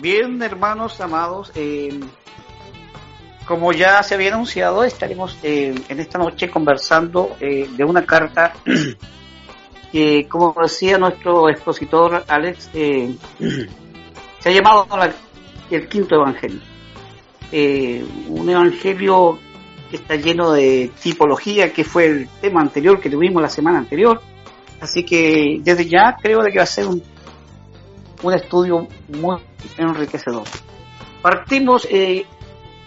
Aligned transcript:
Bien, 0.00 0.40
hermanos 0.40 1.00
amados, 1.00 1.50
eh, 1.56 1.98
como 3.44 3.72
ya 3.72 4.00
se 4.04 4.14
había 4.14 4.32
anunciado, 4.32 4.84
estaremos 4.84 5.36
eh, 5.42 5.74
en 5.88 5.98
esta 5.98 6.18
noche 6.18 6.48
conversando 6.48 7.36
eh, 7.40 7.68
de 7.76 7.84
una 7.84 8.06
carta 8.06 8.52
que, 9.92 10.28
como 10.28 10.54
decía 10.62 10.98
nuestro 10.98 11.48
expositor 11.48 12.24
Alex, 12.28 12.70
se 12.72 14.48
ha 14.48 14.52
llamado 14.52 14.86
el 15.68 15.88
quinto 15.88 16.14
evangelio. 16.14 16.60
un 18.28 18.48
evangelio 18.48 19.40
que 19.90 19.96
está 19.96 20.14
lleno 20.14 20.52
de 20.52 20.92
tipología, 21.02 21.72
que 21.72 21.82
fue 21.82 22.06
el 22.06 22.28
tema 22.40 22.60
anterior 22.60 23.00
que 23.00 23.10
tuvimos 23.10 23.42
la 23.42 23.48
semana 23.48 23.78
anterior. 23.78 24.22
Así 24.80 25.02
que 25.02 25.58
desde 25.60 25.86
ya 25.86 26.16
creo 26.22 26.38
que 26.44 26.56
va 26.56 26.62
a 26.62 26.66
ser 26.66 26.86
un 26.86 27.02
un 28.22 28.34
estudio 28.34 28.88
muy 29.08 29.38
enriquecedor. 29.76 30.44
Partimos 31.22 31.86
eh, 31.90 32.26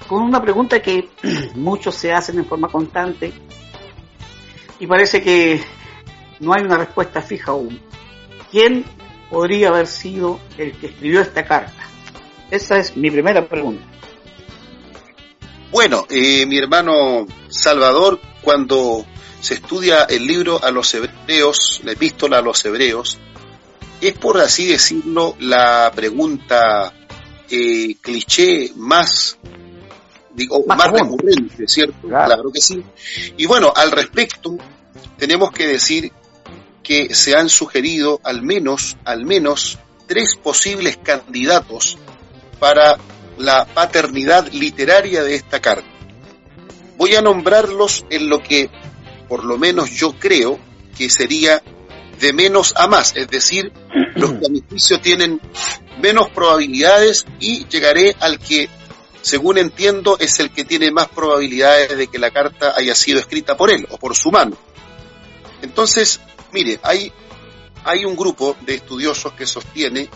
con 0.07 0.23
una 0.23 0.41
pregunta 0.41 0.81
que 0.81 1.09
muchos 1.55 1.95
se 1.95 2.13
hacen 2.13 2.39
en 2.39 2.45
forma 2.45 2.67
constante 2.67 3.33
y 4.79 4.87
parece 4.87 5.21
que 5.21 5.61
no 6.39 6.53
hay 6.53 6.63
una 6.63 6.77
respuesta 6.77 7.21
fija 7.21 7.51
aún. 7.51 7.79
¿Quién 8.49 8.83
podría 9.29 9.69
haber 9.69 9.87
sido 9.87 10.39
el 10.57 10.73
que 10.73 10.87
escribió 10.87 11.21
esta 11.21 11.45
carta? 11.45 11.87
Esa 12.49 12.77
es 12.77 12.97
mi 12.97 13.09
primera 13.09 13.47
pregunta. 13.47 13.83
Bueno, 15.71 16.05
eh, 16.09 16.45
mi 16.45 16.57
hermano 16.57 17.25
Salvador, 17.47 18.19
cuando 18.41 19.05
se 19.39 19.53
estudia 19.53 20.03
el 20.03 20.27
libro 20.27 20.61
a 20.61 20.69
los 20.69 20.93
hebreos, 20.93 21.79
la 21.85 21.93
epístola 21.93 22.39
a 22.39 22.41
los 22.41 22.65
hebreos, 22.65 23.19
es 24.01 24.17
por 24.17 24.39
así 24.39 24.67
decirlo 24.67 25.35
la 25.39 25.91
pregunta 25.93 26.93
eh, 27.49 27.95
cliché 28.01 28.71
más 28.75 29.37
digo 30.33 30.63
más, 30.65 30.91
recurrente, 30.91 31.67
¿cierto? 31.67 32.07
Claro. 32.07 32.51
que 32.51 32.61
sí. 32.61 32.83
Y 33.37 33.45
bueno, 33.45 33.73
al 33.75 33.91
respecto 33.91 34.57
tenemos 35.17 35.51
que 35.51 35.67
decir 35.67 36.11
que 36.83 37.13
se 37.13 37.35
han 37.35 37.49
sugerido 37.49 38.19
al 38.23 38.41
menos 38.41 38.97
al 39.05 39.25
menos 39.25 39.77
tres 40.07 40.35
posibles 40.41 40.97
candidatos 40.97 41.97
para 42.59 42.97
la 43.37 43.65
paternidad 43.65 44.51
literaria 44.51 45.23
de 45.23 45.35
esta 45.35 45.61
carta. 45.61 45.87
Voy 46.97 47.15
a 47.15 47.21
nombrarlos 47.21 48.05
en 48.09 48.29
lo 48.29 48.41
que 48.41 48.69
por 49.27 49.45
lo 49.45 49.57
menos 49.57 49.91
yo 49.91 50.13
creo 50.19 50.59
que 50.97 51.09
sería 51.09 51.63
de 52.21 52.33
menos 52.33 52.73
a 52.77 52.87
más, 52.87 53.13
es 53.15 53.27
decir, 53.27 53.73
los 54.15 54.33
que 54.33 54.45
a 54.45 54.49
mi 54.49 54.61
juicio 54.61 55.01
tienen 55.01 55.41
menos 55.99 56.29
probabilidades 56.29 57.25
y 57.39 57.65
llegaré 57.67 58.15
al 58.19 58.37
que, 58.37 58.69
según 59.23 59.57
entiendo, 59.57 60.17
es 60.19 60.39
el 60.39 60.51
que 60.51 60.63
tiene 60.63 60.91
más 60.91 61.07
probabilidades 61.07 61.97
de 61.97 62.07
que 62.07 62.19
la 62.19 62.29
carta 62.29 62.75
haya 62.77 62.93
sido 62.93 63.19
escrita 63.19 63.57
por 63.57 63.71
él 63.71 63.87
o 63.89 63.97
por 63.97 64.15
su 64.15 64.29
mano. 64.29 64.55
Entonces, 65.63 66.21
mire, 66.53 66.79
hay, 66.83 67.11
hay 67.83 68.05
un 68.05 68.15
grupo 68.15 68.55
de 68.61 68.75
estudiosos 68.75 69.33
que 69.33 69.47
sostiene 69.47 70.07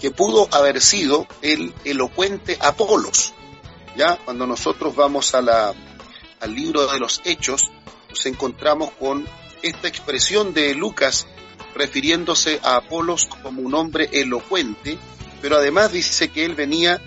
que 0.00 0.10
pudo 0.10 0.48
haber 0.50 0.80
sido 0.80 1.28
el 1.40 1.72
elocuente 1.84 2.58
Apolos. 2.60 3.32
Ya, 3.96 4.18
cuando 4.24 4.44
nosotros 4.44 4.96
vamos 4.96 5.36
a 5.36 5.40
la, 5.40 5.72
al 6.40 6.54
libro 6.54 6.84
de 6.88 6.98
los 6.98 7.20
Hechos, 7.24 7.62
nos 8.10 8.26
encontramos 8.26 8.90
con 8.98 9.24
esta 9.62 9.86
expresión 9.86 10.52
de 10.52 10.74
Lucas 10.74 11.28
refiriéndose 11.74 12.60
a 12.62 12.76
Apolos 12.76 13.26
como 13.26 13.62
un 13.62 13.74
hombre 13.74 14.08
elocuente, 14.12 14.98
pero 15.40 15.56
además 15.56 15.92
dice 15.92 16.28
que 16.28 16.44
él 16.44 16.54
venía 16.54 17.00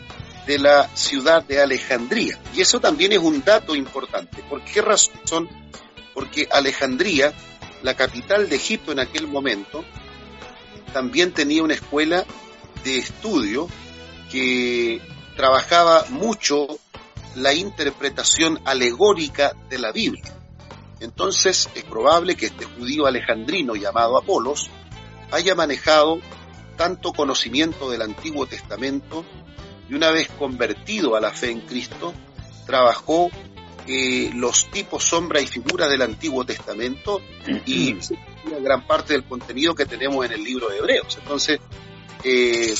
de 0.45 0.59
la 0.59 0.89
ciudad 0.95 1.43
de 1.43 1.61
Alejandría. 1.61 2.39
Y 2.55 2.61
eso 2.61 2.79
también 2.79 3.11
es 3.11 3.19
un 3.19 3.43
dato 3.43 3.75
importante. 3.75 4.41
¿Por 4.43 4.63
qué 4.63 4.81
razón? 4.81 5.49
Porque 6.13 6.47
Alejandría, 6.51 7.33
la 7.83 7.95
capital 7.95 8.49
de 8.49 8.55
Egipto 8.55 8.91
en 8.91 8.99
aquel 8.99 9.27
momento, 9.27 9.83
también 10.93 11.33
tenía 11.33 11.63
una 11.63 11.73
escuela 11.73 12.25
de 12.83 12.97
estudio 12.97 13.67
que 14.31 15.01
trabajaba 15.35 16.05
mucho 16.09 16.79
la 17.35 17.53
interpretación 17.53 18.59
alegórica 18.65 19.53
de 19.69 19.79
la 19.79 19.91
Biblia. 19.91 20.36
Entonces 20.99 21.69
es 21.75 21.83
probable 21.83 22.35
que 22.35 22.47
este 22.47 22.65
judío 22.65 23.05
alejandrino 23.05 23.75
llamado 23.75 24.17
Apolos 24.17 24.69
haya 25.31 25.55
manejado 25.55 26.19
tanto 26.75 27.13
conocimiento 27.13 27.89
del 27.89 28.01
Antiguo 28.01 28.45
Testamento 28.45 29.25
y 29.89 29.93
una 29.93 30.11
vez 30.11 30.29
convertido 30.37 31.15
a 31.15 31.21
la 31.21 31.31
fe 31.31 31.51
en 31.51 31.61
Cristo, 31.61 32.13
trabajó 32.65 33.29
eh, 33.87 34.31
los 34.33 34.69
tipos, 34.69 35.03
sombra 35.03 35.39
y 35.39 35.47
figura 35.47 35.87
del 35.87 36.01
Antiguo 36.01 36.45
Testamento 36.45 37.21
y 37.65 37.97
una 38.45 38.59
gran 38.59 38.85
parte 38.85 39.13
del 39.13 39.23
contenido 39.23 39.75
que 39.75 39.85
tenemos 39.85 40.25
en 40.25 40.33
el 40.33 40.43
libro 40.43 40.67
de 40.69 40.77
Hebreos. 40.77 41.17
Entonces, 41.21 41.59
eh, 42.23 42.73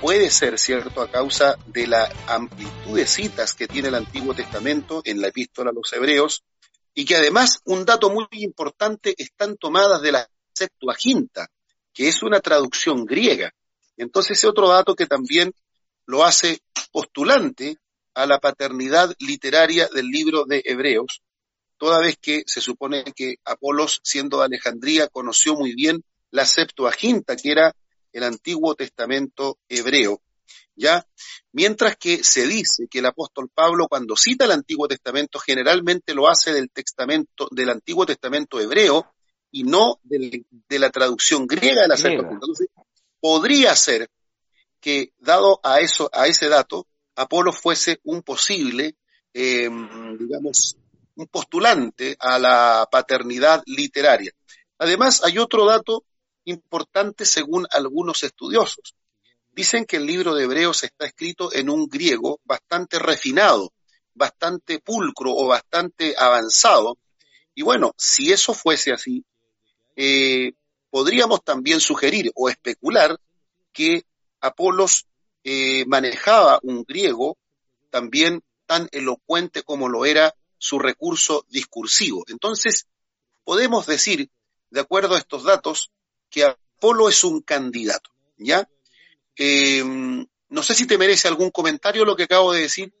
puede 0.00 0.30
ser 0.30 0.58
cierto 0.58 1.02
a 1.02 1.10
causa 1.10 1.56
de 1.66 1.86
la 1.86 2.10
amplitud 2.26 2.96
de 2.96 3.06
citas 3.06 3.54
que 3.54 3.68
tiene 3.68 3.88
el 3.88 3.94
Antiguo 3.94 4.34
Testamento 4.34 5.02
en 5.04 5.20
la 5.20 5.28
epístola 5.28 5.70
a 5.70 5.74
los 5.74 5.92
Hebreos, 5.92 6.42
y 6.94 7.04
que 7.04 7.16
además 7.16 7.60
un 7.64 7.84
dato 7.84 8.10
muy 8.10 8.26
importante 8.30 9.14
están 9.18 9.56
tomadas 9.56 10.00
de 10.00 10.12
la 10.12 10.28
Septuaginta, 10.52 11.48
que 11.92 12.08
es 12.08 12.22
una 12.22 12.40
traducción 12.40 13.04
griega. 13.04 13.52
Entonces 13.96 14.38
ese 14.38 14.46
otro 14.46 14.68
dato 14.68 14.94
que 14.94 15.06
también 15.06 15.52
lo 16.06 16.24
hace 16.24 16.60
postulante 16.92 17.78
a 18.14 18.26
la 18.26 18.38
paternidad 18.38 19.12
literaria 19.18 19.88
del 19.88 20.06
libro 20.06 20.44
de 20.44 20.62
Hebreos, 20.64 21.22
toda 21.76 22.00
vez 22.00 22.16
que 22.20 22.44
se 22.46 22.60
supone 22.60 23.04
que 23.14 23.36
Apolos, 23.44 24.00
siendo 24.04 24.38
de 24.38 24.44
Alejandría, 24.44 25.08
conoció 25.08 25.54
muy 25.56 25.74
bien 25.74 26.04
la 26.30 26.44
Septuaginta, 26.44 27.36
que 27.36 27.50
era 27.50 27.74
el 28.12 28.22
Antiguo 28.22 28.74
Testamento 28.74 29.58
hebreo. 29.68 30.22
¿Ya? 30.76 31.06
Mientras 31.52 31.96
que 31.96 32.22
se 32.24 32.46
dice 32.46 32.86
que 32.88 32.98
el 32.98 33.06
apóstol 33.06 33.48
Pablo 33.52 33.88
cuando 33.88 34.16
cita 34.16 34.44
el 34.44 34.52
Antiguo 34.52 34.88
Testamento 34.88 35.38
generalmente 35.38 36.14
lo 36.14 36.28
hace 36.28 36.52
del, 36.52 36.70
testamento, 36.70 37.48
del 37.50 37.70
Antiguo 37.70 38.06
Testamento 38.06 38.60
hebreo 38.60 39.14
y 39.50 39.64
no 39.64 40.00
de 40.02 40.78
la 40.78 40.90
traducción 40.90 41.46
griega 41.46 41.82
de 41.82 41.88
la 41.88 41.96
Septuaginta. 41.96 42.34
Entonces, 42.34 42.68
podría 43.20 43.74
ser 43.76 44.10
que 44.80 45.12
dado 45.18 45.60
a 45.62 45.80
eso, 45.80 46.10
a 46.12 46.26
ese 46.26 46.48
dato, 46.48 46.86
Apolo 47.16 47.52
fuese 47.52 48.00
un 48.04 48.22
posible, 48.22 48.96
em, 49.32 50.18
digamos, 50.18 50.76
un 51.16 51.26
postulante 51.28 52.16
a 52.18 52.38
la 52.38 52.88
paternidad 52.90 53.62
literaria. 53.66 54.32
Además, 54.78 55.22
hay 55.24 55.38
otro 55.38 55.64
dato 55.66 56.04
importante 56.44 57.24
según 57.24 57.66
algunos 57.70 58.24
estudiosos. 58.24 58.94
Dicen 59.54 59.84
que 59.84 59.98
el 59.98 60.06
libro 60.06 60.34
de 60.34 60.44
Hebreos 60.44 60.82
está 60.82 61.06
escrito 61.06 61.52
en 61.52 61.70
un 61.70 61.86
griego 61.86 62.40
bastante 62.44 62.98
refinado, 62.98 63.72
bastante 64.12 64.80
pulcro 64.80 65.32
o 65.32 65.46
bastante 65.46 66.16
avanzado. 66.18 66.98
Y 67.54 67.62
bueno, 67.62 67.94
si 67.96 68.32
eso 68.32 68.52
fuese 68.52 68.92
así, 68.92 69.24
eh, 69.94 70.54
podríamos 70.90 71.44
también 71.44 71.78
sugerir 71.78 72.32
o 72.34 72.48
especular 72.48 73.16
que 73.72 74.04
Apolos 74.40 75.06
eh, 75.44 75.84
manejaba 75.86 76.58
un 76.64 76.82
griego 76.82 77.38
también 77.90 78.42
tan 78.66 78.88
elocuente 78.90 79.62
como 79.62 79.88
lo 79.88 80.04
era 80.04 80.34
su 80.58 80.80
recurso 80.80 81.46
discursivo. 81.48 82.24
Entonces, 82.26 82.88
podemos 83.44 83.86
decir, 83.86 84.30
de 84.70 84.80
acuerdo 84.80 85.14
a 85.14 85.18
estos 85.18 85.44
datos, 85.44 85.92
que 86.28 86.44
Apolo 86.44 87.08
es 87.08 87.22
un 87.22 87.40
candidato, 87.40 88.10
¿ya? 88.36 88.68
Em, 89.36 90.26
no 90.48 90.62
sé 90.62 90.74
si 90.74 90.86
te 90.86 90.98
merece 90.98 91.28
algún 91.28 91.50
comentario 91.50 92.04
lo 92.04 92.16
que 92.16 92.24
acabo 92.24 92.52
de 92.52 92.62
decir. 92.62 92.92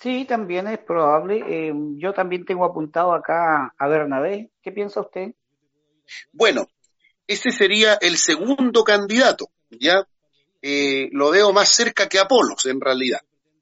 Sí, 0.00 0.24
también 0.26 0.66
es 0.66 0.78
probable. 0.78 1.42
Em, 1.68 1.98
yo 1.98 2.12
también 2.12 2.44
tengo 2.44 2.64
apuntado 2.64 3.12
acá 3.12 3.74
a 3.76 3.88
Bernabé. 3.88 4.50
¿Qué 4.62 4.72
piensa 4.72 5.00
usted? 5.00 5.34
Bueno, 6.32 6.68
ese 7.26 7.50
sería 7.50 7.94
el 7.94 8.16
segundo 8.16 8.84
candidato, 8.84 9.50
¿ya? 9.70 10.06
Eh, 10.62 11.08
lo 11.12 11.30
veo 11.30 11.52
más 11.52 11.68
cerca 11.68 12.08
que 12.08 12.18
Apolos, 12.18 12.66
en 12.66 12.80
realidad. 12.80 13.20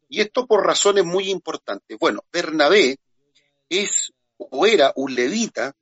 Y 0.09 0.21
esto 0.21 0.47
por 0.47 0.65
razones 0.65 1.05
muy 1.05 1.31
importantes. 1.31 1.99
Bueno, 1.99 2.25
Bernabé 2.33 2.99
es 3.69 4.13
o 4.37 4.67
era 4.67 4.93
un 4.97 5.15
levita 5.15 5.75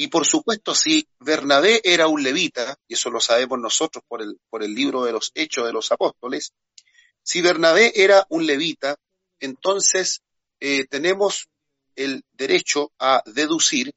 y 0.00 0.06
por 0.06 0.24
supuesto, 0.24 0.76
si 0.76 1.08
Bernabé 1.18 1.80
era 1.82 2.06
un 2.06 2.22
levita, 2.22 2.78
y 2.86 2.94
eso 2.94 3.10
lo 3.10 3.18
sabemos 3.18 3.58
nosotros 3.58 4.04
por 4.06 4.22
el, 4.22 4.38
por 4.48 4.62
el 4.62 4.72
libro 4.72 5.02
de 5.02 5.10
los 5.10 5.32
Hechos 5.34 5.66
de 5.66 5.72
los 5.72 5.90
Apóstoles, 5.90 6.52
si 7.20 7.40
Bernabé 7.40 7.90
era 7.96 8.24
un 8.28 8.46
levita, 8.46 8.94
entonces 9.40 10.22
eh, 10.60 10.86
tenemos 10.86 11.48
el 11.96 12.22
derecho 12.30 12.92
a 13.00 13.24
deducir 13.26 13.92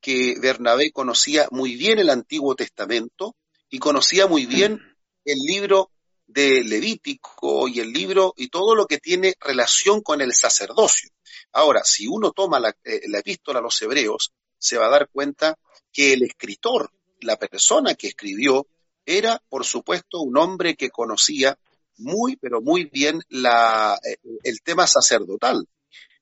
que 0.00 0.36
Bernabé 0.40 0.92
conocía 0.92 1.48
muy 1.50 1.74
bien 1.74 1.98
el 1.98 2.10
Antiguo 2.10 2.54
Testamento 2.54 3.34
y 3.68 3.80
conocía 3.80 4.28
muy 4.28 4.46
bien 4.46 4.80
el 5.24 5.38
libro 5.38 5.90
de 6.28 6.62
Levítico 6.62 7.66
y 7.66 7.80
el 7.80 7.92
libro 7.92 8.34
y 8.36 8.50
todo 8.50 8.76
lo 8.76 8.86
que 8.86 8.98
tiene 8.98 9.34
relación 9.40 10.00
con 10.00 10.20
el 10.20 10.32
sacerdocio. 10.32 11.10
Ahora, 11.50 11.82
si 11.82 12.06
uno 12.06 12.30
toma 12.30 12.60
la, 12.60 12.72
eh, 12.84 13.00
la 13.08 13.18
epístola 13.18 13.58
a 13.58 13.62
los 13.62 13.82
hebreos, 13.82 14.32
se 14.60 14.78
va 14.78 14.86
a 14.86 14.90
dar 14.90 15.08
cuenta 15.08 15.58
que 15.92 16.12
el 16.12 16.22
escritor, 16.22 16.92
la 17.20 17.36
persona 17.36 17.94
que 17.94 18.06
escribió, 18.08 18.66
era, 19.04 19.42
por 19.48 19.64
supuesto, 19.64 20.20
un 20.20 20.36
hombre 20.36 20.76
que 20.76 20.90
conocía 20.90 21.58
muy, 21.96 22.36
pero 22.36 22.60
muy 22.60 22.84
bien 22.84 23.20
la, 23.28 23.98
eh, 24.04 24.18
el 24.44 24.62
tema 24.62 24.86
sacerdotal. 24.86 25.66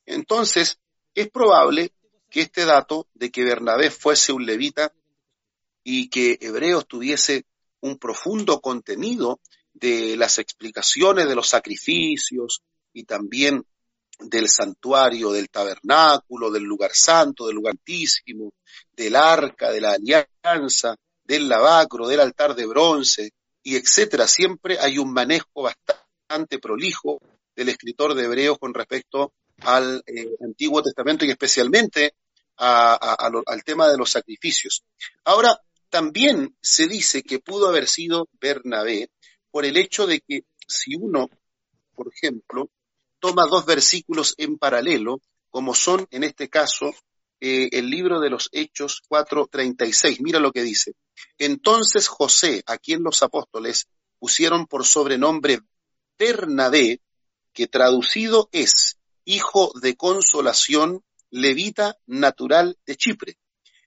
Entonces, 0.07 0.79
es 1.15 1.29
probable 1.29 1.93
que 2.31 2.43
este 2.43 2.65
dato 2.65 3.09
de 3.15 3.31
que 3.31 3.45
Bernabé 3.45 3.91
fuese 3.91 4.33
un 4.33 4.47
levita 4.47 4.93
y 5.83 6.09
que 6.09 6.39
Hebreos 6.41 6.87
tuviese 6.87 7.45
un 7.81 7.99
profundo 7.99 8.61
contenido 8.61 9.41
de 9.73 10.17
las 10.17 10.39
explicaciones 10.39 11.29
de 11.29 11.35
los 11.35 11.49
sacrificios 11.49 12.63
y 12.93 13.05
también 13.05 13.65
del 14.19 14.49
santuario, 14.49 15.33
del 15.33 15.49
tabernáculo, 15.49 16.51
del 16.51 16.65
lugar 16.65 16.91
santo, 16.93 17.47
del 17.47 17.57
lugar 17.57 17.73
altísimo, 17.73 18.53
del 18.97 19.17
arca, 19.17 19.71
de 19.71 19.81
la 19.81 19.93
alianza, 19.93 20.97
del 21.25 21.49
lavacro, 21.49 22.09
del 22.09 22.21
altar 22.21 22.55
de 22.55 22.67
bronce, 22.67 23.31
y 23.63 23.77
etcétera. 23.77 24.27
Siempre 24.27 24.79
hay 24.81 24.99
un 24.99 25.13
manejo 25.13 25.63
bastante 25.63 26.59
prolijo 26.59 27.21
del 27.55 27.69
escritor 27.69 28.15
de 28.15 28.25
Hebreos 28.25 28.59
con 28.59 28.73
respecto 28.73 29.33
al 29.61 30.03
eh, 30.07 30.37
Antiguo 30.43 30.83
Testamento 30.83 31.25
y 31.25 31.31
especialmente 31.31 32.15
al 32.57 33.63
tema 33.65 33.89
de 33.89 33.97
los 33.97 34.11
sacrificios. 34.11 34.83
Ahora, 35.25 35.61
también 35.91 36.57
se 36.61 36.87
dice 36.87 37.23
que 37.23 37.39
pudo 37.39 37.69
haber 37.69 37.87
sido 37.87 38.29
Bernabé 38.41 39.11
por 39.51 39.65
el 39.65 39.77
hecho 39.77 40.07
de 40.07 40.21
que 40.21 40.45
si 40.67 40.97
uno, 40.97 41.29
por 41.95 42.13
ejemplo, 42.13 42.71
toma 43.21 43.47
dos 43.47 43.67
versículos 43.67 44.35
en 44.39 44.59
paralelo, 44.59 45.21
como 45.51 45.75
son 45.75 46.07
en 46.11 46.25
este 46.25 46.49
caso 46.49 46.95
eh, 47.41 47.69
el 47.73 47.89
libro 47.91 48.21
de 48.21 48.31
los 48.31 48.49
Hechos 48.53 49.03
4:36. 49.09 50.21
Mira 50.21 50.41
lo 50.41 50.53
que 50.53 50.63
dice. 50.63 50.95
Entonces 51.39 52.09
José, 52.09 52.63
a 52.67 52.79
quien 52.79 53.03
los 53.03 53.23
apóstoles 53.23 53.87
pusieron 54.19 54.67
por 54.67 54.85
sobrenombre 54.85 55.61
Bernabé, 56.19 57.01
que 57.53 57.67
traducido 57.67 58.49
es 58.53 58.99
hijo 59.25 59.73
de 59.81 59.97
consolación, 59.97 61.05
levita 61.31 61.97
natural 62.07 62.79
de 62.87 62.97
Chipre. 62.97 63.39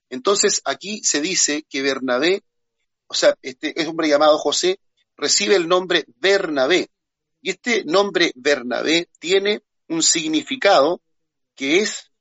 Entonces 0.10 0.62
aquí 0.66 1.02
se 1.04 1.22
dice 1.22 1.64
que 1.70 1.82
Bernabé, 1.82 2.44
o 3.08 3.14
sea, 3.14 3.36
este 3.42 3.80
es 3.82 3.88
hombre 3.88 4.08
llamado 4.08 4.38
José, 4.38 4.80
recibe 5.18 5.56
el 5.56 5.68
nombre 5.68 6.06
Bernabé, 6.18 6.91
y 7.42 7.50
este 7.52 7.84
nombre 7.86 8.32
Bernabé 8.36 9.10
tiene 9.20 9.62
un 9.88 10.04
significado 10.04 11.02
que 11.56 11.80
es 11.80 12.12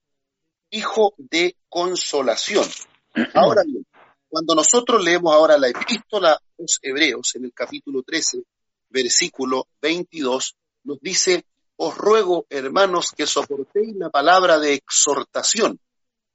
hijo 0.71 1.15
de 1.19 1.57
consolación. 1.69 2.67
Ahora 3.35 3.63
bien, 3.65 3.87
cuando 4.29 4.55
nosotros 4.55 5.03
leemos 5.03 5.35
ahora 5.35 5.59
la 5.59 5.69
epístola 5.69 6.35
a 6.35 6.41
los 6.57 6.79
Hebreos 6.83 7.35
en 7.35 7.47
el 7.47 7.53
capítulo 7.53 8.05
13, 8.05 8.43
versículo 8.89 9.67
22, 9.83 10.55
nos 10.85 11.01
dice, 11.01 11.45
os 11.75 11.99
ruego, 11.99 12.47
hermanos, 12.49 13.11
que 13.11 13.27
soportéis 13.27 13.97
la 13.97 14.09
palabra 14.09 14.61
de 14.61 14.75
exhortación, 14.75 15.81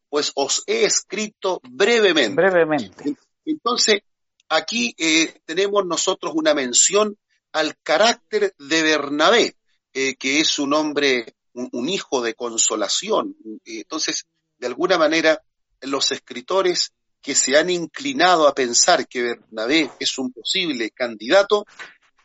pues 0.10 0.34
os 0.36 0.64
he 0.68 0.84
escrito 0.84 1.62
brevemente. 1.64 2.36
Brevemente. 2.36 3.16
Entonces, 3.46 4.02
aquí 4.50 4.94
eh, 4.98 5.40
tenemos 5.46 5.86
nosotros 5.86 6.34
una 6.36 6.54
mención 6.54 7.18
al 7.56 7.78
carácter 7.82 8.54
de 8.60 8.84
Bernabé, 8.84 9.56
eh, 9.94 10.16
que 10.16 10.42
es 10.42 10.60
un 10.60 10.74
hombre, 10.74 11.36
un, 11.54 11.88
hijo 11.88 12.22
de 12.22 12.34
consolación. 12.34 13.34
Entonces, 13.64 14.26
de 14.58 14.68
alguna 14.68 14.98
manera, 14.98 15.42
los 15.80 16.12
escritores 16.12 16.92
que 17.22 17.34
se 17.34 17.58
han 17.58 17.70
inclinado 17.70 18.50
a 18.50 18.54
pensar 18.54 19.08
que 19.08 19.22
Bernabé 19.22 19.90
es 20.02 20.18
un 20.18 20.34
posible 20.34 20.92
candidato, 20.92 21.66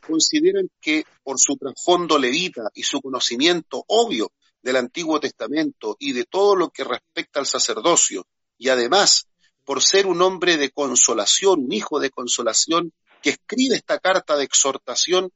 consideran 0.04 0.68
que 0.80 1.04
por 1.22 1.38
su 1.38 1.56
trasfondo 1.56 2.18
levita 2.18 2.62
y 2.74 2.82
su 2.82 3.00
conocimiento 3.00 3.84
obvio 3.86 4.32
del 4.60 4.74
Antiguo 4.74 5.20
Testamento 5.20 5.96
y 6.00 6.12
de 6.12 6.24
todo 6.24 6.56
lo 6.56 6.70
que 6.70 6.82
respecta 6.82 7.38
al 7.38 7.46
sacerdocio, 7.46 8.26
y 8.58 8.68
además 8.68 9.28
por 9.64 9.80
ser 9.80 10.08
un 10.08 10.22
hombre 10.22 10.56
de 10.56 10.70
consolación, 10.70 11.66
un 11.66 11.72
hijo 11.72 12.00
de 12.00 12.10
consolación, 12.10 12.92
que 13.22 13.30
escribe 13.30 13.76
esta 13.76 13.98
carta 13.98 14.36
de 14.36 14.44
exhortación 14.44 15.32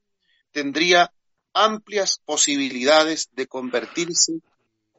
tendría 0.53 1.13
amplias 1.53 2.21
posibilidades 2.25 3.29
de 3.33 3.47
convertirse 3.47 4.41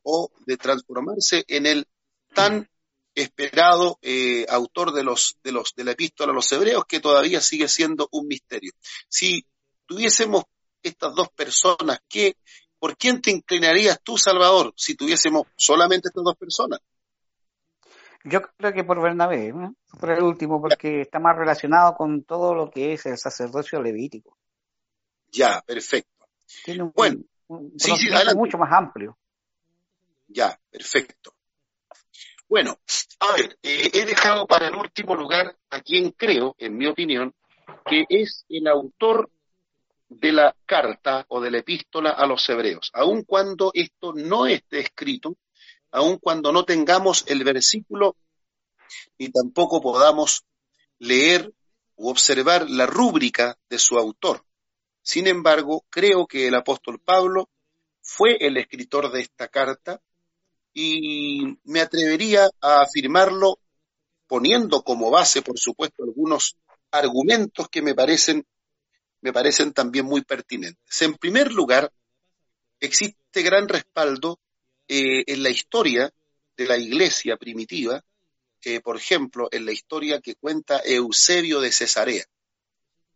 o 0.03 0.31
de 0.45 0.57
transformarse 0.57 1.43
en 1.47 1.65
el 1.65 1.87
tan 2.33 2.69
esperado 3.15 3.97
eh, 4.01 4.45
autor 4.49 4.91
de 4.91 5.03
los 5.03 5.37
de 5.43 5.53
los 5.53 5.73
de 5.75 5.85
la 5.85 5.91
epístola 5.91 6.31
a 6.31 6.35
los 6.35 6.51
hebreos 6.51 6.83
que 6.85 6.99
todavía 6.99 7.41
sigue 7.41 7.67
siendo 7.67 8.07
un 8.11 8.27
misterio. 8.27 8.73
Si 9.07 9.45
tuviésemos 9.85 10.43
estas 10.83 11.15
dos 11.15 11.29
personas, 11.29 11.99
¿qué, 12.07 12.37
¿por 12.77 12.97
quién 12.97 13.21
te 13.21 13.31
inclinarías 13.31 13.99
tú, 14.03 14.17
Salvador, 14.17 14.73
si 14.75 14.95
tuviésemos 14.95 15.47
solamente 15.55 16.09
estas 16.09 16.23
dos 16.23 16.35
personas? 16.35 16.79
Yo 18.27 18.41
creo 18.41 18.73
que 18.73 18.83
por 18.83 19.01
Bernabé, 19.01 19.53
por 19.99 20.09
el 20.09 20.23
último, 20.23 20.59
porque 20.59 21.01
está 21.01 21.19
más 21.19 21.37
relacionado 21.37 21.95
con 21.95 22.23
todo 22.23 22.55
lo 22.55 22.71
que 22.71 22.93
es 22.93 23.05
el 23.05 23.17
sacerdocio 23.19 23.79
levítico. 23.81 24.35
Ya, 25.31 25.61
perfecto. 25.61 26.27
Tiene 26.63 26.83
un, 26.83 26.91
bueno, 26.95 27.23
mucho 28.35 28.57
más 28.57 28.71
amplio. 28.73 29.15
Ya, 30.27 30.59
perfecto. 30.71 31.35
Bueno, 32.49 32.79
a 33.19 33.33
ver, 33.33 33.59
eh, 33.61 33.91
he 33.93 34.05
dejado 34.05 34.47
para 34.47 34.69
el 34.69 34.75
último 34.75 35.15
lugar 35.15 35.55
a 35.69 35.81
quien 35.81 36.11
creo, 36.11 36.55
en 36.57 36.77
mi 36.77 36.87
opinión, 36.87 37.33
que 37.85 38.05
es 38.09 38.43
el 38.49 38.67
autor 38.67 39.29
de 40.09 40.31
la 40.31 40.55
carta 40.65 41.25
o 41.27 41.41
de 41.41 41.51
la 41.51 41.59
epístola 41.59 42.09
a 42.11 42.25
los 42.25 42.47
hebreos, 42.49 42.89
aun 42.93 43.23
cuando 43.23 43.71
esto 43.73 44.13
no 44.13 44.47
esté 44.47 44.79
escrito, 44.79 45.35
aun 45.95 46.17
cuando 46.17 46.51
no 46.51 46.65
tengamos 46.65 47.23
el 47.27 47.43
versículo 47.45 48.17
ni 49.17 49.29
tampoco 49.29 49.81
podamos 49.81 50.43
leer 50.99 51.53
u 51.95 52.09
observar 52.09 52.69
la 52.69 52.85
rúbrica 52.85 53.57
de 53.69 53.79
su 53.79 53.97
autor. 53.97 54.45
Sin 55.01 55.25
embargo, 55.27 55.85
creo 55.89 56.27
que 56.27 56.47
el 56.47 56.55
apóstol 56.55 56.99
Pablo 56.99 57.49
fue 58.01 58.35
el 58.41 58.57
escritor 58.57 59.09
de 59.09 59.21
esta 59.21 59.47
carta 59.47 60.01
y 60.73 61.57
me 61.63 61.79
atrevería 61.79 62.49
a 62.59 62.81
afirmarlo 62.81 63.59
poniendo 64.27 64.83
como 64.83 65.09
base, 65.09 65.41
por 65.41 65.57
supuesto, 65.57 66.03
algunos 66.03 66.57
argumentos 66.91 67.69
que 67.69 67.81
me 67.81 67.95
parecen, 67.95 68.45
me 69.21 69.31
parecen 69.31 69.71
también 69.71 70.05
muy 70.05 70.23
pertinentes. 70.23 71.01
En 71.01 71.13
primer 71.15 71.53
lugar, 71.53 71.89
existe 72.81 73.41
gran 73.43 73.69
respaldo 73.69 74.39
eh, 74.87 75.23
en 75.27 75.43
la 75.43 75.49
historia 75.49 76.11
de 76.55 76.65
la 76.65 76.77
iglesia 76.77 77.37
primitiva, 77.37 78.03
eh, 78.63 78.79
por 78.81 78.97
ejemplo, 78.97 79.47
en 79.51 79.65
la 79.65 79.71
historia 79.71 80.21
que 80.21 80.35
cuenta 80.35 80.81
Eusebio 80.83 81.61
de 81.61 81.71
Cesarea. 81.71 82.25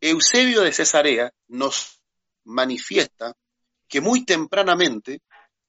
Eusebio 0.02 0.62
de 0.62 0.72
Cesarea 0.72 1.34
nos 1.48 2.02
manifiesta 2.46 3.36
que 3.88 4.02
muy 4.02 4.26
tempranamente 4.26 5.22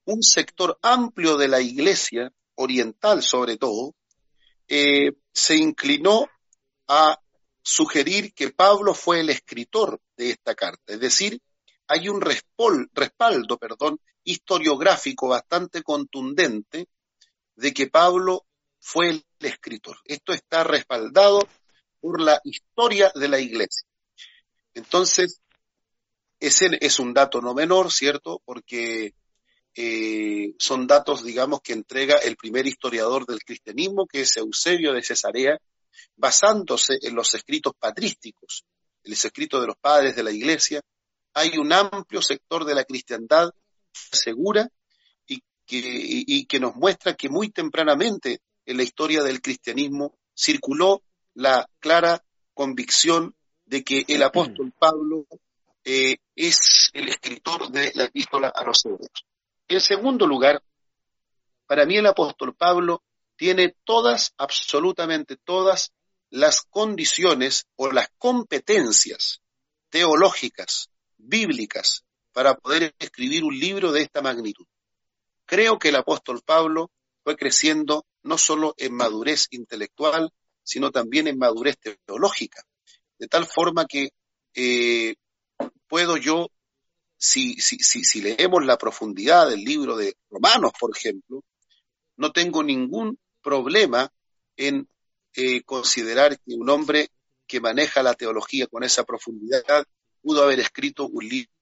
un 0.04 0.22
sector 0.22 0.78
amplio 0.82 1.36
de 1.36 1.48
la 1.48 1.60
iglesia, 1.60 2.32
oriental 2.56 3.22
sobre 3.22 3.56
todo, 3.56 3.94
eh, 4.68 5.12
se 5.32 5.56
inclinó 5.56 6.28
a 6.86 7.18
sugerir 7.62 8.34
que 8.34 8.50
Pablo 8.50 8.94
fue 8.94 9.20
el 9.20 9.30
escritor 9.30 10.00
de 10.16 10.30
esta 10.30 10.54
carta. 10.54 10.92
Es 10.92 11.00
decir, 11.00 11.40
hay 11.86 12.08
un 12.08 12.20
respaldo 12.20 13.58
perdón, 13.58 14.00
historiográfico 14.24 15.28
bastante 15.28 15.82
contundente 15.82 16.88
de 17.56 17.72
que 17.72 17.88
Pablo 17.88 18.46
fue 18.78 19.10
el 19.10 19.24
escritor. 19.40 19.98
Esto 20.04 20.32
está 20.32 20.64
respaldado 20.64 21.46
por 22.00 22.20
la 22.20 22.40
historia 22.44 23.12
de 23.14 23.28
la 23.28 23.38
iglesia. 23.38 23.86
Entonces, 24.74 25.40
ese 26.38 26.78
es 26.80 26.98
un 26.98 27.12
dato 27.12 27.40
no 27.40 27.54
menor, 27.54 27.92
¿cierto? 27.92 28.40
Porque 28.44 29.14
eh, 29.74 30.54
son 30.58 30.86
datos, 30.86 31.22
digamos, 31.22 31.60
que 31.60 31.74
entrega 31.74 32.16
el 32.16 32.36
primer 32.36 32.66
historiador 32.66 33.26
del 33.26 33.44
cristianismo, 33.44 34.06
que 34.06 34.22
es 34.22 34.36
Eusebio 34.36 34.92
de 34.92 35.02
Cesarea, 35.02 35.58
basándose 36.16 36.98
en 37.02 37.14
los 37.14 37.34
escritos 37.34 37.74
patrísticos, 37.78 38.64
en 39.04 39.10
los 39.10 39.24
escritos 39.24 39.60
de 39.60 39.66
los 39.66 39.76
padres 39.76 40.16
de 40.16 40.22
la 40.22 40.30
iglesia, 40.30 40.80
hay 41.34 41.58
un 41.58 41.72
amplio 41.72 42.22
sector 42.22 42.64
de 42.64 42.74
la 42.74 42.84
cristiandad 42.84 43.50
segura 43.92 44.68
y 45.26 45.42
que, 45.66 46.46
que 46.48 46.60
nos 46.60 46.74
muestra 46.76 47.14
que 47.14 47.28
muy 47.28 47.50
tempranamente 47.50 48.40
en 48.66 48.76
la 48.76 48.82
historia 48.82 49.22
del 49.22 49.40
cristianismo 49.40 50.16
circuló 50.34 51.02
la 51.34 51.68
clara 51.78 52.22
convicción 52.54 53.34
de 53.64 53.84
que 53.84 54.04
el 54.08 54.22
apóstol 54.22 54.72
Pablo 54.78 55.26
eh, 55.84 56.16
es 56.34 56.90
el 56.92 57.08
escritor 57.08 57.70
de 57.70 57.92
la 57.94 58.04
epístola 58.04 58.48
a 58.48 58.64
los 58.64 58.84
hebreos. 58.84 59.24
En 59.68 59.80
segundo 59.80 60.26
lugar, 60.26 60.62
para 61.66 61.86
mí 61.86 61.96
el 61.96 62.06
apóstol 62.06 62.54
Pablo 62.54 63.02
tiene 63.36 63.76
todas, 63.84 64.34
absolutamente 64.36 65.36
todas, 65.36 65.92
las 66.28 66.62
condiciones 66.62 67.66
o 67.76 67.90
las 67.90 68.08
competencias 68.18 69.40
teológicas, 69.88 70.90
bíblicas, 71.16 72.04
para 72.40 72.54
poder 72.54 72.94
escribir 72.98 73.44
un 73.44 73.54
libro 73.54 73.92
de 73.92 74.00
esta 74.00 74.22
magnitud. 74.22 74.64
Creo 75.44 75.78
que 75.78 75.90
el 75.90 75.96
apóstol 75.96 76.40
Pablo 76.42 76.90
fue 77.22 77.36
creciendo 77.36 78.06
no 78.22 78.38
solo 78.38 78.72
en 78.78 78.94
madurez 78.94 79.48
intelectual, 79.50 80.32
sino 80.62 80.90
también 80.90 81.26
en 81.26 81.36
madurez 81.36 81.76
teológica, 82.06 82.62
de 83.18 83.28
tal 83.28 83.44
forma 83.44 83.84
que 83.84 84.12
eh, 84.54 85.16
puedo 85.86 86.16
yo, 86.16 86.48
si, 87.18 87.56
si, 87.60 87.76
si, 87.78 88.22
leemos 88.22 88.64
la 88.64 88.78
profundidad 88.78 89.50
del 89.50 89.60
libro 89.60 89.98
de 89.98 90.16
Romanos, 90.30 90.72
por 90.80 90.96
ejemplo, 90.96 91.44
no 92.16 92.32
tengo 92.32 92.62
ningún 92.62 93.18
problema 93.42 94.10
en 94.56 94.88
eh, 95.34 95.60
considerar 95.64 96.38
que 96.38 96.54
un 96.54 96.70
hombre 96.70 97.10
que 97.46 97.60
maneja 97.60 98.02
la 98.02 98.14
teología 98.14 98.66
con 98.66 98.82
esa 98.82 99.04
profundidad 99.04 99.84
pudo 100.22 100.42
haber 100.42 100.60
escrito 100.60 101.06
un 101.06 101.28
libro 101.28 101.59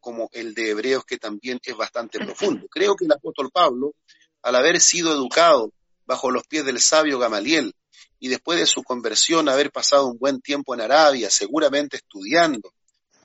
como 0.00 0.28
el 0.32 0.54
de 0.54 0.70
Hebreos, 0.70 1.04
que 1.04 1.18
también 1.18 1.60
es 1.62 1.76
bastante 1.76 2.18
profundo. 2.18 2.66
Creo 2.70 2.96
que 2.96 3.04
el 3.04 3.12
apóstol 3.12 3.50
Pablo, 3.50 3.94
al 4.42 4.56
haber 4.56 4.80
sido 4.80 5.12
educado 5.12 5.72
bajo 6.06 6.30
los 6.30 6.46
pies 6.46 6.64
del 6.64 6.80
sabio 6.80 7.18
Gamaliel 7.18 7.74
y 8.18 8.28
después 8.28 8.58
de 8.58 8.66
su 8.66 8.82
conversión 8.82 9.48
haber 9.48 9.70
pasado 9.70 10.06
un 10.06 10.18
buen 10.18 10.40
tiempo 10.40 10.74
en 10.74 10.80
Arabia, 10.80 11.30
seguramente 11.30 11.96
estudiando, 11.96 12.72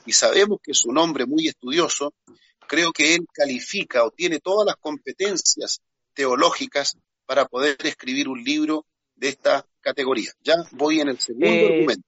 y 0.05 0.13
sabemos 0.13 0.59
que 0.63 0.71
es 0.71 0.85
un 0.85 0.97
hombre 0.97 1.25
muy 1.25 1.47
estudioso, 1.47 2.13
creo 2.67 2.91
que 2.91 3.15
él 3.15 3.25
califica 3.33 4.03
o 4.03 4.11
tiene 4.11 4.39
todas 4.39 4.65
las 4.65 4.75
competencias 4.77 5.81
teológicas 6.13 6.97
para 7.25 7.45
poder 7.45 7.77
escribir 7.83 8.27
un 8.27 8.43
libro 8.43 8.85
de 9.15 9.29
esta 9.29 9.65
categoría. 9.81 10.31
Ya 10.41 10.55
voy 10.71 10.99
en 10.99 11.09
el 11.09 11.19
segundo 11.19 11.47
eh, 11.47 11.75
argumento. 11.75 12.07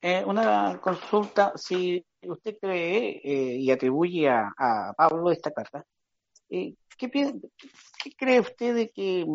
Eh, 0.00 0.24
una 0.26 0.80
consulta, 0.80 1.52
si 1.56 2.04
usted 2.30 2.58
cree 2.60 3.20
eh, 3.24 3.56
y 3.56 3.70
atribuye 3.70 4.28
a, 4.28 4.92
Pablo 4.96 5.30
esta 5.30 5.50
carta, 5.50 5.84
¿qué, 6.48 6.74
¿qué, 6.96 7.10
cree 8.16 8.40
usted 8.40 8.74
de 8.74 8.90
que 8.90 9.26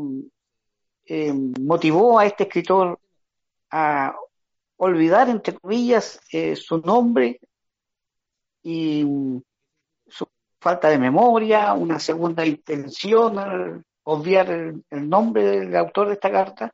motivó 1.59 2.19
a 2.19 2.25
este 2.25 2.43
escritor 2.43 2.99
a 3.71 4.15
olvidar, 4.77 5.29
entre 5.29 5.55
comillas, 5.55 6.19
su 6.55 6.77
nombre 6.79 7.39
y 8.63 9.03
su 10.07 10.27
falta 10.59 10.89
de 10.89 10.97
memoria, 10.97 11.73
una 11.73 11.99
segunda 11.99 12.45
intención, 12.45 13.83
obviar 14.03 14.49
el, 14.49 15.09
nombre 15.09 15.43
del 15.43 15.75
autor 15.75 16.07
de 16.07 16.13
esta 16.13 16.31
carta? 16.31 16.71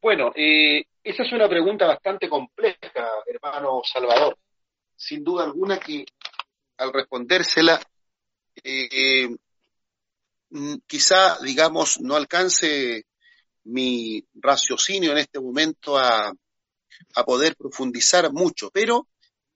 Bueno, 0.00 0.32
eh, 0.34 0.84
esa 1.02 1.22
es 1.22 1.32
una 1.32 1.48
pregunta 1.48 1.86
bastante 1.86 2.28
compleja, 2.28 2.78
hermano 3.26 3.80
Salvador. 3.84 4.36
Sin 4.96 5.22
duda 5.22 5.44
alguna 5.44 5.78
que 5.78 6.04
al 6.78 6.92
respondérsela, 6.92 7.80
eh, 8.62 9.28
mm, 10.50 10.76
quizá, 10.86 11.38
digamos, 11.40 12.00
no 12.00 12.16
alcance 12.16 13.06
mi 13.64 14.24
raciocinio 14.34 15.12
en 15.12 15.18
este 15.18 15.40
momento 15.40 15.98
a, 15.98 16.32
a 17.14 17.24
poder 17.24 17.56
profundizar 17.56 18.32
mucho, 18.32 18.70
pero 18.70 19.08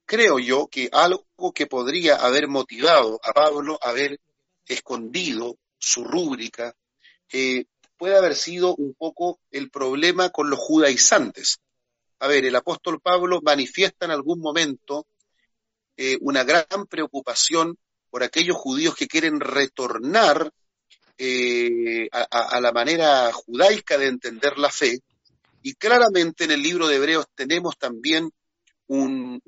creo 0.04 0.38
yo 0.38 0.66
que 0.68 0.88
algo 0.92 1.52
que 1.54 1.66
podría 1.66 2.16
haber 2.16 2.48
motivado 2.48 3.20
a 3.22 3.32
Pablo 3.32 3.78
a 3.82 3.90
haber 3.90 4.20
escondido 4.66 5.56
su 5.78 6.04
rúbrica, 6.04 6.74
eh, 7.32 7.64
puede 7.96 8.16
haber 8.16 8.34
sido 8.34 8.74
un 8.74 8.94
poco 8.94 9.40
el 9.50 9.70
problema 9.70 10.30
con 10.30 10.50
los 10.50 10.58
judaizantes. 10.58 11.60
A 12.18 12.26
ver, 12.26 12.44
el 12.44 12.56
apóstol 12.56 13.00
Pablo 13.00 13.40
manifiesta 13.42 14.04
en 14.04 14.10
algún 14.10 14.40
momento 14.40 15.06
eh, 16.02 16.16
una 16.22 16.44
gran 16.44 16.86
preocupación 16.88 17.76
por 18.08 18.22
aquellos 18.22 18.56
judíos 18.56 18.94
que 18.96 19.06
quieren 19.06 19.38
retornar 19.38 20.50
eh, 21.18 22.08
a, 22.10 22.58
la 22.58 22.72
manera 22.72 23.30
judaica 23.34 23.98
de 23.98 24.06
entender 24.06 24.56
la 24.56 24.70
fe. 24.70 25.00
Y 25.60 25.74
claramente 25.74 26.44
en 26.44 26.52
el 26.52 26.62
libro 26.62 26.88
de 26.88 26.96
Hebreos 26.96 27.26
tenemos 27.34 27.76
también 27.76 28.30
un, 28.86 29.42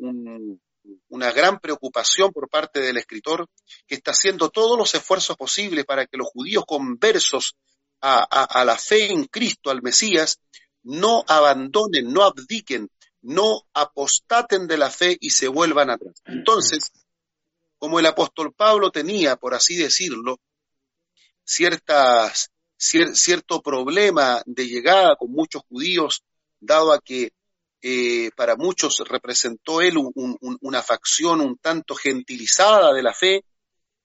una 1.08 1.32
gran 1.32 1.58
preocupación 1.58 2.30
por 2.32 2.50
parte 2.50 2.80
del 2.80 2.98
escritor 2.98 3.48
que 3.86 3.94
está 3.94 4.10
haciendo 4.10 4.50
todos 4.50 4.76
los 4.76 4.94
esfuerzos 4.94 5.38
posibles 5.38 5.86
para 5.86 6.04
que 6.04 6.18
los 6.18 6.28
judíos 6.28 6.64
conversos 6.66 7.56
a, 8.02 8.62
la 8.66 8.76
fe 8.76 9.10
en 9.10 9.24
Cristo, 9.24 9.70
al 9.70 9.80
Mesías, 9.80 10.38
no 10.82 11.24
abandonen, 11.26 12.12
no 12.12 12.24
abdiquen, 12.24 12.90
no 13.22 13.62
apostaten 13.72 14.66
de 14.66 14.76
la 14.76 14.90
fe 14.90 15.16
y 15.20 15.30
se 15.30 15.48
vuelvan 15.48 15.90
atrás. 15.90 16.22
Entonces, 16.26 16.90
como 17.78 17.98
el 17.98 18.06
apóstol 18.06 18.52
Pablo 18.52 18.90
tenía, 18.90 19.36
por 19.36 19.54
así 19.54 19.76
decirlo, 19.76 20.38
ciertas, 21.44 22.50
cierto 22.76 23.62
problema 23.62 24.42
de 24.46 24.66
llegada 24.66 25.16
con 25.16 25.30
muchos 25.30 25.62
judíos, 25.68 26.22
dado 26.60 26.92
a 26.92 27.00
que 27.00 27.32
eh, 27.80 28.30
para 28.36 28.56
muchos 28.56 29.02
representó 29.08 29.80
él 29.80 29.96
una 30.60 30.82
facción 30.82 31.40
un 31.40 31.58
tanto 31.58 31.96
gentilizada 31.96 32.92
de 32.92 33.02
la 33.02 33.12
fe, 33.12 33.44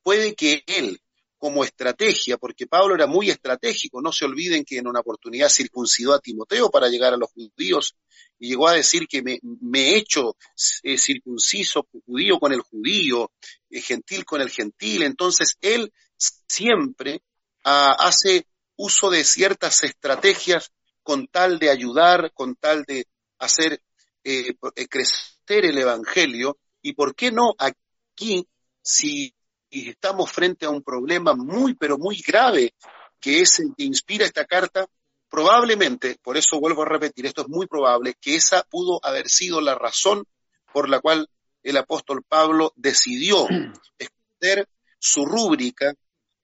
puede 0.01 0.33
que 0.35 0.63
él, 0.65 0.99
como 1.47 1.63
estrategia, 1.63 2.37
porque 2.37 2.67
Pablo 2.67 2.93
era 2.93 3.07
muy 3.07 3.29
estratégico, 3.29 4.01
no 4.01 4.11
se 4.11 4.25
olviden 4.25 4.65
que 4.65 4.79
en 4.79 4.87
una 4.87 4.99
oportunidad 4.99 5.47
circuncidó 5.47 6.13
a 6.13 6.19
Timoteo 6.19 6.69
para 6.69 6.89
llegar 6.89 7.13
a 7.13 7.17
los 7.17 7.31
judíos 7.31 7.95
y 8.37 8.49
llegó 8.49 8.67
a 8.67 8.73
decir 8.73 9.07
que 9.07 9.21
me, 9.21 9.39
he 9.39 9.95
hecho 9.95 10.35
eh, 10.83 10.97
circunciso 10.97 11.87
judío 12.05 12.37
con 12.37 12.51
el 12.51 12.59
judío, 12.59 13.31
eh, 13.69 13.79
gentil 13.79 14.25
con 14.25 14.41
el 14.41 14.49
gentil, 14.49 15.03
entonces 15.03 15.55
él 15.61 15.93
siempre 16.17 17.21
ah, 17.63 17.95
hace 17.97 18.45
uso 18.75 19.09
de 19.09 19.23
ciertas 19.23 19.85
estrategias 19.85 20.73
con 21.01 21.27
tal 21.27 21.59
de 21.59 21.69
ayudar, 21.69 22.33
con 22.33 22.57
tal 22.57 22.83
de, 22.83 23.07
hacer 23.39 23.81
eh, 24.25 24.53
crecer 24.89 25.63
el 25.63 25.77
Evangelio. 25.77 26.57
Y 26.81 26.91
por 26.91 27.15
qué 27.15 27.31
no 27.31 27.55
aquí, 27.57 28.45
si 28.81 29.33
estamos 29.69 30.31
frente 30.31 30.65
a 30.65 30.69
un 30.69 30.81
problema 30.81 31.33
muy, 31.35 31.73
pero 31.73 31.97
muy 31.97 32.21
grave, 32.25 32.73
que 33.19 33.41
es 33.41 33.59
el 33.59 33.73
que 33.75 33.83
inspira 33.83 34.25
esta 34.25 34.45
carta, 34.45 34.87
probablemente, 35.29 36.17
por 36.21 36.37
eso 36.37 36.59
vuelvo 36.59 36.83
a 36.83 36.89
repetir, 36.89 37.25
esto 37.25 37.41
es 37.41 37.49
muy 37.49 37.67
probable, 37.67 38.15
que 38.19 38.35
esa 38.35 38.63
pudo 38.63 38.99
haber 39.03 39.29
sido 39.29 39.61
la 39.61 39.75
razón 39.75 40.25
por 40.71 40.89
la 40.89 40.99
cual 40.99 41.29
el 41.63 41.77
apóstol 41.77 42.23
Pablo 42.27 42.71
decidió 42.75 43.47
esconder 43.97 44.67
su 44.99 45.25
rúbrica 45.25 45.93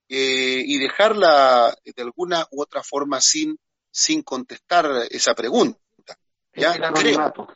eh, 0.08 0.62
y 0.66 0.78
dejarla 0.78 1.74
de 1.84 2.02
alguna 2.02 2.46
u 2.50 2.62
otra 2.62 2.82
forma 2.82 3.20
sin, 3.20 3.58
sin 3.90 4.22
contestar 4.22 4.86
esa 5.10 5.34
pregunta. 5.34 5.78
Ya 6.54 6.76
creo 6.92 7.48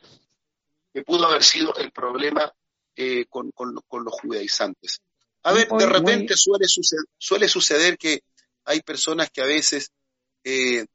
que 0.93 1.03
pudo 1.03 1.27
haber 1.27 1.43
sido 1.43 1.73
el 1.75 1.91
problema 1.91 2.51
eh, 2.95 3.25
con, 3.29 3.51
los 3.55 4.13
judaizantes. 4.21 5.01
A 5.43 5.53
ver, 5.53 5.69
de 5.69 5.85
repente 5.85 6.35
suele, 6.35 6.67
suceder, 6.67 7.05
suele 7.17 7.47
suceder 7.47 7.97
que 7.97 8.21
hay 8.65 8.81
personas 8.81 9.29
que 9.29 9.41
a 9.41 9.45
veces, 9.45 9.91
eh, 10.43 10.85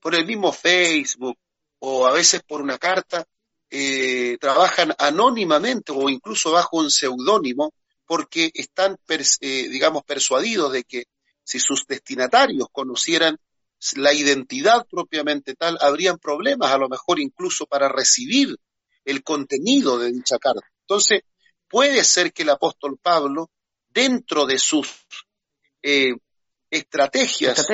por 0.00 0.14
el 0.14 0.26
mismo 0.26 0.52
Facebook 0.52 1.36
o 1.78 2.06
a 2.06 2.12
veces 2.12 2.42
por 2.42 2.62
una 2.62 2.78
carta, 2.78 3.26
eh, 3.70 4.36
trabajan 4.40 4.94
anónimamente 4.98 5.92
o 5.92 6.08
incluso 6.08 6.52
bajo 6.52 6.78
un 6.78 6.90
seudónimo 6.90 7.72
porque 8.04 8.50
están, 8.54 8.98
digamos, 9.40 10.02
persuadidos 10.04 10.72
de 10.72 10.84
que 10.84 11.04
si 11.44 11.58
sus 11.58 11.86
destinatarios 11.86 12.68
conocieran 12.70 13.38
la 13.96 14.12
identidad 14.12 14.86
propiamente 14.88 15.54
tal, 15.54 15.76
habrían 15.80 16.18
problemas 16.18 16.70
a 16.70 16.78
lo 16.78 16.88
mejor 16.88 17.18
incluso 17.18 17.66
para 17.66 17.88
recibir 17.88 18.56
el 19.04 19.22
contenido 19.24 19.98
de 19.98 20.12
dicha 20.12 20.38
carta. 20.38 20.66
Entonces, 20.82 21.22
puede 21.68 22.04
ser 22.04 22.32
que 22.32 22.42
el 22.42 22.50
apóstol 22.50 22.98
Pablo, 23.02 23.50
dentro 23.92 24.46
de 24.46 24.58
sus 24.58 25.06
eh, 25.82 26.14
estrategias, 26.70 27.66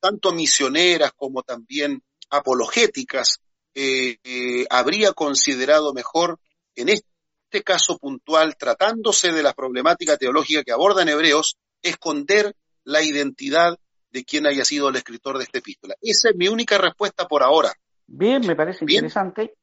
tanto 0.00 0.32
misioneras 0.32 1.12
como 1.16 1.42
también 1.42 2.02
apologéticas, 2.30 3.40
eh, 3.74 4.18
eh, 4.24 4.66
habría 4.70 5.12
considerado 5.12 5.92
mejor, 5.92 6.38
en 6.74 6.88
este 6.88 7.62
caso 7.64 7.98
puntual, 7.98 8.56
tratándose 8.56 9.32
de 9.32 9.42
la 9.42 9.52
problemática 9.52 10.16
teológica 10.16 10.64
que 10.64 10.72
abordan 10.72 11.08
hebreos, 11.08 11.56
esconder 11.82 12.54
la 12.84 13.02
identidad 13.02 13.78
de 14.10 14.24
quién 14.24 14.46
haya 14.46 14.64
sido 14.64 14.88
el 14.88 14.96
escritor 14.96 15.38
de 15.38 15.44
esta 15.44 15.58
epístola. 15.58 15.94
Esa 16.00 16.30
es 16.30 16.36
mi 16.36 16.48
única 16.48 16.78
respuesta 16.78 17.26
por 17.26 17.42
ahora. 17.42 17.72
Bien, 18.06 18.46
me 18.46 18.54
parece 18.54 18.84
interesante. 18.84 19.54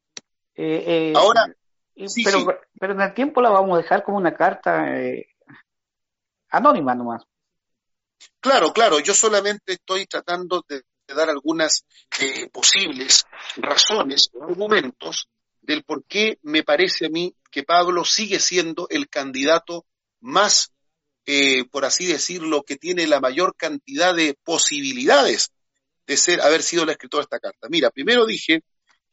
Eh, 0.54 0.84
eh, 0.86 1.12
ahora, 1.16 1.46
pero, 2.24 2.60
pero 2.78 2.92
en 2.92 3.00
el 3.00 3.14
tiempo 3.14 3.40
la 3.40 3.50
vamos 3.50 3.74
a 3.74 3.82
dejar 3.82 4.02
como 4.04 4.18
una 4.18 4.34
carta 4.34 5.00
eh, 5.00 5.26
anónima 6.52 6.94
nomás. 6.94 7.24
Claro, 8.40 8.72
claro, 8.72 9.00
yo 9.00 9.14
solamente 9.14 9.72
estoy 9.72 10.06
tratando 10.06 10.64
de, 10.68 10.82
dar 11.08 11.28
algunas 11.28 11.84
eh, 12.20 12.48
posibles 12.48 13.24
razones 13.56 14.30
argumentos 14.40 15.28
del 15.60 15.84
por 15.84 16.04
qué 16.04 16.38
me 16.42 16.62
parece 16.62 17.06
a 17.06 17.10
mí 17.10 17.34
que 17.50 17.64
Pablo 17.64 18.04
sigue 18.04 18.40
siendo 18.40 18.86
el 18.88 19.08
candidato 19.10 19.84
más, 20.20 20.72
eh, 21.26 21.64
por 21.66 21.84
así 21.84 22.06
decirlo, 22.06 22.62
que 22.62 22.76
tiene 22.76 23.06
la 23.06 23.20
mayor 23.20 23.54
cantidad 23.56 24.14
de 24.14 24.38
posibilidades 24.42 25.52
de 26.06 26.16
ser, 26.16 26.40
haber 26.40 26.62
sido 26.62 26.84
el 26.84 26.90
escritor 26.90 27.20
de 27.20 27.24
esta 27.24 27.40
carta. 27.40 27.68
Mira, 27.68 27.90
primero 27.90 28.24
dije 28.24 28.62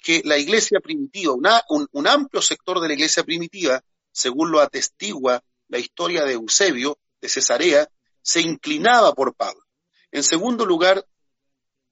que 0.01 0.21
la 0.23 0.37
iglesia 0.37 0.79
primitiva, 0.79 1.35
un, 1.69 2.07
amplio 2.07 2.41
sector 2.41 2.79
de 2.79 2.87
la 2.87 2.93
iglesia 2.93 3.23
primitiva, 3.23 3.81
según 4.11 4.51
lo 4.51 4.61
atestigua 4.61 5.43
la 5.67 5.77
historia 5.77 6.23
de 6.23 6.33
Eusebio, 6.33 6.97
de 7.21 7.29
Cesarea, 7.29 7.89
se 8.21 8.41
inclinaba 8.41 9.13
por 9.13 9.35
Pablo. 9.35 9.63
En 10.11 10.23
segundo 10.23 10.65
lugar, 10.65 11.05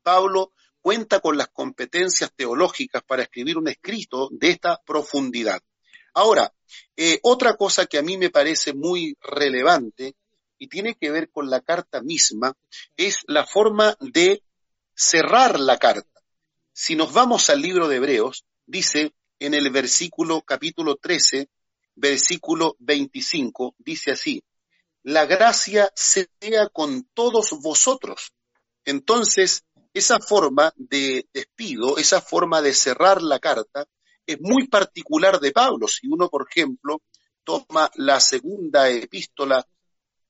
Pablo 0.03 0.53
cuenta 0.81 1.19
con 1.19 1.37
las 1.37 1.49
competencias 1.49 2.31
teológicas 2.35 3.03
para 3.03 3.23
escribir 3.23 3.57
un 3.57 3.67
escrito 3.67 4.29
de 4.31 4.51
esta 4.51 4.81
profundidad. 4.85 5.61
Ahora, 6.13 6.53
eh, 6.95 7.19
otra 7.23 7.55
cosa 7.55 7.85
que 7.85 7.97
a 7.97 8.01
mí 8.01 8.17
me 8.17 8.29
parece 8.29 8.73
muy 8.73 9.17
relevante 9.21 10.15
y 10.57 10.67
tiene 10.67 10.95
que 10.95 11.11
ver 11.11 11.29
con 11.29 11.49
la 11.49 11.61
carta 11.61 12.01
misma 12.01 12.55
es 12.95 13.19
la 13.27 13.45
forma 13.45 13.95
de 13.99 14.41
cerrar 14.95 15.59
la 15.59 15.77
carta. 15.77 16.21
Si 16.73 16.95
nos 16.95 17.13
vamos 17.13 17.49
al 17.49 17.61
libro 17.61 17.87
de 17.87 17.97
Hebreos, 17.97 18.45
dice 18.65 19.13
en 19.39 19.53
el 19.53 19.69
versículo 19.69 20.41
capítulo 20.41 20.95
13, 20.95 21.49
versículo 21.95 22.75
25, 22.79 23.75
dice 23.77 24.11
así, 24.11 24.43
la 25.07 25.25
gracia 25.25 25.89
sea 25.95 26.67
con 26.73 27.07
todos 27.13 27.51
vosotros. 27.61 28.33
Entonces, 28.83 29.63
esa 29.93 30.19
forma 30.19 30.73
de 30.75 31.29
despido, 31.31 31.97
esa 31.97 32.19
forma 32.19 32.61
de 32.61 32.73
cerrar 32.73 33.21
la 33.21 33.39
carta, 33.39 33.85
es 34.25 34.37
muy 34.41 34.67
particular 34.67 35.39
de 35.39 35.53
Pablo. 35.53 35.87
Si 35.87 36.09
uno, 36.09 36.27
por 36.27 36.45
ejemplo, 36.49 37.01
toma 37.45 37.89
la 37.95 38.19
segunda 38.19 38.89
epístola 38.89 39.65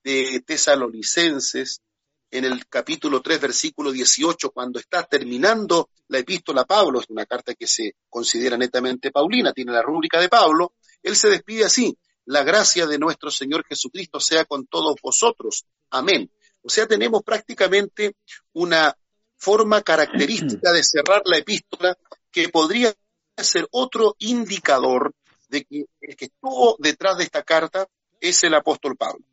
de 0.04 0.44
Tesalonicenses, 0.46 1.82
en 2.30 2.46
el 2.46 2.68
capítulo 2.68 3.24
3, 3.24 3.42
versículo 3.42 3.92
18, 3.92 4.52
cuando 4.52 4.78
está 4.78 5.02
terminando 5.06 5.90
la 6.10 6.20
epístola 6.20 6.62
a 6.62 6.66
Pablo, 6.66 7.00
es 7.00 7.10
una 7.10 7.26
carta 7.26 7.56
que 7.56 7.66
se 7.66 7.96
considera 8.10 8.58
netamente 8.58 9.10
paulina, 9.10 9.54
tiene 9.54 9.72
la 9.72 9.82
rúbrica 9.82 10.22
de 10.22 10.30
Pablo, 10.30 10.74
él 11.02 11.16
se 11.16 11.30
despide 11.30 11.66
así, 11.66 11.98
la 12.28 12.44
gracia 12.44 12.86
de 12.86 13.00
nuestro 13.00 13.32
Señor 13.32 13.66
Jesucristo 13.66 14.20
sea 14.20 14.46
con 14.46 14.68
todos 14.68 14.96
vosotros. 15.02 15.66
Amén. 15.90 16.30
O 16.62 16.70
sea, 16.70 16.86
tenemos 16.86 17.24
prácticamente 17.24 18.16
una 18.54 18.96
forma 19.38 19.82
característica 19.82 20.74
de 20.74 20.84
cerrar 20.84 21.22
la 21.26 21.38
epístola 21.38 21.98
que 22.30 22.50
podría 22.50 22.94
ser 23.38 23.68
otro 23.72 24.16
indicador 24.20 25.14
de 25.48 25.64
que 25.64 25.86
el 26.02 26.16
que 26.18 26.26
estuvo 26.26 26.76
detrás 26.80 27.18
de 27.18 27.24
esta 27.24 27.44
carta 27.44 27.88
es 28.20 28.44
el 28.44 28.54
apóstol 28.56 28.98
Pablo. 28.98 29.26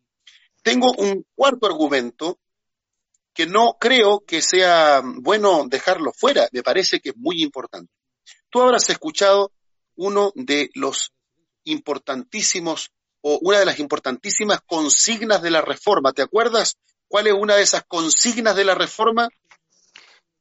Tengo 0.62 0.92
un 0.96 1.26
cuarto 1.34 1.66
argumento 1.66 2.38
que 3.32 3.46
no 3.46 3.76
creo 3.80 4.20
que 4.20 4.40
sea 4.40 5.02
bueno 5.04 5.64
dejarlo 5.66 6.12
fuera, 6.12 6.48
me 6.52 6.62
parece 6.62 7.00
que 7.00 7.08
es 7.08 7.16
muy 7.16 7.42
importante. 7.42 7.92
Tú 8.50 8.62
habrás 8.62 8.88
escuchado 8.88 9.50
uno 9.96 10.30
de 10.36 10.70
los 10.74 11.13
importantísimos 11.64 12.90
o 13.20 13.38
una 13.42 13.58
de 13.58 13.66
las 13.66 13.78
importantísimas 13.78 14.60
consignas 14.66 15.42
de 15.42 15.50
la 15.50 15.62
reforma. 15.62 16.12
¿Te 16.12 16.22
acuerdas 16.22 16.76
cuál 17.08 17.26
es 17.26 17.32
una 17.32 17.56
de 17.56 17.62
esas 17.62 17.84
consignas 17.84 18.54
de 18.54 18.64
la 18.64 18.74
reforma? 18.74 19.28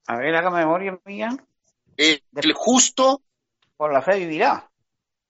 A 0.06 0.18
ver, 0.18 0.36
haga 0.36 0.50
memoria 0.50 1.00
mía. 1.06 1.30
Eh, 1.98 2.22
el 2.36 2.54
justo. 2.54 3.22
Por 3.78 3.94
la 3.94 4.02
fe 4.02 4.20
vivirá. 4.20 4.70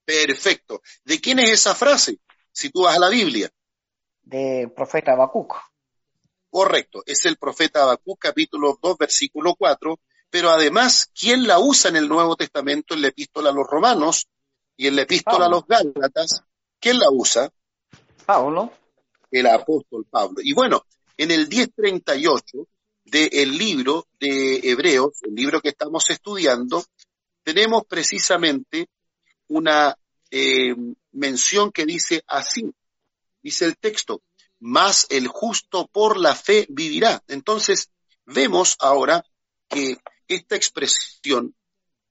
Perfecto. 0.05 0.81
¿De 1.03 1.21
quién 1.21 1.39
es 1.39 1.51
esa 1.51 1.75
frase? 1.75 2.19
Si 2.51 2.69
tú 2.69 2.83
vas 2.83 2.97
a 2.97 2.99
la 2.99 3.09
Biblia. 3.09 3.49
De 4.21 4.71
profeta 4.75 5.13
Habacuc. 5.13 5.55
Correcto, 6.49 7.01
es 7.05 7.25
el 7.25 7.37
profeta 7.37 7.81
Habacuc 7.81 8.19
capítulo 8.19 8.77
2 8.81 8.97
versículo 8.97 9.55
4, 9.55 9.99
pero 10.29 10.51
además, 10.51 11.09
¿quién 11.19 11.47
la 11.47 11.59
usa 11.59 11.89
en 11.89 11.95
el 11.95 12.07
Nuevo 12.07 12.35
Testamento 12.35 12.93
en 12.93 13.01
la 13.01 13.07
epístola 13.07 13.49
a 13.49 13.53
los 13.53 13.65
romanos 13.67 14.27
y 14.75 14.87
en 14.87 14.95
la 14.95 15.03
epístola 15.03 15.45
a 15.45 15.49
los 15.49 15.65
gálatas? 15.65 16.43
¿Quién 16.79 16.99
la 16.99 17.09
usa? 17.11 17.51
Pablo. 18.25 18.71
El 19.31 19.47
apóstol 19.47 20.05
Pablo. 20.09 20.37
Y 20.43 20.53
bueno, 20.53 20.85
en 21.17 21.31
el 21.31 21.47
1038 21.47 22.67
del 23.05 23.57
libro 23.57 24.07
de 24.19 24.59
Hebreos, 24.63 25.21
el 25.23 25.35
libro 25.35 25.61
que 25.61 25.69
estamos 25.69 26.09
estudiando, 26.09 26.83
tenemos 27.43 27.83
precisamente 27.85 28.89
una 29.47 29.95
eh, 30.31 30.75
mención 31.11 31.71
que 31.71 31.85
dice 31.85 32.23
así, 32.27 32.73
dice 33.41 33.65
el 33.65 33.77
texto, 33.77 34.21
más 34.59 35.07
el 35.09 35.27
justo 35.27 35.87
por 35.87 36.17
la 36.17 36.35
fe 36.35 36.65
vivirá. 36.69 37.21
Entonces, 37.27 37.91
vemos 38.25 38.77
ahora 38.79 39.23
que 39.67 39.97
esta 40.27 40.55
expresión, 40.55 41.55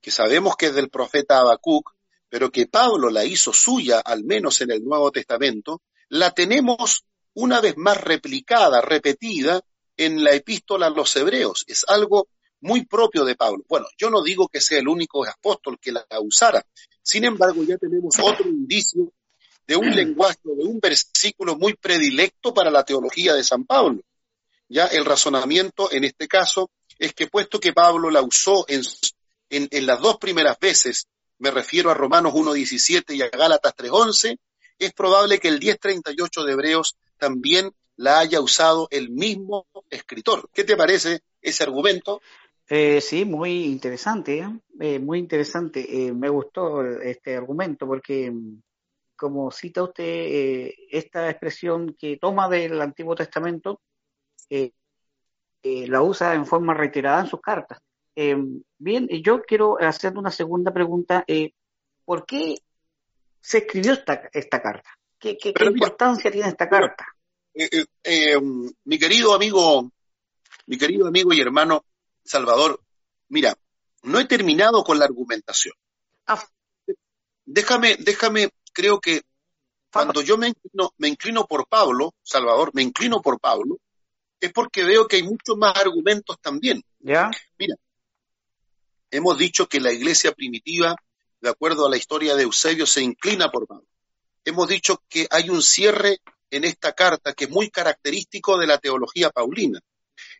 que 0.01 0.11
sabemos 0.11 0.57
que 0.57 0.67
es 0.67 0.75
del 0.75 0.91
profeta 0.91 1.39
Habacuc, 1.39 1.91
pero 2.33 2.51
que 2.51 2.67
Pablo 2.67 3.11
la 3.11 3.27
hizo 3.27 3.53
suya, 3.53 4.01
al 4.01 4.25
menos 4.25 4.63
en 4.63 4.71
el 4.71 4.83
Nuevo 4.83 5.13
Testamento, 5.13 5.83
la 6.09 6.31
tenemos 6.31 7.05
una 7.35 7.61
vez 7.61 7.77
más 7.77 8.01
replicada, 8.01 8.81
repetida 8.81 9.61
en 9.99 10.25
la 10.25 10.33
epístola 10.33 10.87
a 10.87 10.91
los 10.91 11.15
hebreos. 11.15 11.67
Es 11.69 11.85
algo 11.87 12.29
muy 12.61 12.87
propio 12.87 13.27
de 13.27 13.35
Pablo. 13.35 13.65
Bueno, 13.69 13.85
yo 13.99 14.09
no 14.09 14.23
digo 14.23 14.49
que 14.49 14.63
sea 14.63 14.79
el 14.79 14.89
único 14.89 15.27
apóstol 15.27 15.79
que 15.79 15.93
la 15.93 16.07
usara. 16.23 16.65
Sin 17.03 17.27
embargo, 17.27 17.65
ya 17.65 17.77
tenemos 17.77 18.19
otro 18.19 18.49
indicio 18.49 19.13
de 19.67 19.77
un 19.77 19.91
lenguaje, 19.95 20.39
de 20.43 20.65
un 20.65 20.81
versículo 20.81 21.59
muy 21.59 21.75
predilecto 21.75 22.55
para 22.55 22.71
la 22.71 22.83
teología 22.83 23.35
de 23.35 23.45
San 23.45 23.67
Pablo. 23.67 24.01
Ya 24.71 24.87
el 24.87 25.05
razonamiento 25.05 25.93
en 25.93 26.05
este 26.05 26.29
caso 26.29 26.71
es 26.99 27.13
que 27.13 27.27
puesto 27.27 27.61
que 27.61 27.75
Pablo 27.75 28.09
la 28.09 28.23
usó 28.23 28.65
en, 28.69 28.81
en, 29.51 29.87
las 29.87 30.01
dos 30.01 30.17
primeras 30.17 30.59
veces, 30.59 31.09
me 31.43 31.51
refiero 31.51 31.91
a 31.91 31.95
Romanos 31.95 32.35
1.17 32.35 33.17
y 33.17 33.23
a 33.23 33.29
Gálatas 33.29 33.75
3.11, 33.75 34.39
es 34.79 34.93
probable 34.93 35.41
que 35.41 35.49
el 35.49 35.59
10.38 35.59 36.45
de 36.45 36.53
Hebreos 36.53 36.97
también 37.19 37.73
la 37.97 38.21
haya 38.21 38.41
usado 38.41 38.87
el 38.93 39.11
mismo 39.11 39.67
escritor. 39.91 40.49
¿Qué 40.55 40.63
te 40.63 40.77
parece 40.77 41.23
ese 41.41 41.65
argumento? 41.65 42.23
Eh, 42.69 43.01
sí, 43.01 43.25
muy 43.25 43.65
interesante, 43.65 44.39
¿eh? 44.39 44.49
Eh, 44.79 45.01
muy 45.01 45.19
interesante. 45.19 46.13
me 46.15 46.29
gustó 46.29 46.85
este 46.85 47.35
argumento 47.37 47.89
porque 47.89 48.33
como 49.17 49.51
cita 49.51 49.83
usted 49.83 50.71
esta 50.91 51.29
expresión 51.29 51.97
que 51.99 52.19
toma 52.19 52.49
del 52.49 52.81
Antiguo 52.81 53.17
Testamento, 53.17 53.81
la 55.65 56.03
usa 56.03 56.35
en 56.35 56.47
forma 56.47 56.73
reiterada 56.73 57.21
en 57.21 57.27
sus 57.27 57.41
cartas. 57.41 57.81
Bien, 58.15 59.09
yo 59.23 59.43
quiero 59.43 59.79
hacer 59.81 60.17
una 60.17 60.31
segunda 60.31 60.73
pregunta. 60.73 61.25
¿Por 62.05 62.27
qué 62.27 62.57
se 63.41 63.59
escribió 63.59 63.93
esta, 63.93 64.29
esta 64.33 64.61
carta? 64.61 64.91
¿Qué, 65.19 65.39
importancia 65.45 66.31
tiene 66.31 66.49
esta 66.49 66.69
carta? 66.69 67.07
mi 68.85 68.99
querido 68.99 69.35
amigo, 69.35 69.91
mi 70.67 70.79
querido 70.79 71.07
amigo 71.07 71.33
y 71.33 71.41
hermano 71.41 71.85
Salvador, 72.25 72.81
mira, 73.29 73.55
no 74.03 74.19
he 74.19 74.25
terminado 74.25 74.83
con 74.83 74.99
la 74.99 75.05
argumentación. 75.05 75.75
Ah. 76.27 76.43
Déjame, 77.45 77.97
déjame 77.97 78.51
creo 78.73 79.01
que 79.01 79.23
cuando 79.93 80.23
yo 80.23 80.39
me 80.39 80.49
inclino, 80.49 80.93
me 80.97 81.09
inclino 81.09 81.47
por 81.47 81.67
Pablo, 81.69 82.15
Salvador, 82.23 82.71
me 82.73 82.83
inclino 82.83 83.21
por 83.21 83.39
Pablo, 83.39 83.79
es 84.41 84.53
porque 84.53 84.85
veo 84.85 85.07
que 85.07 85.17
hay 85.17 85.23
muchos 85.23 85.57
más 85.57 85.77
argumentos 85.77 86.39
también. 86.41 86.83
¿Ya? 87.01 87.31
Mira, 87.59 87.77
hemos 89.13 89.39
dicho 89.39 89.69
que 89.69 89.79
la 89.79 89.93
iglesia 89.93 90.33
primitiva, 90.33 90.97
de 91.41 91.49
acuerdo 91.49 91.87
a 91.87 91.91
la 91.91 91.97
historia 91.97 92.35
de 92.35 92.43
Eusebio, 92.43 92.87
se 92.87 93.03
inclina 93.03 93.51
por 93.51 93.69
Pablo. 93.69 93.87
Hemos 94.45 94.67
dicho 94.67 95.01
que 95.09 95.29
hay 95.31 95.51
un 95.51 95.63
cierre 95.63 96.19
en 96.51 96.65
esta 96.65 96.93
carta 96.93 97.33
que 97.33 97.45
es 97.45 97.51
muy 97.51 97.71
característico 97.71 98.59
de 98.59 98.67
la 98.67 98.79
teología 98.79 99.31
paulina. 99.31 99.79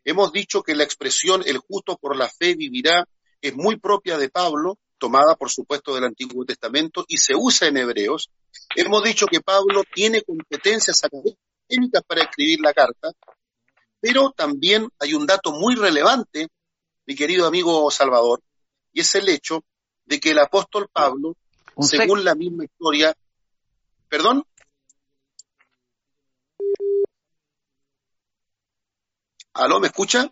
Hemos 0.03 0.33
dicho 0.33 0.61
que 0.61 0.75
la 0.75 0.83
expresión 0.83 1.43
el 1.45 1.59
justo 1.59 1.97
por 1.97 2.17
la 2.17 2.27
fe 2.29 2.55
vivirá 2.55 3.07
es 3.41 3.55
muy 3.55 3.77
propia 3.77 4.17
de 4.17 4.29
Pablo 4.29 4.77
tomada 4.97 5.35
por 5.35 5.49
supuesto 5.49 5.93
del 5.93 6.05
Antiguo 6.05 6.45
Testamento 6.45 7.03
y 7.07 7.17
se 7.17 7.35
usa 7.35 7.67
en 7.67 7.75
Hebreos. 7.77 8.29
Hemos 8.75 9.03
dicho 9.03 9.25
que 9.27 9.41
Pablo 9.41 9.83
tiene 9.93 10.21
competencias 10.21 11.03
académicas 11.03 12.03
para 12.07 12.23
escribir 12.23 12.61
la 12.61 12.73
carta, 12.73 13.11
pero 13.99 14.31
también 14.31 14.87
hay 14.99 15.13
un 15.13 15.25
dato 15.25 15.51
muy 15.51 15.75
relevante, 15.75 16.47
mi 17.05 17.15
querido 17.15 17.45
amigo 17.45 17.91
Salvador, 17.91 18.41
y 18.93 19.01
es 19.01 19.15
el 19.15 19.27
hecho 19.27 19.65
de 20.05 20.19
que 20.19 20.31
el 20.31 20.39
apóstol 20.39 20.87
Pablo 20.91 21.35
según 21.81 22.23
la 22.23 22.35
misma 22.35 22.65
historia. 22.65 23.15
¿Perdón? 24.07 24.45
¿Aló, 29.53 29.79
me 29.79 29.87
escucha? 29.87 30.31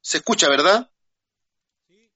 ¿Se 0.00 0.18
escucha, 0.18 0.48
verdad? 0.48 0.90
Sí. 1.88 2.10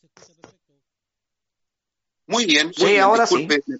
se 0.00 0.06
escucha 0.06 0.34
perfecto. 0.34 0.74
Muy 2.26 2.44
bien, 2.44 2.72
sí, 2.74 2.98
ahora 2.98 3.22
disculpe. 3.22 3.62
Sí. 3.64 3.72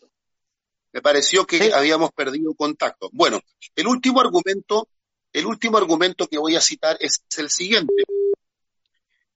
Me 0.92 1.02
pareció 1.02 1.46
que 1.46 1.72
habíamos 1.72 2.12
perdido 2.12 2.54
contacto. 2.54 3.10
Bueno, 3.12 3.40
el 3.76 3.86
último 3.86 4.20
argumento, 4.20 4.88
el 5.32 5.46
último 5.46 5.78
argumento 5.78 6.26
que 6.26 6.38
voy 6.38 6.56
a 6.56 6.60
citar 6.60 6.96
es 7.00 7.22
el 7.36 7.50
siguiente. 7.50 8.04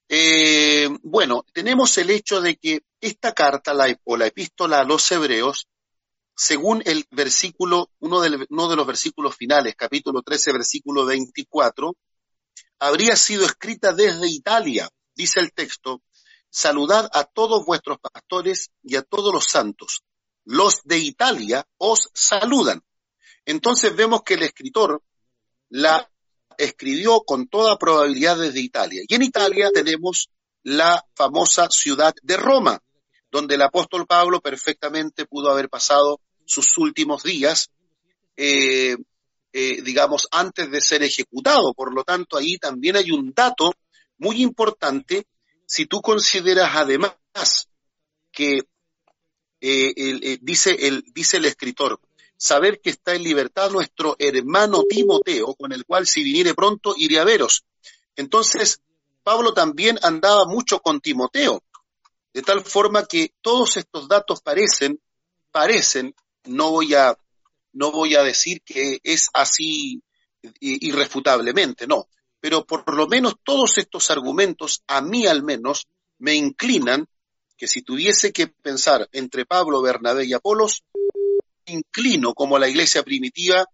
Eh, 0.09 0.89
bueno, 1.03 1.45
tenemos 1.53 1.97
el 1.99 2.11
hecho 2.11 2.41
de 2.41 2.57
que 2.57 2.83
esta 3.01 3.33
carta, 3.33 3.75
la, 3.75 3.99
o 4.05 4.17
la 4.17 4.27
epístola 4.27 4.81
a 4.81 4.85
los 4.85 5.11
hebreos, 5.13 5.69
según 6.37 6.83
el 6.85 7.07
versículo, 7.11 7.91
uno, 8.01 8.23
uno 8.49 8.69
de 8.69 8.77
los 8.77 8.87
versículos 8.87 9.37
finales, 9.37 9.75
capítulo 9.77 10.23
13, 10.23 10.53
versículo 10.53 11.07
24, 11.07 11.97
habría 12.81 13.17
sido 13.17 13.45
escrita 13.45 13.93
desde 13.93 14.29
Italia, 14.29 14.89
dice 15.15 15.41
el 15.41 15.53
texto, 15.53 16.03
saludad 16.51 17.09
a 17.13 17.25
todos 17.25 17.65
vuestros 17.65 17.99
pastores 17.99 18.71
y 18.83 18.97
a 18.97 19.03
todos 19.03 19.33
los 19.33 19.45
santos. 19.45 20.03
Los 20.45 20.83
de 20.85 20.99
Italia 20.99 21.67
os 21.79 22.11
saludan. 22.13 22.83
Entonces 23.47 23.95
vemos 23.97 24.23
que 24.23 24.35
el 24.35 24.43
escritor 24.43 25.03
la 25.75 26.09
escribió 26.57 27.23
con 27.23 27.49
toda 27.49 27.77
probabilidad 27.77 28.39
desde 28.39 28.61
Italia. 28.61 29.03
Y 29.09 29.13
en 29.17 29.23
Italia 29.23 29.71
tenemos 29.75 30.31
la 30.63 31.05
famosa 31.17 31.69
ciudad 31.69 32.15
de 32.23 32.37
Roma, 32.37 32.81
donde 33.29 33.57
el 33.57 33.63
apóstol 33.63 34.07
Pablo 34.07 34.41
perfectamente 34.41 35.27
pudo 35.27 35.51
haber 35.51 35.69
pasado 35.69 36.21
sus 36.45 36.79
últimos 36.79 37.25
días, 37.25 37.71
eh, 38.37 38.97
eh, 39.53 39.83
digamos, 39.83 40.29
antes 40.31 40.71
de 40.71 40.81
ser 40.81 41.03
ejecutado. 41.03 41.75
Por 41.75 41.93
lo 41.93 42.05
tanto, 42.05 42.37
ahí 42.37 42.57
también 42.57 42.95
hay 42.95 43.11
un 43.11 43.33
dato 43.35 43.75
muy 44.19 44.43
importante 44.43 45.27
si 45.67 45.87
tú 45.87 46.01
consideras 46.01 46.71
además 46.77 47.17
que 48.31 48.61
eh, 49.61 50.39
dice, 50.41 50.87
el, 50.87 51.03
dice 51.13 51.39
el 51.39 51.47
escritor, 51.47 51.99
saber 52.45 52.83
que 52.83 52.91
está 52.91 53.15
en 53.15 53.23
libertad 53.23 53.71
nuestro 53.71 54.17
hermano 54.19 54.83
Timoteo, 54.87 55.55
con 55.55 55.73
el 55.73 55.87
cual 55.87 56.07
si 56.07 56.23
viniere 56.23 56.53
pronto 56.53 56.95
iré 56.95 57.19
a 57.19 57.25
veros. 57.25 57.65
Entonces, 58.17 58.83
Pablo 59.23 59.55
también 59.55 59.99
andaba 60.03 60.45
mucho 60.45 60.81
con 60.81 61.01
Timoteo, 61.01 61.63
de 62.35 62.43
tal 62.43 62.63
forma 62.63 63.07
que 63.07 63.33
todos 63.41 63.79
estos 63.79 64.09
datos 64.09 64.43
parecen, 64.43 65.01
parecen, 65.53 66.15
no 66.45 66.71
voy 66.71 66.95
a, 66.95 67.17
no 67.73 67.91
voy 67.91 68.15
a 68.15 68.23
decir 68.23 68.61
que 68.63 68.99
es 69.03 69.31
así 69.33 70.03
irrefutablemente, 70.61 71.87
no, 71.87 72.09
pero 72.41 72.67
por 72.67 72.95
lo 72.95 73.07
menos 73.07 73.37
todos 73.43 73.79
estos 73.79 74.11
argumentos, 74.11 74.83
a 74.87 75.01
mí 75.01 75.27
al 75.27 75.43
menos, 75.43 75.87
me 76.19 76.35
inclinan 76.35 77.09
que 77.57 77.67
si 77.69 77.81
tuviese 77.81 78.35
que 78.35 78.49
pensar 78.49 79.09
entre 79.13 79.47
Pablo, 79.47 79.81
Bernabé 79.81 80.27
y 80.27 80.35
Apolos, 80.35 80.85
inclino 81.67 82.35
como 82.35 82.59
la 82.59 82.69
iglesia 82.69 83.03
primitiva 83.03 83.67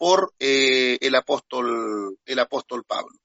por 0.00 0.32
eh, 0.38 0.96
el 1.02 1.14
apóstol 1.14 2.16
el 2.24 2.38
apóstol 2.38 2.84
Pablo. 2.84 3.18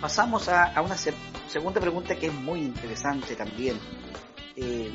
Pasamos 0.00 0.48
a, 0.48 0.80
una 0.80 0.96
segunda 0.96 1.80
pregunta 1.80 2.16
que 2.16 2.28
es 2.28 2.32
muy 2.32 2.60
interesante 2.60 3.36
también. 3.36 3.78
Eh, 4.56 4.90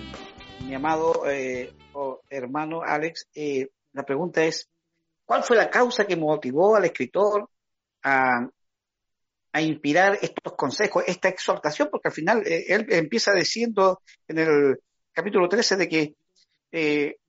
mi 0.65 0.73
amado 0.73 1.21
eh, 1.29 1.71
hermano 2.29 2.81
Alex, 2.81 3.27
la 3.93 4.03
pregunta 4.03 4.43
es, 4.43 4.67
¿cuál 5.23 5.43
fue 5.43 5.55
la 5.55 5.69
causa 5.69 6.07
que 6.07 6.15
motivó 6.15 6.75
al 6.75 6.85
escritor 6.85 7.47
a, 8.03 8.49
a 9.53 9.61
inspirar 9.61 10.17
estos 10.19 10.55
consejos, 10.55 11.03
esta 11.05 11.29
exhortación? 11.29 11.89
Porque 11.91 12.09
al 12.09 12.13
final 12.13 12.41
él 12.45 12.87
empieza 12.89 13.33
diciendo 13.33 14.01
en 14.27 14.39
el 14.39 14.79
capítulo 15.13 15.47
13 15.47 15.75
de 15.75 15.87
que 15.87 16.15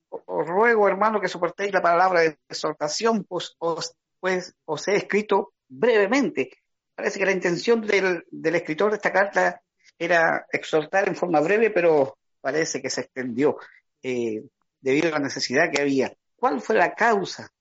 os 0.09 0.47
ruego, 0.47 0.87
hermano, 0.87 1.21
que 1.21 1.27
soportéis 1.27 1.73
la 1.73 1.81
palabra 1.81 2.21
de 2.21 2.37
exhortación, 2.47 3.23
pues 3.23 3.55
os, 3.59 3.95
pues 4.19 4.55
os 4.65 4.87
he 4.87 4.95
escrito 4.95 5.53
brevemente. 5.67 6.51
Parece 6.95 7.19
que 7.19 7.25
la 7.25 7.31
intención 7.31 7.81
del, 7.81 8.25
del 8.29 8.55
escritor 8.55 8.91
de 8.91 8.97
esta 8.97 9.13
carta 9.13 9.61
era 9.97 10.45
exhortar 10.51 11.07
en 11.07 11.15
forma 11.15 11.39
breve, 11.39 11.69
pero 11.69 12.17
parece 12.41 12.81
que 12.81 12.89
se 12.89 13.01
extendió 13.01 13.57
eh, 14.01 14.43
debido 14.79 15.09
a 15.09 15.11
la 15.11 15.19
necesidad 15.19 15.71
que 15.71 15.81
había. 15.81 16.13
¿Cuál 16.35 16.61
fue 16.61 16.75
la 16.75 16.93
causa 16.93 17.51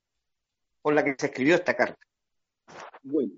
por 0.80 0.94
la 0.94 1.04
que 1.04 1.16
se 1.18 1.26
escribió 1.26 1.56
esta 1.56 1.74
carta? 1.74 2.00
Bueno, 3.02 3.32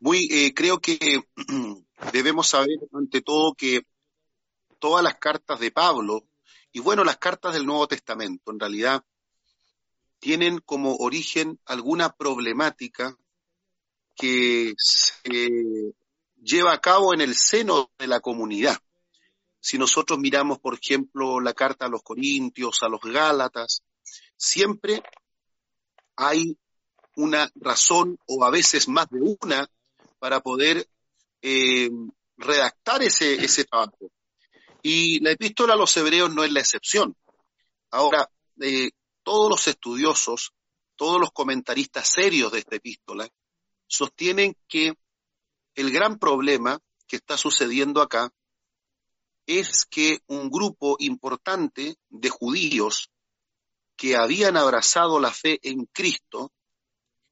muy, 0.00 0.28
eh, 0.30 0.52
creo 0.54 0.80
que 0.80 0.98
debemos 2.12 2.48
saber 2.48 2.78
ante 2.92 3.20
todo 3.22 3.54
que 3.54 3.82
todas 4.78 5.04
las 5.04 5.14
cartas 5.14 5.60
de 5.60 5.70
Pablo 5.70 6.24
y 6.72 6.80
bueno, 6.80 7.04
las 7.04 7.18
cartas 7.18 7.54
del 7.54 7.66
Nuevo 7.66 7.86
Testamento 7.86 8.50
en 8.50 8.58
realidad 8.58 9.04
tienen 10.18 10.58
como 10.58 10.96
origen 10.96 11.58
alguna 11.66 12.14
problemática 12.14 13.16
que 14.14 14.74
se 14.78 15.94
lleva 16.42 16.72
a 16.72 16.80
cabo 16.80 17.12
en 17.12 17.20
el 17.20 17.34
seno 17.34 17.90
de 17.98 18.06
la 18.06 18.20
comunidad. 18.20 18.78
Si 19.60 19.78
nosotros 19.78 20.18
miramos, 20.18 20.58
por 20.60 20.74
ejemplo, 20.74 21.40
la 21.40 21.52
carta 21.52 21.86
a 21.86 21.88
los 21.88 22.02
Corintios, 22.02 22.82
a 22.82 22.88
los 22.88 23.00
Gálatas, 23.00 23.82
siempre 24.36 25.02
hay 26.16 26.56
una 27.16 27.50
razón 27.54 28.18
o 28.26 28.44
a 28.44 28.50
veces 28.50 28.88
más 28.88 29.08
de 29.10 29.20
una 29.20 29.68
para 30.18 30.40
poder 30.40 30.88
eh, 31.42 31.90
redactar 32.36 33.02
ese, 33.02 33.34
ese 33.44 33.64
trabajo. 33.64 34.10
Y 34.82 35.20
la 35.20 35.30
epístola 35.30 35.74
a 35.74 35.76
los 35.76 35.96
hebreos 35.96 36.34
no 36.34 36.42
es 36.42 36.52
la 36.52 36.60
excepción. 36.60 37.16
Ahora, 37.90 38.28
eh, 38.60 38.90
todos 39.22 39.48
los 39.48 39.68
estudiosos, 39.68 40.52
todos 40.96 41.20
los 41.20 41.30
comentaristas 41.30 42.08
serios 42.08 42.50
de 42.52 42.58
esta 42.58 42.76
epístola, 42.76 43.28
sostienen 43.86 44.56
que 44.66 44.94
el 45.74 45.92
gran 45.92 46.18
problema 46.18 46.78
que 47.06 47.16
está 47.16 47.36
sucediendo 47.36 48.02
acá 48.02 48.32
es 49.46 49.84
que 49.84 50.20
un 50.26 50.50
grupo 50.50 50.96
importante 50.98 51.96
de 52.08 52.28
judíos 52.28 53.10
que 53.96 54.16
habían 54.16 54.56
abrazado 54.56 55.20
la 55.20 55.32
fe 55.32 55.58
en 55.62 55.86
Cristo 55.86 56.52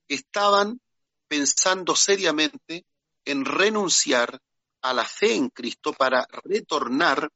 estaban 0.08 0.80
pensando 1.28 1.96
seriamente 1.96 2.84
en 3.24 3.44
renunciar 3.44 4.40
a 4.82 4.92
la 4.92 5.04
fe 5.04 5.34
en 5.34 5.48
Cristo 5.50 5.92
para 5.92 6.26
retornar 6.44 7.30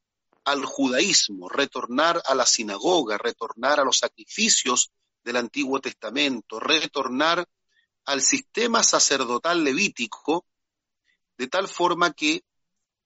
al 0.45 0.65
judaísmo, 0.65 1.49
retornar 1.49 2.23
a 2.27 2.35
la 2.35 2.47
sinagoga, 2.47 3.19
retornar 3.19 3.81
a 3.81 3.85
los 3.85 3.99
sacrificios 3.99 4.91
del 5.25 5.37
Antiguo 5.37 5.81
Testamento, 5.81 6.61
retornar 6.61 7.49
al 8.05 8.21
sistema 8.21 8.83
sacerdotal 8.83 9.65
levítico, 9.65 10.47
de 11.39 11.49
tal 11.49 11.67
forma 11.67 12.13
que 12.13 12.45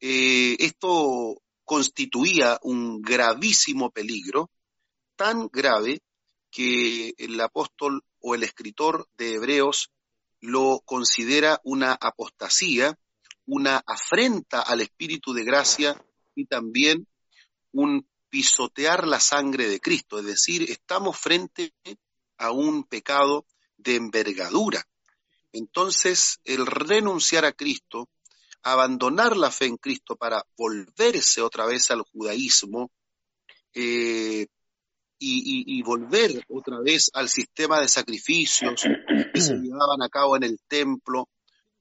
eh, 0.01 0.57
esto 0.59 1.41
constituía 1.65 2.59
un 2.63 3.01
gravísimo 3.01 3.91
peligro, 3.91 4.51
tan 5.17 5.49
grave 5.49 6.01
que 6.51 7.15
el 7.19 7.41
apóstol 7.41 8.03
o 8.21 8.35
el 8.35 8.43
escritor 8.43 9.09
de 9.17 9.35
Hebreos 9.35 9.91
lo 10.41 10.81
considera 10.85 11.61
una 11.65 11.93
apostasía, 11.93 12.99
una 13.47 13.83
afrenta 13.87 14.61
al 14.61 14.81
Espíritu 14.81 15.33
de 15.33 15.45
gracia 15.45 16.01
y 16.35 16.47
también 16.47 17.07
un 17.73 18.07
pisotear 18.29 19.07
la 19.07 19.21
sangre 19.21 19.69
de 19.69 19.81
Cristo, 19.81 20.19
es 20.19 20.27
decir, 20.27 20.71
estamos 20.71 21.19
frente 21.19 21.73
a 22.37 22.51
un 22.51 22.85
pecado 22.85 23.47
de 23.77 23.97
envergadura. 23.97 24.87
Entonces, 25.53 26.41
el 26.45 26.67
renunciar 26.67 27.45
a 27.45 27.53
Cristo, 27.53 28.09
abandonar 28.63 29.37
la 29.37 29.51
fe 29.51 29.67
en 29.67 29.77
Cristo 29.77 30.17
para 30.17 30.45
volverse 30.57 31.41
otra 31.41 31.65
vez 31.67 31.91
al 31.91 32.03
judaísmo 32.03 32.91
eh, 33.73 34.47
y, 35.21 35.79
y, 35.79 35.83
volver 35.83 36.45
otra 36.49 36.79
vez 36.81 37.11
al 37.13 37.29
sistema 37.29 37.81
de 37.81 37.89
sacrificios 37.89 38.83
que 39.35 39.41
se 39.41 39.55
llevaban 39.55 40.01
a 40.03 40.09
cabo 40.09 40.37
en 40.37 40.45
el 40.45 40.61
templo, 40.69 41.29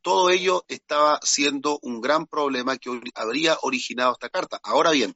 todo 0.02 0.30
ello 0.32 0.64
estaba 0.68 1.20
siendo 1.22 1.78
un 1.82 2.02
gran 2.02 2.26
problema 2.26 2.78
que 2.78 2.90
habría 3.14 3.58
originado 3.62 4.14
esta 4.14 4.30
carta. 4.30 4.60
Ahora 4.64 4.92
bien, 4.92 5.14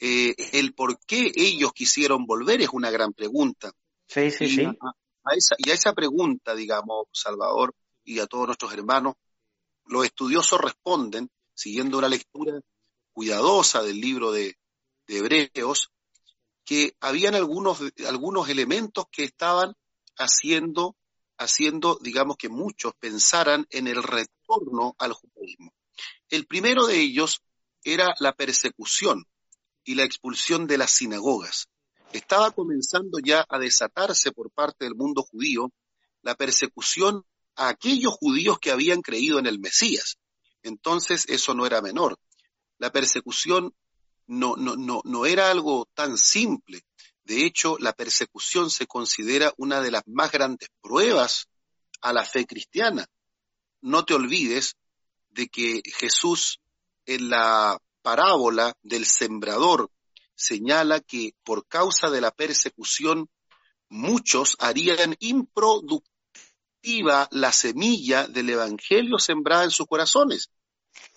eh, 0.00 0.34
el 0.52 0.74
por 0.74 0.98
qué 1.00 1.32
ellos 1.34 1.72
quisieron 1.72 2.24
volver 2.24 2.60
es 2.60 2.68
una 2.72 2.90
gran 2.90 3.12
pregunta. 3.12 3.72
Sí, 4.06 4.30
sí, 4.30 4.48
sí. 4.48 4.64
A, 4.64 5.34
esa, 5.34 5.56
y 5.58 5.70
a 5.70 5.74
esa 5.74 5.92
pregunta, 5.92 6.54
digamos, 6.54 7.06
Salvador 7.12 7.74
y 8.04 8.20
a 8.20 8.26
todos 8.26 8.46
nuestros 8.46 8.72
hermanos, 8.72 9.14
los 9.86 10.04
estudiosos 10.04 10.60
responden 10.60 11.30
siguiendo 11.54 12.00
la 12.00 12.08
lectura 12.08 12.60
cuidadosa 13.12 13.82
del 13.82 14.00
libro 14.00 14.30
de, 14.30 14.56
Hebreos, 15.08 15.90
que 16.64 16.94
habían 17.00 17.34
algunos, 17.34 17.78
algunos 18.06 18.48
elementos 18.50 19.06
que 19.10 19.24
estaban 19.24 19.74
haciendo, 20.16 20.96
haciendo, 21.38 21.98
digamos 22.02 22.36
que 22.36 22.50
muchos 22.50 22.92
pensaran 23.00 23.66
en 23.70 23.88
el 23.88 24.02
retorno 24.02 24.94
al 24.98 25.14
judaísmo. 25.14 25.72
El 26.28 26.46
primero 26.46 26.86
de 26.86 27.00
ellos 27.00 27.40
era 27.82 28.14
la 28.20 28.34
persecución 28.34 29.26
y 29.88 29.94
la 29.94 30.04
expulsión 30.04 30.66
de 30.66 30.76
las 30.76 30.90
sinagogas. 30.90 31.70
Estaba 32.12 32.50
comenzando 32.50 33.20
ya 33.24 33.46
a 33.48 33.58
desatarse 33.58 34.32
por 34.32 34.50
parte 34.50 34.84
del 34.84 34.94
mundo 34.94 35.22
judío 35.22 35.72
la 36.20 36.34
persecución 36.34 37.24
a 37.56 37.68
aquellos 37.68 38.12
judíos 38.12 38.58
que 38.58 38.70
habían 38.70 39.00
creído 39.00 39.38
en 39.38 39.46
el 39.46 39.58
Mesías. 39.58 40.18
Entonces 40.62 41.24
eso 41.30 41.54
no 41.54 41.64
era 41.64 41.80
menor. 41.80 42.18
La 42.76 42.92
persecución 42.92 43.74
no, 44.26 44.56
no, 44.56 44.76
no, 44.76 45.00
no 45.06 45.24
era 45.24 45.50
algo 45.50 45.88
tan 45.94 46.18
simple. 46.18 46.82
De 47.24 47.46
hecho, 47.46 47.78
la 47.78 47.94
persecución 47.94 48.68
se 48.68 48.86
considera 48.86 49.54
una 49.56 49.80
de 49.80 49.90
las 49.90 50.02
más 50.06 50.30
grandes 50.30 50.68
pruebas 50.82 51.48
a 52.02 52.12
la 52.12 52.26
fe 52.26 52.44
cristiana. 52.44 53.06
No 53.80 54.04
te 54.04 54.12
olvides 54.12 54.76
de 55.30 55.48
que 55.48 55.80
Jesús 55.96 56.60
en 57.06 57.30
la 57.30 57.80
parábola 58.02 58.76
del 58.82 59.06
sembrador 59.06 59.90
señala 60.34 61.00
que 61.00 61.34
por 61.44 61.66
causa 61.66 62.10
de 62.10 62.20
la 62.20 62.30
persecución 62.30 63.28
muchos 63.88 64.56
harían 64.60 65.16
improductiva 65.18 66.08
la 67.30 67.52
semilla 67.52 68.28
del 68.28 68.50
Evangelio 68.50 69.18
sembrada 69.18 69.64
en 69.64 69.70
sus 69.70 69.86
corazones. 69.86 70.50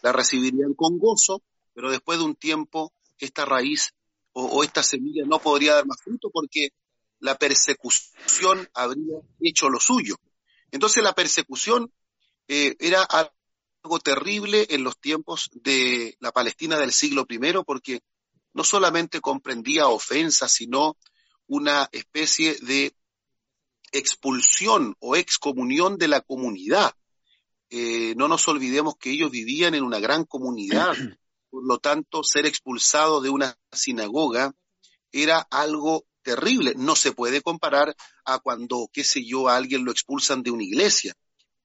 La 0.01 0.11
recibirían 0.11 0.73
con 0.73 0.97
gozo, 0.97 1.43
pero 1.73 1.91
después 1.91 2.19
de 2.19 2.25
un 2.25 2.35
tiempo 2.35 2.93
esta 3.19 3.45
raíz 3.45 3.93
o, 4.33 4.63
esta 4.63 4.81
semilla 4.81 5.23
no 5.25 5.39
podría 5.39 5.75
dar 5.75 5.85
más 5.85 6.01
fruto 6.01 6.29
porque 6.31 6.69
la 7.19 7.35
persecución 7.35 8.67
habría 8.73 9.17
hecho 9.39 9.69
lo 9.69 9.79
suyo. 9.79 10.15
Entonces 10.71 11.03
la 11.03 11.13
persecución 11.13 11.91
eh, 12.47 12.75
era 12.79 13.07
algo 13.83 13.99
terrible 13.99 14.67
en 14.69 14.83
los 14.83 14.99
tiempos 14.99 15.49
de 15.53 16.15
la 16.19 16.31
Palestina 16.31 16.77
del 16.77 16.91
siglo 16.91 17.25
I 17.29 17.39
porque 17.65 18.01
no 18.53 18.63
solamente 18.63 19.21
comprendía 19.21 19.87
ofensas, 19.87 20.51
sino 20.51 20.97
una 21.47 21.89
especie 21.91 22.55
de 22.61 22.95
expulsión 23.91 24.95
o 24.99 25.15
excomunión 25.15 25.97
de 25.97 26.07
la 26.07 26.21
comunidad. 26.21 26.93
Eh, 27.69 28.13
no 28.17 28.27
nos 28.27 28.47
olvidemos 28.47 28.95
que 28.99 29.11
ellos 29.11 29.31
vivían 29.31 29.75
en 29.75 29.83
una 29.83 29.99
gran 29.99 30.25
comunidad, 30.25 30.93
por 31.49 31.65
lo 31.65 31.79
tanto, 31.79 32.23
ser 32.23 32.45
expulsado 32.45 33.21
de 33.21 33.29
una 33.29 33.57
sinagoga 33.71 34.53
era 35.11 35.39
algo 35.49 36.05
terrible. 36.21 36.73
No 36.77 36.95
se 36.95 37.13
puede 37.13 37.41
comparar 37.41 37.95
a 38.25 38.39
cuando, 38.39 38.89
qué 38.93 39.03
sé 39.03 39.25
yo, 39.25 39.47
a 39.47 39.55
alguien 39.55 39.85
lo 39.85 39.91
expulsan 39.91 40.43
de 40.43 40.51
una 40.51 40.63
iglesia. 40.63 41.13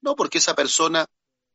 No, 0.00 0.14
porque 0.16 0.38
esa 0.38 0.55
persona 0.55 1.07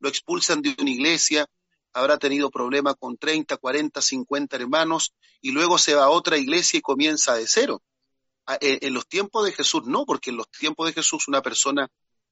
lo 0.01 0.09
expulsan 0.09 0.61
de 0.61 0.75
una 0.77 0.89
iglesia, 0.89 1.47
habrá 1.93 2.17
tenido 2.17 2.49
problemas 2.49 2.95
con 2.99 3.17
30, 3.17 3.55
40, 3.57 4.01
50 4.01 4.57
hermanos 4.57 5.13
y 5.41 5.51
luego 5.51 5.77
se 5.77 5.95
va 5.95 6.05
a 6.05 6.09
otra 6.09 6.37
iglesia 6.37 6.79
y 6.79 6.81
comienza 6.81 7.35
de 7.35 7.47
cero. 7.47 7.81
En 8.59 8.93
los 8.93 9.07
tiempos 9.07 9.45
de 9.45 9.53
Jesús 9.53 9.83
no, 9.85 10.05
porque 10.05 10.31
en 10.31 10.37
los 10.37 10.49
tiempos 10.49 10.87
de 10.87 10.93
Jesús 10.93 11.27
una 11.27 11.41
persona 11.41 11.87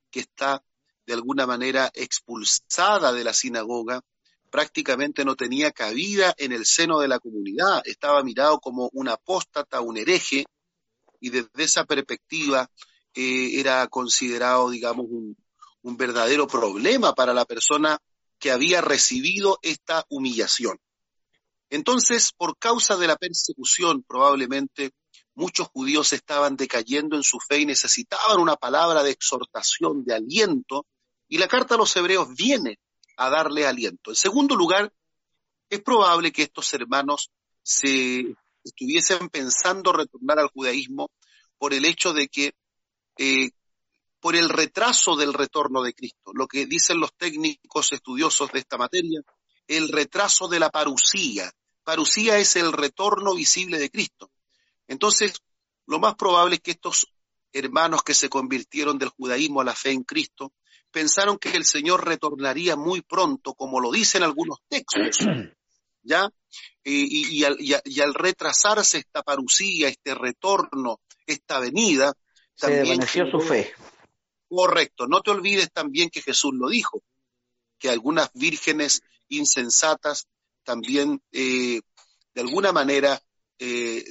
que 0.10 0.22
está 0.22 0.64
de 1.06 1.14
alguna 1.14 1.46
manera 1.46 1.90
expulsada 1.94 3.14
de 3.14 3.24
la 3.24 3.34
sinagoga 3.34 4.02
prácticamente 4.50 5.24
no 5.24 5.36
tenía 5.36 5.72
cabida 5.72 6.34
en 6.38 6.52
el 6.52 6.66
seno 6.66 7.00
de 7.00 7.08
la 7.08 7.20
comunidad, 7.20 7.84
estaba 7.86 8.24
mirado 8.24 8.60
como 8.60 8.90
un 8.94 9.08
apóstata, 9.08 9.80
un 9.80 9.98
hereje, 9.98 10.46
y 11.20 11.30
desde 11.30 11.64
esa 11.64 11.86
perspectiva 11.86 12.68
eh, 13.14 13.60
era 13.60 13.88
considerado, 13.88 14.72
digamos, 14.72 15.06
un, 15.10 15.38
un 15.82 15.98
verdadero 15.98 16.48
problema 16.48 17.14
para 17.14 17.34
la 17.34 17.46
persona 17.46 17.98
que 18.38 18.52
había 18.52 18.82
recibido 18.82 19.60
esta 19.62 20.06
humillación. 20.10 20.80
Entonces, 21.70 22.32
por 22.36 22.58
causa 22.58 22.98
de 22.98 23.08
la 23.08 23.16
persecución, 23.16 24.04
probablemente 24.04 24.92
muchos 25.36 25.68
judíos 25.68 26.14
estaban 26.14 26.56
decayendo 26.56 27.16
en 27.16 27.24
su 27.24 27.38
fe 27.40 27.60
y 27.60 27.66
necesitaban 27.66 28.40
una 28.40 28.56
palabra 28.56 29.04
de 29.04 29.12
exhortación, 29.12 30.04
de 30.04 30.16
aliento, 30.16 30.86
y 31.28 31.38
la 31.38 31.48
carta 31.48 31.76
a 31.76 31.78
los 31.78 31.96
hebreos 31.96 32.34
viene 32.36 32.80
a 33.18 33.30
darle 33.30 33.68
aliento. 33.68 34.10
En 34.10 34.16
segundo 34.16 34.56
lugar, 34.56 34.92
es 35.70 35.82
probable 35.82 36.32
que 36.32 36.44
estos 36.44 36.74
hermanos 36.74 37.30
se 37.62 38.36
estuviesen 38.64 39.30
pensando 39.30 39.94
retornar 39.94 40.40
al 40.40 40.48
judaísmo 40.48 41.12
por 41.58 41.74
el 41.74 41.86
hecho 41.86 42.14
de 42.14 42.28
que 42.28 42.54
eh, 43.18 43.52
por 44.20 44.36
el 44.36 44.50
retraso 44.50 45.16
del 45.16 45.34
retorno 45.34 45.82
de 45.82 45.94
Cristo. 45.94 46.32
Lo 46.34 46.48
que 46.48 46.66
dicen 46.66 47.00
los 47.00 47.14
técnicos 47.16 47.94
estudiosos 47.94 48.52
de 48.52 48.60
esta 48.60 48.78
materia, 48.78 49.22
el 49.68 49.90
retraso 49.90 50.48
de 50.48 50.60
la 50.60 50.70
parucía. 50.70 51.52
Parucía 51.84 52.38
es 52.38 52.56
el 52.56 52.74
retorno 52.74 53.36
visible 53.36 53.78
de 53.80 53.90
Cristo. 53.90 54.32
Entonces, 54.88 55.42
lo 55.86 56.00
más 56.00 56.16
probable 56.16 56.56
es 56.56 56.62
que 56.62 56.72
estos 56.72 57.08
hermanos 57.54 58.04
que 58.04 58.14
se 58.14 58.30
convirtieron 58.30 58.98
del 58.98 59.10
judaísmo 59.10 59.62
a 59.62 59.64
la 59.64 59.76
fe 59.76 59.92
en 59.92 60.04
Cristo, 60.04 60.54
pensaron 60.92 61.38
que 61.38 61.50
el 61.50 61.66
Señor 61.66 62.06
retornaría 62.06 62.76
muy 62.76 63.02
pronto, 63.02 63.54
como 63.54 63.80
lo 63.80 63.92
dicen 63.92 64.24
algunos 64.24 64.60
textos, 64.68 65.20
¿ya? 66.04 66.30
Y, 66.84 67.44
al, 67.44 67.58
y, 67.60 68.02
al, 68.02 68.14
retrasarse 68.14 68.98
esta 68.98 69.22
parucía, 69.22 69.90
este 69.90 70.16
retorno, 70.16 71.02
esta 71.28 71.60
venida, 71.60 72.14
también... 72.58 73.02
Se 73.04 73.30
su 73.30 73.40
fe. 73.40 73.74
Correcto. 74.50 75.08
No 75.08 75.22
te 75.22 75.32
olvides 75.32 75.72
también 75.72 76.10
que 76.10 76.22
Jesús 76.22 76.54
lo 76.54 76.70
dijo, 76.70 77.04
que 77.78 77.90
algunas 77.90 78.32
vírgenes 78.34 79.02
insensatas 79.28 80.28
también, 80.64 81.22
eh, 81.32 81.82
de 82.34 82.42
alguna 82.42 82.72
manera, 82.72 83.22
eh, 83.60 84.04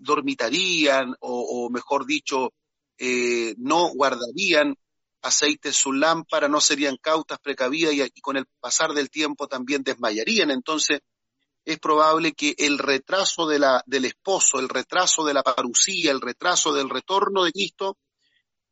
dormitarían 0.00 1.14
o, 1.20 1.70
mejor 1.70 2.06
dicho, 2.06 2.52
eh, 2.98 3.54
no 3.56 3.88
guardarían 3.94 4.76
aceite 5.22 5.68
en 5.68 5.74
su 5.74 5.92
lámpara, 5.92 6.48
no 6.48 6.60
serían 6.60 6.96
cautas, 6.96 7.38
precavidas 7.38 7.94
y, 7.94 8.20
con 8.20 8.36
el 8.36 8.46
pasar 8.60 8.92
del 8.92 9.10
tiempo 9.10 9.48
también 9.48 9.82
desmayarían. 9.82 10.50
Entonces, 10.50 11.00
es 11.64 11.78
probable 11.78 12.32
que 12.32 12.54
el 12.58 12.78
retraso 12.78 13.46
de 13.46 13.58
la, 13.58 13.82
del 13.86 14.06
esposo, 14.06 14.58
el 14.58 14.68
retraso 14.68 15.24
de 15.24 15.34
la 15.34 15.42
parucía, 15.42 16.10
el 16.10 16.20
retraso 16.20 16.72
del 16.72 16.90
retorno 16.90 17.44
de 17.44 17.52
Cristo, 17.52 17.98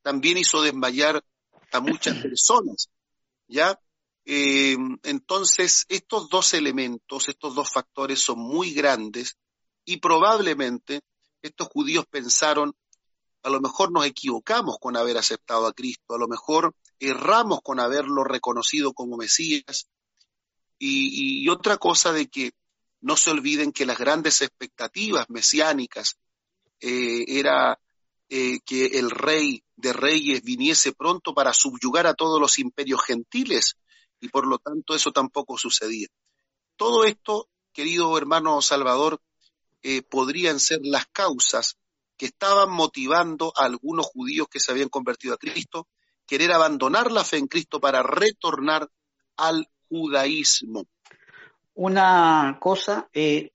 también 0.02 0.38
hizo 0.38 0.62
desmayar 0.62 1.24
a 1.72 1.80
muchas 1.80 2.16
personas. 2.22 2.88
¿Ya? 3.46 3.78
Eh, 4.24 4.76
entonces, 5.04 5.86
estos 5.88 6.28
dos 6.28 6.52
elementos, 6.54 7.28
estos 7.28 7.54
dos 7.54 7.70
factores 7.70 8.20
son 8.20 8.38
muy 8.38 8.72
grandes 8.72 9.38
y 9.84 9.98
probablemente 9.98 11.00
estos 11.40 11.68
judíos 11.68 12.04
pensaron 12.10 12.74
a 13.42 13.50
lo 13.50 13.60
mejor 13.60 13.90
nos 13.92 14.04
equivocamos 14.04 14.76
con 14.80 14.96
haber 14.96 15.16
aceptado 15.16 15.66
a 15.66 15.72
Cristo, 15.72 16.14
a 16.14 16.18
lo 16.18 16.28
mejor 16.28 16.74
erramos 16.98 17.60
con 17.62 17.80
haberlo 17.80 18.24
reconocido 18.24 18.92
como 18.92 19.16
Mesías. 19.16 19.88
Y, 20.80 21.48
otra 21.48 21.76
cosa 21.76 22.12
de 22.12 22.28
que 22.28 22.52
no 23.00 23.16
se 23.16 23.30
olviden 23.30 23.72
que 23.72 23.86
las 23.86 23.98
grandes 23.98 24.42
expectativas 24.42 25.28
mesiánicas 25.28 26.18
eh, 26.80 27.24
era 27.26 27.80
eh, 28.28 28.60
que 28.64 28.86
el 28.98 29.10
rey 29.10 29.64
de 29.78 29.92
reyes 29.92 30.42
viniese 30.42 30.92
pronto 30.92 31.34
para 31.34 31.52
subyugar 31.52 32.06
a 32.08 32.14
todos 32.14 32.40
los 32.40 32.58
imperios 32.58 33.00
gentiles 33.04 33.76
y 34.20 34.28
por 34.28 34.46
lo 34.46 34.58
tanto 34.58 34.94
eso 34.94 35.12
tampoco 35.12 35.56
sucedía. 35.56 36.08
Todo 36.76 37.04
esto, 37.04 37.48
querido 37.72 38.18
hermano 38.18 38.60
Salvador, 38.60 39.20
eh, 39.82 40.02
podrían 40.02 40.58
ser 40.58 40.80
las 40.82 41.06
causas 41.06 41.78
que 42.16 42.26
estaban 42.26 42.70
motivando 42.70 43.52
a 43.56 43.66
algunos 43.66 44.06
judíos 44.06 44.48
que 44.50 44.58
se 44.58 44.72
habían 44.72 44.88
convertido 44.88 45.34
a 45.34 45.38
Cristo, 45.38 45.86
querer 46.26 46.52
abandonar 46.52 47.12
la 47.12 47.22
fe 47.22 47.36
en 47.36 47.46
Cristo 47.46 47.80
para 47.80 48.02
retornar 48.02 48.90
al 49.36 49.68
judaísmo. 49.88 50.86
Una 51.74 52.58
cosa, 52.60 53.08
eh, 53.12 53.52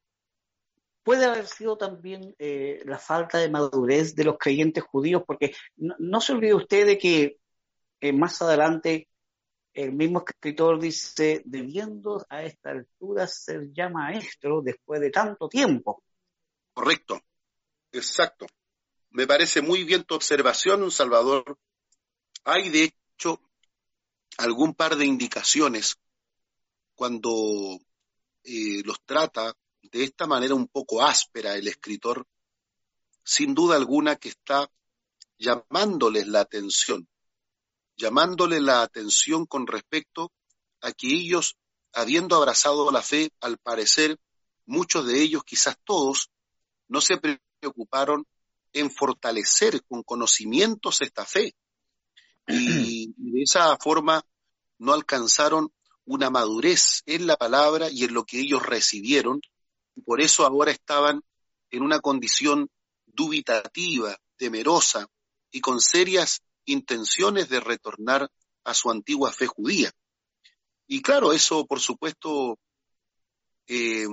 puede 1.04 1.26
haber 1.26 1.48
sido 1.48 1.78
también 1.78 2.36
eh, 2.40 2.82
la 2.86 2.98
falta 2.98 3.38
de 3.38 3.50
madurez 3.50 4.16
de 4.16 4.24
los 4.24 4.38
creyentes 4.38 4.84
judíos, 4.84 5.24
porque 5.26 5.54
no, 5.76 6.22
se 6.22 6.34
olvide 6.34 6.54
usted 6.54 6.86
de 6.86 6.98
que 6.98 7.38
eh, 8.02 8.14
más 8.14 8.42
adelante 8.42 9.10
el 9.74 9.94
mismo 9.94 10.24
escritor 10.26 10.80
dice, 10.80 11.42
debiendo 11.46 12.26
a 12.30 12.44
esta 12.44 12.72
altura 12.72 13.28
ser 13.28 13.74
ya 13.74 13.90
maestro 13.90 14.62
después 14.62 15.02
de 15.02 15.10
tanto 15.10 15.50
tiempo. 15.50 16.04
Correcto. 16.74 17.20
Exacto. 17.92 18.46
Me 19.10 19.28
parece 19.28 19.62
muy 19.62 19.84
bien 19.84 20.04
tu 20.04 20.16
observación, 20.16 20.90
Salvador. 20.92 21.58
Hay, 22.44 22.70
de 22.70 22.92
hecho, 23.16 23.40
algún 24.38 24.74
par 24.74 24.96
de 24.96 25.06
indicaciones 25.06 25.98
cuando 26.96 27.30
eh, 28.44 28.82
los 28.84 29.02
trata 29.06 29.54
de 29.92 30.04
esta 30.04 30.28
manera 30.28 30.56
un 30.56 30.68
poco 30.68 31.04
áspera 31.04 31.56
el 31.56 31.68
escritor, 31.68 32.26
sin 33.24 33.54
duda 33.54 33.76
alguna 33.76 34.16
que 34.16 34.30
está 34.30 34.70
llamándoles 35.38 36.28
la 36.28 36.42
atención, 36.42 37.08
llamándoles 37.96 38.62
la 38.62 38.82
atención 38.82 39.46
con 39.46 39.68
respecto 39.68 40.32
a 40.82 40.92
que 40.92 41.08
ellos, 41.08 41.58
habiendo 41.94 42.36
abrazado 42.36 42.92
la 42.92 43.02
fe, 43.02 43.32
al 43.40 43.58
parecer, 43.58 44.20
muchos 44.66 45.06
de 45.06 45.22
ellos, 45.22 45.44
quizás 45.44 45.78
todos, 45.84 46.30
no 46.88 47.02
se 47.02 47.16
preocuparon 47.60 48.26
en 48.74 48.92
fortalecer 48.92 49.84
con 49.86 50.04
conocimientos 50.04 51.02
esta 51.02 51.26
fe. 51.26 51.56
Y 52.48 53.14
de 53.16 53.44
esa 53.44 53.78
forma 53.78 54.26
no 54.80 54.94
alcanzaron 54.94 55.72
una 56.06 56.30
madurez 56.30 57.04
en 57.06 57.28
la 57.28 57.38
palabra 57.38 57.90
y 57.90 58.04
en 58.04 58.14
lo 58.14 58.26
que 58.26 58.40
ellos 58.40 58.66
recibieron, 58.66 59.42
por 60.02 60.22
eso 60.22 60.46
ahora 60.46 60.72
estaban 60.72 61.22
en 61.70 61.84
una 61.84 62.00
condición 62.00 62.70
dubitativa, 63.06 64.18
temerosa 64.38 65.08
y 65.52 65.62
con 65.62 65.80
serias 65.80 66.42
intenciones 66.66 67.50
de 67.50 67.60
retornar 67.60 68.30
a 68.64 68.74
su 68.74 68.90
antigua 68.90 69.32
fe 69.32 69.48
judía. 69.48 69.92
Y 70.88 71.02
claro, 71.02 71.34
eso 71.34 71.66
por 71.66 71.80
supuesto 71.80 72.58
eh, 73.68 74.08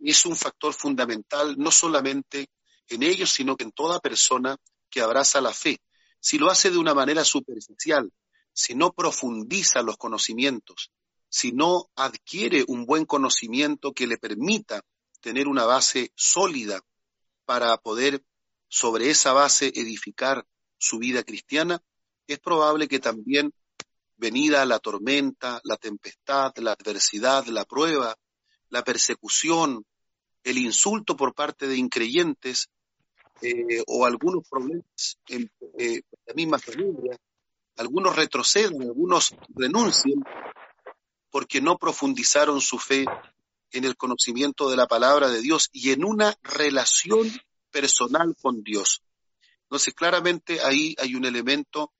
es 0.00 0.26
un 0.26 0.36
factor 0.36 0.72
fundamental 0.72 1.56
no 1.58 1.70
solamente 1.70 2.48
en 2.88 3.02
ellos, 3.02 3.30
sino 3.30 3.56
que 3.56 3.64
en 3.64 3.72
toda 3.72 4.00
persona 4.00 4.56
que 4.90 5.00
abraza 5.00 5.40
la 5.40 5.52
fe. 5.52 5.80
Si 6.20 6.38
lo 6.38 6.50
hace 6.50 6.70
de 6.70 6.78
una 6.78 6.94
manera 6.94 7.24
superficial, 7.24 8.10
si 8.52 8.74
no 8.74 8.92
profundiza 8.92 9.82
los 9.82 9.96
conocimientos, 9.96 10.90
si 11.28 11.52
no 11.52 11.90
adquiere 11.94 12.64
un 12.66 12.86
buen 12.86 13.04
conocimiento 13.04 13.92
que 13.92 14.06
le 14.06 14.18
permita 14.18 14.82
tener 15.20 15.48
una 15.48 15.64
base 15.64 16.12
sólida 16.14 16.80
para 17.44 17.76
poder 17.78 18.22
sobre 18.68 19.10
esa 19.10 19.32
base 19.32 19.72
edificar 19.74 20.46
su 20.78 20.98
vida 20.98 21.22
cristiana, 21.22 21.82
es 22.26 22.38
probable 22.38 22.88
que 22.88 22.98
también 22.98 23.52
venida 24.16 24.64
la 24.66 24.78
tormenta, 24.78 25.60
la 25.64 25.76
tempestad, 25.76 26.52
la 26.56 26.72
adversidad, 26.72 27.46
la 27.46 27.64
prueba, 27.64 28.16
la 28.68 28.84
persecución, 28.84 29.84
el 30.44 30.58
insulto 30.58 31.16
por 31.16 31.34
parte 31.34 31.66
de 31.66 31.76
increyentes 31.76 32.68
eh, 33.40 33.82
o 33.86 34.04
algunos 34.04 34.48
problemas 34.48 35.18
en 35.28 35.50
eh, 35.78 36.02
la 36.26 36.34
misma 36.34 36.58
familia, 36.58 37.16
algunos 37.76 38.16
retroceden, 38.16 38.82
algunos 38.82 39.34
renuncian 39.54 40.22
porque 41.30 41.60
no 41.60 41.78
profundizaron 41.78 42.60
su 42.60 42.78
fe 42.78 43.04
en 43.72 43.84
el 43.84 43.96
conocimiento 43.96 44.70
de 44.70 44.76
la 44.76 44.86
palabra 44.86 45.28
de 45.28 45.40
Dios 45.40 45.68
y 45.72 45.90
en 45.90 46.04
una 46.04 46.36
relación 46.42 47.30
personal 47.70 48.34
con 48.40 48.62
Dios. 48.62 49.02
Entonces, 49.62 49.92
claramente 49.94 50.60
ahí 50.62 50.94
hay 50.98 51.14
un 51.14 51.26
elemento, 51.26 51.92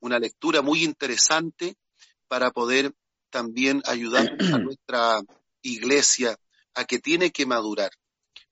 una 0.00 0.18
lectura 0.18 0.60
muy 0.60 0.84
interesante 0.84 1.76
para 2.28 2.50
poder 2.50 2.94
también 3.30 3.82
ayudar 3.86 4.36
a 4.52 4.58
nuestra 4.58 5.20
iglesia 5.62 6.36
a 6.74 6.84
que 6.84 6.98
tiene 6.98 7.30
que 7.30 7.46
madurar. 7.46 7.90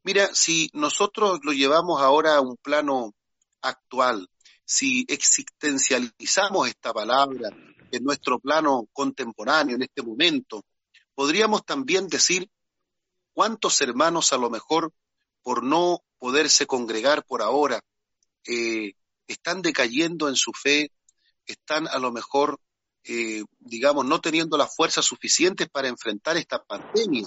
Mira, 0.03 0.35
si 0.35 0.71
nosotros 0.73 1.41
lo 1.43 1.53
llevamos 1.53 2.01
ahora 2.01 2.37
a 2.37 2.41
un 2.41 2.57
plano 2.57 3.15
actual, 3.61 4.29
si 4.65 5.05
existencializamos 5.09 6.69
esta 6.69 6.93
palabra 6.93 7.51
en 7.97 8.05
nuestro 8.05 8.39
plano 8.39 8.89
contemporáneo, 8.93 9.77
en 9.77 9.83
este 9.83 10.03
momento, 10.03 10.65
podríamos 11.15 11.65
también 11.65 12.09
decir 12.09 12.51
cuántos 13.33 13.81
hermanos 13.81 14.33
a 14.33 14.39
lo 14.39 14.51
mejor 14.51 14.93
por 15.43 15.63
no 15.63 16.03
poderse 16.19 16.67
congregar 16.67 17.25
por 17.25 17.43
ahora, 17.43 17.81
eh, 18.47 18.95
están 19.27 19.63
decayendo 19.63 20.29
en 20.29 20.37
su 20.37 20.53
fe, 20.53 20.91
están 21.47 21.87
a 21.89 21.99
lo 21.99 22.13
mejor, 22.13 22.59
eh, 23.05 23.45
digamos, 23.59 24.05
no 24.07 24.21
teniendo 24.21 24.57
las 24.57 24.75
fuerzas 24.75 25.05
suficientes 25.05 25.69
para 25.69 25.89
enfrentar 25.89 26.37
esta 26.37 26.63
pandemia. 26.63 27.27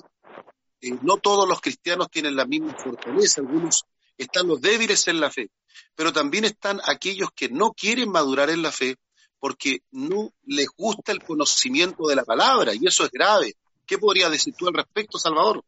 Eh, 0.82 0.98
no 1.02 1.18
todos 1.18 1.48
los 1.48 1.62
cristianos 1.62 2.10
tienen 2.10 2.36
la 2.36 2.46
misma 2.46 2.74
fortaleza, 2.76 3.42
algunos 3.42 3.86
están 4.18 4.48
los 4.48 4.62
débiles 4.62 5.08
en 5.08 5.20
la 5.20 5.30
fe, 5.30 5.52
pero 5.96 6.12
también 6.12 6.46
están 6.46 6.80
aquellos 6.86 7.30
que 7.36 7.50
no 7.50 7.74
quieren 7.74 8.10
madurar 8.10 8.50
en 8.50 8.64
la 8.64 8.72
fe 8.72 8.98
porque 9.40 9.80
no 9.92 10.32
les 10.46 10.68
gusta 10.76 11.12
el 11.12 11.24
conocimiento 11.24 12.08
de 12.08 12.16
la 12.16 12.24
palabra 12.24 12.74
y 12.74 12.86
eso 12.86 13.06
es 13.06 13.12
grave. 13.12 13.54
¿Qué 13.86 13.98
podría 13.98 14.30
decir 14.30 14.54
tú 14.58 14.68
al 14.68 14.74
respecto, 14.74 15.18
Salvador? 15.18 15.64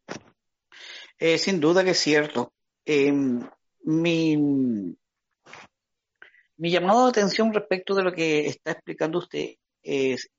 Eh, 1.18 1.38
sin 1.38 1.60
duda 1.60 1.84
que 1.84 1.90
es 1.90 1.98
cierto. 1.98 2.52
Em, 2.84 3.48
mi, 3.84 4.96
llamado 6.58 7.04
de 7.04 7.10
atención 7.10 7.52
respecto 7.52 7.94
de 7.94 8.02
lo 8.02 8.12
que 8.12 8.46
está 8.46 8.72
explicando 8.72 9.18
usted 9.18 9.54
es 9.82 10.30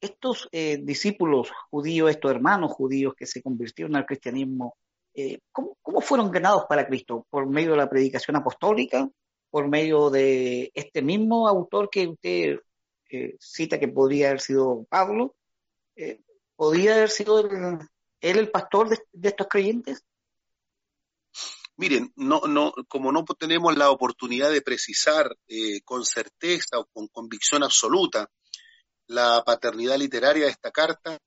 estos 0.00 0.48
eh, 0.52 0.78
discípulos 0.82 1.50
judíos, 1.70 2.10
estos 2.10 2.30
hermanos 2.30 2.72
judíos 2.72 3.14
que 3.16 3.26
se 3.26 3.42
convirtieron 3.42 3.96
al 3.96 4.06
cristianismo, 4.06 4.76
eh, 5.14 5.38
¿cómo, 5.50 5.76
fueron 6.00 6.30
ganados 6.30 6.64
para 6.68 6.86
Cristo? 6.86 7.26
¿Por 7.30 7.48
medio 7.48 7.70
de 7.72 7.78
la 7.78 7.88
predicación 7.88 8.36
apostólica? 8.36 9.08
¿Por 9.56 9.68
medio 9.68 10.10
de 10.10 10.70
este 10.74 11.00
mismo 11.00 11.48
autor 11.48 11.88
que 11.88 12.08
usted 12.08 12.60
eh, 13.08 13.36
cita 13.40 13.80
que 13.80 13.88
podría 13.88 14.26
haber 14.26 14.42
sido 14.42 14.84
Pablo? 14.90 15.34
¿Podría 16.54 16.96
haber 16.96 17.08
sido 17.08 17.40
él 17.40 17.88
el 18.20 18.50
pastor 18.50 18.90
de, 18.90 18.98
estos 19.26 19.46
creyentes? 19.48 20.04
Miren, 21.78 22.12
no, 22.16 22.42
no, 22.42 22.74
como 22.86 23.12
no 23.12 23.24
tenemos 23.24 23.74
la 23.78 23.90
oportunidad 23.90 24.50
de 24.50 24.60
precisar 24.60 25.34
con 25.86 26.04
certeza 26.04 26.78
o 26.78 26.84
con 26.92 27.08
convicción 27.08 27.62
absoluta 27.62 28.30
la 29.06 29.42
paternidad 29.42 29.96
literaria 29.96 30.44
de 30.44 30.50
esta 30.50 30.70
carta, 30.70 31.18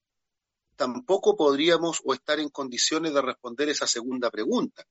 tampoco 0.75 1.35
podríamos 1.35 1.99
o 2.05 2.13
estar 2.13 2.39
en 2.39 2.49
condiciones 2.49 3.11
de 3.11 3.23
responder 3.23 3.69
esa 3.69 3.87
segunda 3.87 4.29
pregunta. 4.29 4.85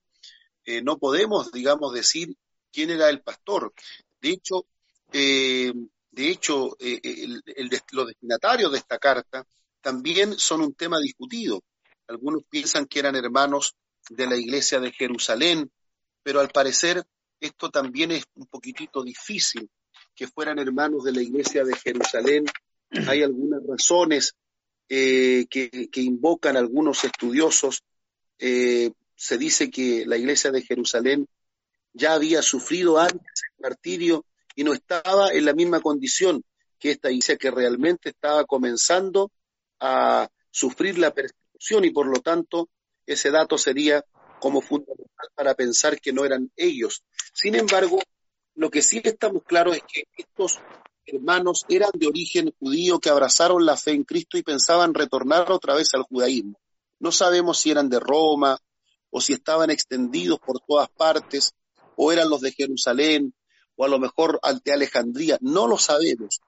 Eh, 0.65 0.81
no 0.81 0.97
podemos, 0.97 1.53
digamos, 1.53 1.93
decir 1.93 2.35
quién 2.71 2.89
era 2.89 3.09
el 3.09 3.21
pastor. 3.21 3.73
De 4.21 4.29
hecho, 4.29 4.65
eh, 5.11 5.73
de 6.11 6.29
hecho, 6.29 6.75
eh, 6.79 7.27
los 7.91 8.07
destinatarios 8.07 8.71
de 8.71 8.77
esta 8.77 8.97
carta 8.97 9.45
también 9.81 10.37
son 10.37 10.61
un 10.61 10.73
tema 10.73 10.99
discutido. 10.99 11.63
Algunos 12.07 12.43
piensan 12.49 12.85
que 12.85 12.99
eran 12.99 13.15
hermanos 13.15 13.75
de 14.09 14.27
la 14.27 14.35
iglesia 14.35 14.79
de 14.79 14.91
Jerusalén, 14.91 15.71
pero 16.23 16.39
al 16.39 16.49
parecer 16.49 17.05
esto 17.39 17.69
también 17.69 18.11
es 18.11 18.25
un 18.35 18.47
poquitito 18.47 19.03
difícil, 19.03 19.69
que 20.15 20.27
fueran 20.27 20.59
hermanos 20.59 21.03
de 21.03 21.13
la 21.13 21.21
iglesia 21.21 21.63
de 21.63 21.75
Jerusalén 21.75 22.45
hay 23.07 23.23
algunas 23.23 23.61
razones 23.65 24.35
eh, 24.89 25.45
que, 25.49 25.89
invocan 25.93 26.57
algunos 26.57 27.03
estudiosos. 27.03 27.83
Eh, 28.39 28.91
se 29.15 29.37
dice 29.37 29.69
que 29.69 30.05
la 30.05 30.17
iglesia 30.17 30.51
de 30.51 30.61
Jerusalén 30.61 31.27
ya 31.99 32.13
había 32.13 32.41
sufrido 32.41 32.97
antes 32.97 33.43
el 33.51 33.61
martirio 33.61 34.25
y 34.55 34.63
no 34.63 34.73
estaba 34.73 35.31
en 35.31 35.45
la 35.45 35.53
misma 35.53 35.81
condición 35.81 36.43
que 36.79 36.91
esta 36.91 37.11
iglesia 37.11 37.37
que 37.37 37.51
realmente 37.51 38.09
estaba 38.09 38.45
comenzando 38.45 39.31
a 39.79 40.29
sufrir 40.49 40.97
la 40.97 41.13
persecución 41.13 41.85
y 41.85 41.91
por 41.91 42.07
lo 42.07 42.21
tanto 42.21 42.69
ese 43.05 43.31
dato 43.31 43.57
sería 43.57 44.03
como 44.39 44.61
fundamental 44.61 45.27
para 45.35 45.53
pensar 45.53 45.99
que 45.99 46.13
no 46.13 46.23
eran 46.23 46.49
ellos. 46.55 47.03
Sin 47.33 47.55
embargo, 47.55 47.99
lo 48.55 48.69
que 48.69 48.81
sí 48.81 49.01
estamos 49.03 49.43
claros 49.43 49.75
es 49.75 49.83
que 49.83 50.03
estos 50.17 50.59
hermanos 51.05 51.65
eran 51.67 51.91
de 51.93 52.07
origen 52.07 52.53
judío 52.59 52.99
que 52.99 53.09
abrazaron 53.09 53.65
la 53.65 53.75
fe 53.75 53.91
en 53.91 54.03
Cristo 54.03 54.37
y 54.37 54.43
pensaban 54.43 54.93
retornar 54.93 55.51
otra 55.51 55.75
vez 55.75 55.89
al 55.93 56.03
judaísmo. 56.03 56.57
No 56.99 57.11
sabemos 57.11 57.59
si 57.59 57.71
eran 57.71 57.89
de 57.89 57.99
Roma 57.99 58.57
o 59.09 59.19
si 59.19 59.33
estaban 59.33 59.69
extendidos 59.69 60.39
por 60.39 60.59
todas 60.61 60.89
partes 60.89 61.53
o 62.01 62.13
eran 62.13 62.29
los 62.29 62.39
de 62.39 62.53
Jerusalén 62.53 63.33
o 63.75 63.83
a 63.83 63.89
lo 63.89 63.99
mejor 63.99 64.39
de 64.63 64.73
Alejandría. 64.73 65.37
No 65.41 65.67
lo 65.67 65.77
sabemos. 65.77 66.39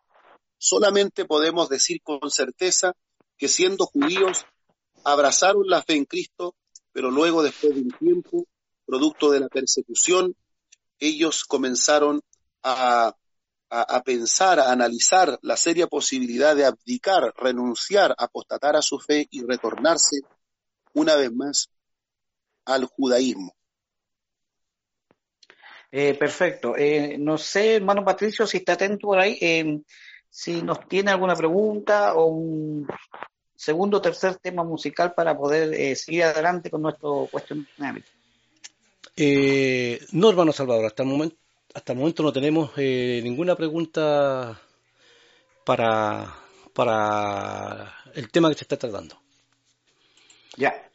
Solamente 0.58 1.26
podemos 1.26 1.68
decir 1.68 2.02
con 2.02 2.32
certeza 2.32 2.94
que 3.38 3.50
siendo 3.50 3.86
judíos 3.86 4.46
abrazaron 5.04 5.68
la 5.68 5.82
fe 5.82 5.96
en 5.96 6.06
Cristo, 6.06 6.56
pero 6.94 7.12
luego 7.12 7.44
después 7.44 7.76
de 7.76 7.82
un 7.82 7.92
tiempo, 7.92 8.48
producto 8.86 9.30
de 9.32 9.42
la 9.42 9.50
persecución, 9.50 10.36
ellos 11.00 11.44
comenzaron 11.44 12.22
a 12.64 13.16
a, 13.74 14.04
pensar, 14.04 14.60
a 14.60 14.70
analizar 14.74 15.40
la 15.42 15.56
seria 15.56 15.88
posibilidad 15.88 16.58
de 16.58 16.66
abdicar, 16.66 17.34
renunciar, 17.38 18.14
apostatar 18.18 18.76
a 18.76 18.82
su 18.82 19.00
fe 19.00 19.28
y 19.32 19.44
retornarse 19.44 20.18
una 20.94 21.16
vez 21.16 21.32
más 21.32 21.70
al 22.66 22.84
judaísmo. 22.84 23.56
Eh, 25.92 26.14
perfecto. 26.14 26.76
Eh, 26.78 27.18
no 27.20 27.38
sé, 27.38 27.76
hermano 27.76 28.06
Patricio, 28.06 28.48
si 28.48 28.58
está 28.58 28.74
atento 28.74 29.08
por 29.08 29.20
ahí. 29.20 29.38
Eh, 29.42 29.82
si 30.30 30.62
nos 30.62 30.88
tiene 30.88 31.12
alguna 31.12 31.36
pregunta 31.36 32.16
o 32.16 32.28
un 32.28 32.88
segundo 33.54 33.98
o 33.98 34.02
tercer 34.02 34.38
tema 34.38 34.64
musical 34.64 35.14
para 35.14 35.38
poder 35.38 35.74
eh, 35.74 35.96
seguir 35.96 36.24
adelante 36.24 36.72
con 36.72 36.82
nuestro 36.82 37.28
cuestionario. 37.30 38.04
Eh, 39.16 40.00
no, 40.14 40.30
hermano 40.30 40.54
Salvador, 40.54 40.86
hasta 40.86 41.04
el 41.04 41.10
momento, 41.10 41.36
hasta 41.74 41.92
el 41.92 42.00
momento 42.00 42.24
no 42.24 42.32
tenemos 42.32 42.72
eh, 42.78 43.20
ninguna 43.22 43.56
pregunta 43.56 44.60
para, 45.66 46.34
para 46.74 47.94
el 48.16 48.32
tema 48.32 48.50
que 48.50 48.56
se 48.56 48.64
está 48.64 48.78
tratando. 48.78 49.22
Ya, 50.56 50.90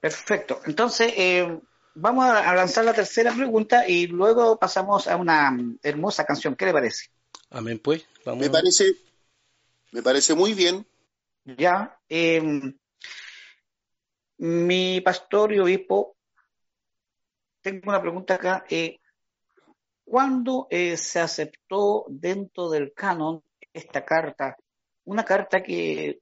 perfecto. 0.00 0.60
Entonces, 0.66 1.12
eh, 1.16 1.58
vamos 1.94 2.24
a 2.24 2.54
lanzar 2.54 2.84
la 2.84 2.94
tercera 2.94 3.32
pregunta 3.32 3.86
y 3.88 4.06
luego 4.06 4.58
pasamos 4.58 5.08
a 5.08 5.16
una 5.16 5.56
hermosa 5.82 6.24
canción. 6.24 6.56
¿Qué 6.56 6.66
le 6.66 6.72
parece? 6.72 7.06
Amén, 7.50 7.78
pues. 7.78 8.06
Vamos. 8.24 8.40
Me 8.40 8.50
parece, 8.50 8.94
me 9.92 10.02
parece 10.02 10.34
muy 10.34 10.54
bien. 10.54 10.86
Ya. 11.44 11.98
Em, 12.08 12.76
mi 14.38 15.00
pastor 15.00 15.52
y 15.52 15.58
obispo, 15.58 16.16
tengo 17.60 17.90
una 17.90 18.00
pregunta 18.00 18.34
acá. 18.34 18.64
Eh, 18.68 18.98
¿Cuándo 20.04 20.66
eh, 20.70 20.96
se 20.96 21.20
aceptó 21.20 22.04
dentro 22.08 22.68
del 22.70 22.92
canon 22.92 23.42
esta 23.72 24.04
carta? 24.04 24.56
Una 25.04 25.24
carta 25.24 25.62
que 25.62 26.20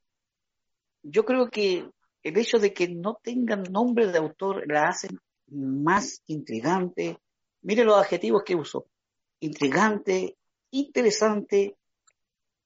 yo 1.02 1.24
creo 1.24 1.48
que 1.48 1.88
el 2.22 2.36
hecho 2.36 2.58
de 2.58 2.72
que 2.72 2.88
no 2.88 3.18
tengan 3.22 3.62
nombre 3.64 4.06
de 4.06 4.18
autor 4.18 4.70
la 4.70 4.88
hace 4.88 5.08
más 5.50 6.22
intrigante. 6.26 7.18
Mire 7.62 7.84
los 7.84 7.98
adjetivos 7.98 8.42
que 8.44 8.54
uso. 8.54 8.86
Intrigante, 9.40 10.36
interesante 10.70 11.76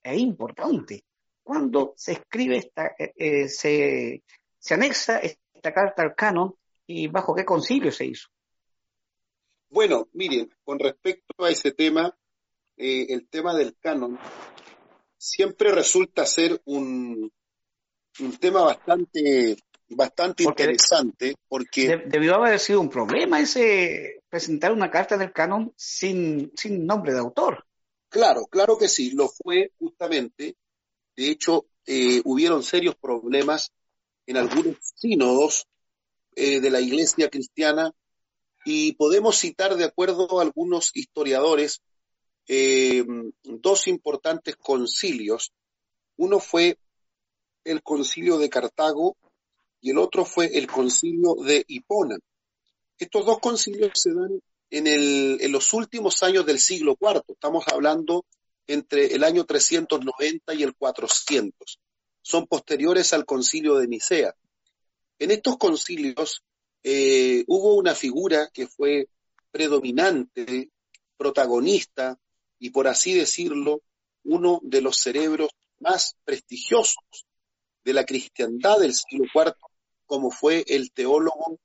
e 0.03 0.17
importante. 0.17 1.05
Cuando 1.43 1.95
se 1.97 2.13
escribe 2.13 2.59
esta, 2.59 2.95
eh, 2.99 3.13
eh, 3.17 3.49
se, 3.49 4.23
se 4.59 4.75
anexa 4.75 5.19
esta 5.19 5.73
carta 5.73 6.03
al 6.03 6.15
canon 6.15 6.55
y 6.87 7.09
bajo 7.09 7.35
qué 7.35 7.45
concilio 7.45 7.91
se 7.91 8.07
hizo. 8.07 8.29
Bueno, 9.69 10.09
miren, 10.13 10.51
con 10.63 10.79
respecto 10.79 11.45
a 11.45 11.51
ese 11.51 11.73
tema, 11.73 12.17
eh, 12.77 13.07
el 13.09 13.29
tema 13.29 13.55
del 13.55 13.77
canon 13.77 14.19
siempre 15.17 15.73
resulta 15.73 16.27
ser 16.27 16.61
un, 16.65 17.33
un 18.21 18.37
tema 18.39 18.63
bastante 18.63 19.57
bastante 19.95 20.43
interesante 20.45 21.37
porque 21.49 22.03
debió 22.07 22.35
haber 22.37 22.59
sido 22.59 22.81
un 22.81 22.91
problema 22.91 23.41
ese 23.41 24.23
presentar 24.29 24.73
una 24.73 24.91
carta 24.91 25.17
del 25.17 25.33
canon 25.33 25.73
sin, 25.77 26.53
sin 26.57 26.87
nombre 26.87 27.13
de 27.13 27.21
autor. 27.21 27.65
Claro, 28.09 28.47
claro 28.47 28.79
que 28.79 28.89
sí, 28.89 29.11
lo 29.11 29.29
fue 29.29 29.73
justamente. 29.79 30.57
De 31.17 31.31
hecho, 31.31 31.67
eh, 31.87 32.21
hubieron 32.25 32.63
serios 32.63 32.95
problemas 32.97 33.73
en 34.27 34.37
algunos 34.37 34.77
sínodos 34.95 35.67
eh, 36.37 36.61
de 36.61 36.71
la 36.71 36.81
iglesia 36.81 37.29
cristiana 37.29 37.93
y 38.65 38.93
podemos 38.95 39.37
citar, 39.37 39.77
de 39.77 39.85
acuerdo 39.85 40.39
a 40.39 40.43
algunos 40.43 40.91
historiadores, 40.95 41.83
eh, 42.49 43.05
dos 43.43 43.87
importantes 43.87 44.57
concilios. 44.57 45.53
Uno 46.17 46.41
fue 46.41 46.79
el 47.65 47.83
concilio 47.83 48.39
de 48.39 48.51
Cartago 48.51 49.17
y 49.85 49.91
el 49.91 49.99
otro 49.99 50.25
fue 50.25 50.47
el 50.57 50.67
concilio 50.67 51.35
de 51.35 51.63
Hipona. 51.69 52.17
Estos 52.99 53.27
dos 53.27 53.39
concilios 53.39 53.93
se 53.95 54.15
dan 54.15 54.41
en, 54.71 54.87
el, 54.87 55.37
en 55.43 55.53
los 55.53 55.75
últimos 55.75 56.23
años 56.23 56.47
del 56.47 56.59
siglo 56.59 56.97
IV. 56.99 57.23
Estamos 57.29 57.69
hablando 57.69 58.25
entre 58.67 59.15
el 59.15 59.23
año 59.23 59.45
390 59.45 60.55
y 60.55 60.63
el 60.63 60.75
400. 60.75 61.79
Son 62.23 62.47
posteriores 62.47 63.13
al 63.13 63.27
concilio 63.27 63.75
de 63.77 63.87
Nicea. 63.87 64.35
En 65.19 65.31
estos 65.31 65.59
concilios 65.59 66.43
eh, 66.83 67.45
hubo 67.47 67.75
una 67.75 67.95
figura 67.95 68.49
que 68.55 68.67
fue 68.67 69.11
predominante, 69.51 70.71
protagonista 71.19 72.19
y 72.59 72.71
por 72.71 72.89
así 72.89 73.13
decirlo, 73.13 73.83
uno 74.23 74.61
de 74.63 74.81
los 74.81 74.97
cerebros 74.97 75.51
más 75.79 76.17
prestigiosos 76.25 77.27
de 77.85 77.93
la 77.93 78.07
cristiandad 78.07 78.79
del 78.79 78.95
siglo 78.95 79.27
IV, 79.35 79.53
como 80.07 80.31
fue 80.31 80.65
el 80.67 80.93
teólogo, 80.93 81.59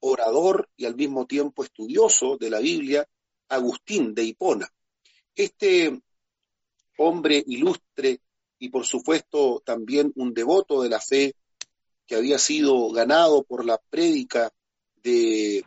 orador 0.00 0.68
y 0.76 0.84
al 0.84 0.96
mismo 0.96 1.26
tiempo 1.26 1.64
estudioso 1.64 2.36
de 2.36 2.50
la 2.50 2.60
Biblia, 2.60 3.08
Agustín 3.48 4.14
de 4.14 4.24
Hipona. 4.24 4.68
Este 5.34 6.00
hombre 6.98 7.42
ilustre 7.46 8.20
y 8.58 8.68
por 8.70 8.86
supuesto 8.86 9.62
también 9.64 10.12
un 10.16 10.32
devoto 10.32 10.82
de 10.82 10.88
la 10.88 11.00
fe 11.00 11.34
que 12.06 12.16
había 12.16 12.38
sido 12.38 12.90
ganado 12.90 13.42
por 13.42 13.64
la 13.64 13.78
prédica 13.78 14.52
de 15.02 15.64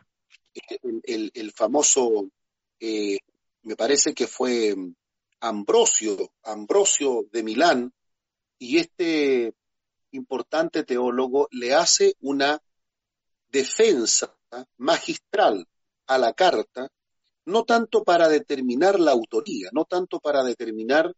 el, 1.03 1.51
famoso, 1.51 2.29
eh, 2.79 3.19
me 3.63 3.75
parece 3.75 4.13
que 4.13 4.27
fue 4.27 4.75
Ambrosio, 5.39 6.31
Ambrosio 6.43 7.25
de 7.31 7.43
Milán, 7.43 7.93
y 8.57 8.77
este 8.77 9.53
importante 10.11 10.83
teólogo 10.83 11.47
le 11.51 11.73
hace 11.73 12.15
una 12.21 12.61
defensa 13.49 14.35
magistral 14.77 15.67
a 16.07 16.17
la 16.17 16.33
carta, 16.33 16.89
no 17.45 17.63
tanto 17.63 18.03
para 18.03 18.27
determinar 18.27 18.99
la 18.99 19.11
autoría, 19.11 19.69
no 19.71 19.85
tanto 19.85 20.19
para 20.19 20.43
determinar 20.43 21.13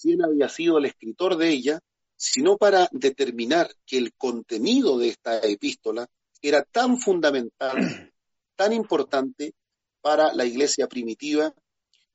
quién 0.00 0.24
había 0.24 0.48
sido 0.48 0.78
el 0.78 0.86
escritor 0.86 1.36
de 1.36 1.48
ella, 1.50 1.80
sino 2.16 2.58
para 2.58 2.88
determinar 2.92 3.70
que 3.86 3.98
el 3.98 4.12
contenido 4.14 4.98
de 4.98 5.08
esta 5.08 5.40
epístola 5.40 6.06
era 6.42 6.62
tan 6.62 6.98
fundamental, 6.98 7.74
tan 8.56 8.72
importante 8.72 9.54
para 10.00 10.34
la 10.34 10.44
iglesia 10.44 10.86
primitiva, 10.86 11.54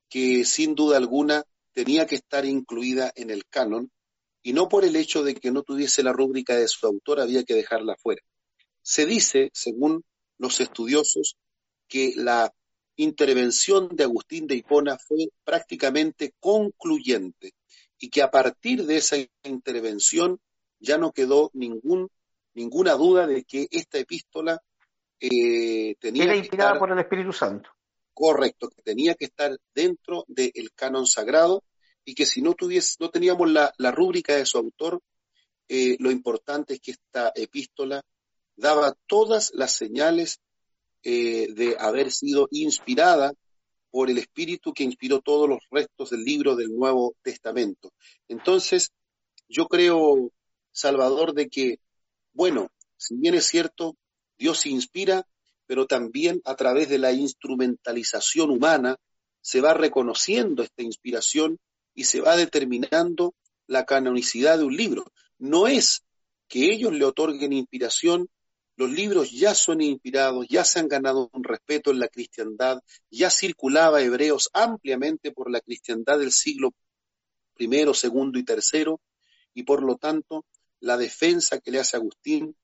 que 0.09 0.45
sin 0.45 0.75
duda 0.75 0.97
alguna 0.97 1.43
tenía 1.73 2.05
que 2.05 2.15
estar 2.15 2.45
incluida 2.45 3.11
en 3.15 3.31
el 3.31 3.45
canon 3.45 3.91
y 4.45 4.53
no 4.53 4.69
por 4.69 4.85
el 4.85 4.95
hecho 4.95 5.23
de 5.23 5.33
que 5.33 5.49
no 5.49 5.63
tuviese 5.63 6.03
la 6.03 6.13
rúbrica 6.13 6.55
de 6.55 6.67
su 6.67 6.85
autor 6.85 7.19
había 7.19 7.43
que 7.43 7.55
dejarla 7.55 7.95
fuera. 7.95 8.21
Se 8.83 9.07
dice, 9.07 9.49
según 9.55 10.05
los 10.37 10.59
estudiosos, 10.61 11.35
que 11.87 12.13
la 12.15 12.53
intervención 12.95 13.89
de 13.95 14.03
Agustín 14.03 14.45
de 14.45 14.53
Hipona 14.53 14.99
fue 14.99 15.29
prácticamente 15.43 16.35
concluyente 16.39 17.53
y 17.97 18.11
que 18.11 18.21
a 18.21 18.29
partir 18.29 18.85
de 18.85 18.97
esa 18.97 19.15
intervención 19.41 20.39
ya 20.79 20.99
no 20.99 21.11
quedó 21.11 21.49
ningún, 21.55 22.07
ninguna 22.53 22.93
duda 22.93 23.25
de 23.25 23.45
que 23.45 23.67
esta 23.71 23.97
epístola 23.97 24.61
eh, 25.19 25.95
tenía 25.99 26.25
Era 26.25 26.35
inspirada 26.35 26.77
por 26.77 26.91
el 26.91 26.99
Espíritu 26.99 27.33
Santo. 27.33 27.71
Correcto, 28.13 28.69
que 28.69 28.83
tenía 28.83 29.15
que 29.15 29.25
estar 29.25 29.57
dentro 29.73 30.23
del 30.27 30.71
canon 30.75 31.07
sagrado 31.07 31.63
y 32.05 32.13
que 32.15 32.25
si 32.25 32.41
no, 32.41 32.53
tuviese, 32.53 32.95
no 32.99 33.09
teníamos 33.09 33.49
la, 33.51 33.73
rúbrica 33.91 34.35
de 34.35 34.45
su 34.45 34.57
autor, 34.57 35.01
eh, 35.67 35.97
lo 35.99 36.11
importante 36.11 36.75
es 36.75 36.79
que 36.79 36.91
esta 36.91 37.31
epístola 37.35 38.03
daba 38.55 38.95
todas 39.07 39.51
las 39.53 39.73
señales 39.73 40.39
eh, 41.03 41.47
de 41.53 41.75
haber 41.79 42.11
sido 42.11 42.47
inspirada 42.51 43.33
por 43.89 44.09
el 44.09 44.17
Espíritu 44.17 44.73
que 44.73 44.83
inspiró 44.83 45.21
todos 45.21 45.49
los 45.49 45.59
restos 45.71 46.11
del 46.11 46.23
libro 46.23 46.55
del 46.55 46.75
Nuevo 46.75 47.15
Testamento. 47.21 47.91
Entonces, 48.27 48.91
yo 49.47 49.67
creo, 49.67 50.31
Salvador, 50.71 51.33
de 51.33 51.47
que, 51.47 51.79
bueno, 52.33 52.69
si 52.97 53.15
bien 53.15 53.35
es 53.35 53.45
cierto, 53.45 53.95
Dios 54.37 54.65
inspira, 54.65 55.27
pero 55.65 55.87
también 55.87 56.41
a 56.45 56.55
través 56.55 56.89
de 56.89 56.97
la 56.97 57.11
instrumentalización 57.13 58.51
humana 58.51 58.97
se 59.41 59.61
va 59.61 59.73
reconociendo 59.73 60.63
esta 60.63 60.83
inspiración 60.83 61.59
y 61.95 62.03
se 62.03 62.21
va 62.21 62.35
determinando 62.35 63.33
la 63.67 63.85
canonicidad 63.85 64.59
de 64.59 64.65
un 64.65 64.75
libro. 64.75 65.11
No 65.39 65.67
es 65.67 66.03
que 66.47 66.71
ellos 66.71 66.93
le 66.93 67.05
otorguen 67.05 67.53
inspiración, 67.53 68.29
los 68.75 68.91
libros 68.91 69.31
ya 69.31 69.55
son 69.55 69.81
inspirados, 69.81 70.47
ya 70.49 70.65
se 70.65 70.79
han 70.79 70.89
ganado 70.89 71.29
un 71.33 71.43
respeto 71.43 71.91
en 71.91 71.99
la 71.99 72.09
cristiandad, 72.09 72.81
ya 73.09 73.29
circulaba 73.29 74.01
Hebreos 74.01 74.49
ampliamente 74.53 75.31
por 75.31 75.49
la 75.49 75.61
cristiandad 75.61 76.19
del 76.19 76.31
siglo 76.31 76.73
primero, 77.53 77.93
segundo 77.93 78.37
y 78.37 78.43
tercero, 78.43 78.99
y 79.53 79.63
por 79.63 79.81
lo 79.81 79.95
tanto 79.95 80.45
la 80.81 80.97
defensa 80.97 81.59
que 81.59 81.71
le 81.71 81.79
hace 81.79 81.95
Agustín 81.95 82.55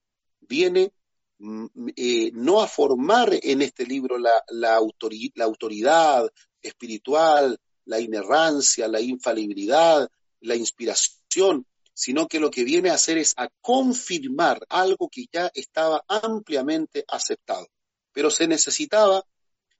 viene 0.42 0.92
mm, 1.40 1.66
eh, 1.96 2.32
no 2.34 2.62
a 2.62 2.68
formar 2.68 3.30
en 3.42 3.62
este 3.62 3.86
libro 3.86 4.18
la, 4.18 4.44
la 4.50 4.76
autoridad 4.76 6.30
espiritual, 6.62 7.58
la 7.86 8.00
inerrancia, 8.00 8.88
la 8.88 9.02
infalibilidad, 9.02 10.10
la 10.42 10.56
inspiración, 10.56 11.66
sino 11.94 12.28
que 12.28 12.40
lo 12.40 12.50
que 12.50 12.64
viene 12.64 12.90
a 12.90 12.96
hacer 12.96 13.18
es 13.18 13.34
a 13.38 13.50
confirmar 13.62 14.66
algo 14.70 15.10
que 15.10 15.26
ya 15.32 15.52
estaba 15.54 16.04
ampliamente 16.08 17.04
aceptado. 17.08 17.68
Pero 18.12 18.30
se 18.30 18.48
necesitaba 18.48 19.24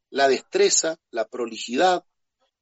la 0.10 0.28
destreza, 0.28 0.98
la 1.10 1.26
prolijidad, 1.26 2.04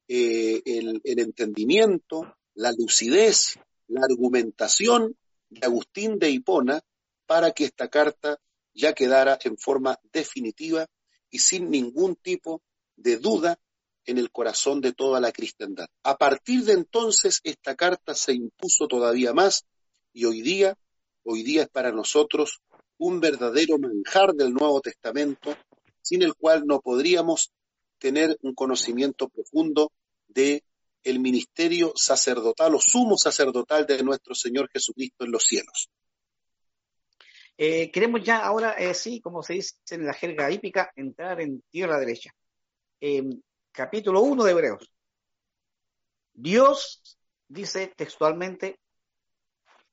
eh, 0.08 0.62
el, 0.64 1.00
entendimiento, 1.04 2.36
la 2.54 2.72
lucidez, 2.72 3.58
la 3.88 4.00
argumentación 4.04 5.16
de 5.48 5.66
Agustín 5.66 6.18
de 6.18 6.30
Hipona 6.30 6.80
para 7.26 7.52
que 7.52 7.64
esta 7.64 7.88
carta 7.88 8.40
ya 8.72 8.92
quedara 8.92 9.38
en 9.44 9.56
forma 9.56 9.98
definitiva 10.12 10.86
y 11.28 11.38
sin 11.38 11.70
ningún 11.70 12.16
tipo 12.16 12.62
de 12.96 13.18
duda 13.18 13.58
en 14.06 14.18
el 14.18 14.30
corazón 14.30 14.80
de 14.80 14.92
toda 14.92 15.20
la 15.20 15.32
cristiandad. 15.32 15.86
A 16.02 16.16
partir 16.16 16.64
de 16.64 16.72
entonces 16.72 17.40
esta 17.44 17.76
carta 17.76 18.14
se 18.14 18.32
impuso 18.32 18.88
todavía 18.88 19.32
más 19.32 19.64
y 20.12 20.24
hoy 20.24 20.42
día, 20.42 20.76
hoy 21.22 21.42
día 21.42 21.62
es 21.62 21.68
para 21.68 21.92
nosotros 21.92 22.60
un 22.98 23.20
verdadero 23.20 23.78
manjar 23.78 24.34
del 24.34 24.52
Nuevo 24.52 24.80
Testamento, 24.80 25.56
sin 26.02 26.22
el 26.22 26.34
cual 26.34 26.66
no 26.66 26.80
podríamos 26.80 27.52
tener 27.98 28.36
un 28.42 28.54
conocimiento 28.54 29.28
profundo 29.28 29.92
de 30.28 30.64
el 31.02 31.18
ministerio 31.18 31.92
sacerdotal 31.96 32.74
o 32.74 32.80
sumo 32.80 33.16
sacerdotal 33.16 33.86
de 33.86 34.02
nuestro 34.02 34.34
Señor 34.34 34.68
Jesucristo 34.70 35.24
en 35.24 35.30
los 35.30 35.44
cielos. 35.44 35.88
Eh, 37.56 37.90
queremos 37.90 38.22
ya 38.22 38.38
ahora, 38.38 38.72
eh, 38.72 38.94
sí, 38.94 39.20
como 39.20 39.42
se 39.42 39.54
dice 39.54 39.74
en 39.90 40.06
la 40.06 40.14
jerga 40.14 40.50
hípica, 40.50 40.90
entrar 40.96 41.40
en 41.40 41.62
tierra 41.70 41.98
derecha. 41.98 42.34
Capítulo 43.72 44.20
1 44.22 44.44
de 44.44 44.50
Hebreos. 44.50 44.92
Dios 46.32 47.18
dice 47.48 47.92
textualmente, 47.96 48.80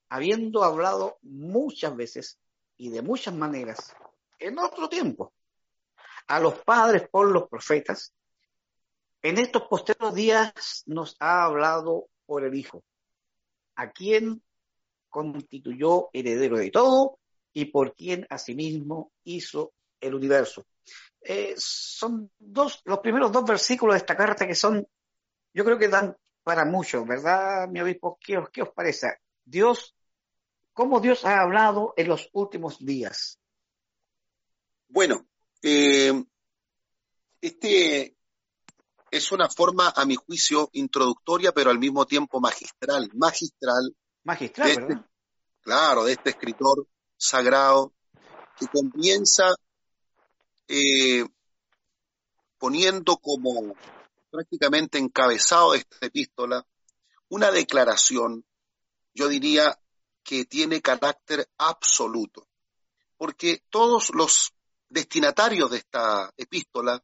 habiendo 0.09 0.63
hablado 0.63 1.17
muchas 1.21 1.95
veces 1.95 2.39
y 2.77 2.89
de 2.89 3.01
muchas 3.01 3.33
maneras 3.33 3.95
en 4.39 4.59
otro 4.59 4.87
tiempo 4.87 5.33
a 6.27 6.39
los 6.39 6.59
padres 6.59 7.07
por 7.09 7.31
los 7.31 7.47
profetas, 7.49 8.13
en 9.21 9.37
estos 9.37 9.63
posteriores 9.63 10.15
días 10.15 10.83
nos 10.85 11.15
ha 11.19 11.43
hablado 11.43 12.07
por 12.25 12.43
el 12.43 12.55
Hijo, 12.55 12.83
a 13.75 13.91
quien 13.91 14.41
constituyó 15.09 16.09
heredero 16.13 16.57
de 16.57 16.69
todo 16.69 17.19
y 17.53 17.65
por 17.65 17.95
quien 17.95 18.27
asimismo 18.29 19.11
hizo 19.23 19.73
el 19.99 20.15
universo. 20.15 20.65
Eh, 21.21 21.53
son 21.57 22.31
dos, 22.37 22.81
los 22.85 22.99
primeros 22.99 23.31
dos 23.31 23.45
versículos 23.45 23.95
de 23.95 23.99
esta 23.99 24.15
carta 24.15 24.47
que 24.47 24.55
son, 24.55 24.87
yo 25.53 25.65
creo 25.65 25.77
que 25.77 25.87
dan 25.87 26.15
para 26.43 26.65
mucho, 26.65 27.05
¿verdad, 27.05 27.67
mi 27.67 27.81
obispo? 27.81 28.17
¿Qué 28.21 28.37
os, 28.37 28.49
qué 28.49 28.61
os 28.61 28.69
parece? 28.69 29.07
Dios, 29.43 29.95
¿cómo 30.73 30.99
Dios 30.99 31.25
ha 31.25 31.41
hablado 31.41 31.93
en 31.97 32.07
los 32.07 32.29
últimos 32.31 32.79
días? 32.79 33.39
Bueno, 34.87 35.27
eh, 35.61 36.23
este 37.41 38.15
es 39.11 39.31
una 39.31 39.49
forma, 39.49 39.89
a 39.95 40.05
mi 40.05 40.15
juicio, 40.15 40.69
introductoria, 40.73 41.51
pero 41.51 41.69
al 41.69 41.79
mismo 41.79 42.05
tiempo 42.05 42.39
magistral, 42.39 43.09
magistral. 43.13 43.95
Magistral, 44.23 44.69
este 44.69 44.81
¿verdad? 44.81 45.05
claro, 45.61 46.03
de 46.05 46.13
este 46.13 46.29
escritor 46.29 46.87
sagrado 47.17 47.93
que 48.57 48.67
comienza 48.67 49.53
eh, 50.67 51.25
poniendo 52.57 53.17
como 53.17 53.75
prácticamente 54.29 54.97
encabezado 54.97 55.71
de 55.71 55.79
esta 55.79 56.05
epístola 56.05 56.65
una 57.29 57.51
declaración, 57.51 58.45
yo 59.13 59.27
diría 59.27 59.79
que 60.23 60.45
tiene 60.45 60.81
carácter 60.81 61.49
absoluto, 61.57 62.47
porque 63.17 63.63
todos 63.69 64.11
los 64.13 64.53
destinatarios 64.89 65.71
de 65.71 65.77
esta 65.77 66.31
epístola, 66.37 67.03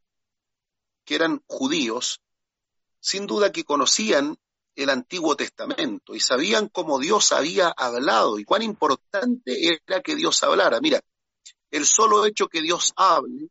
que 1.06 1.16
eran 1.16 1.44
judíos, 1.48 2.22
sin 3.00 3.28
duda 3.28 3.52
que 3.52 3.66
conocían 3.66 4.38
el 4.76 4.90
Antiguo 4.90 5.36
Testamento 5.36 6.16
y 6.16 6.20
sabían 6.20 6.70
cómo 6.70 7.00
Dios 7.00 7.32
había 7.32 7.70
hablado 7.70 8.40
y 8.40 8.46
cuán 8.46 8.62
importante 8.64 9.82
era 9.88 10.02
que 10.02 10.16
Dios 10.16 10.42
hablara. 10.44 10.80
Mira, 10.80 11.02
el 11.74 11.88
solo 11.88 12.24
hecho 12.28 12.50
que 12.50 12.62
Dios 12.62 12.94
hable 12.96 13.50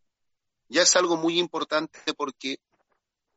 ya 0.68 0.82
es 0.82 0.94
algo 0.94 1.16
muy 1.16 1.40
importante 1.40 2.14
porque 2.16 2.60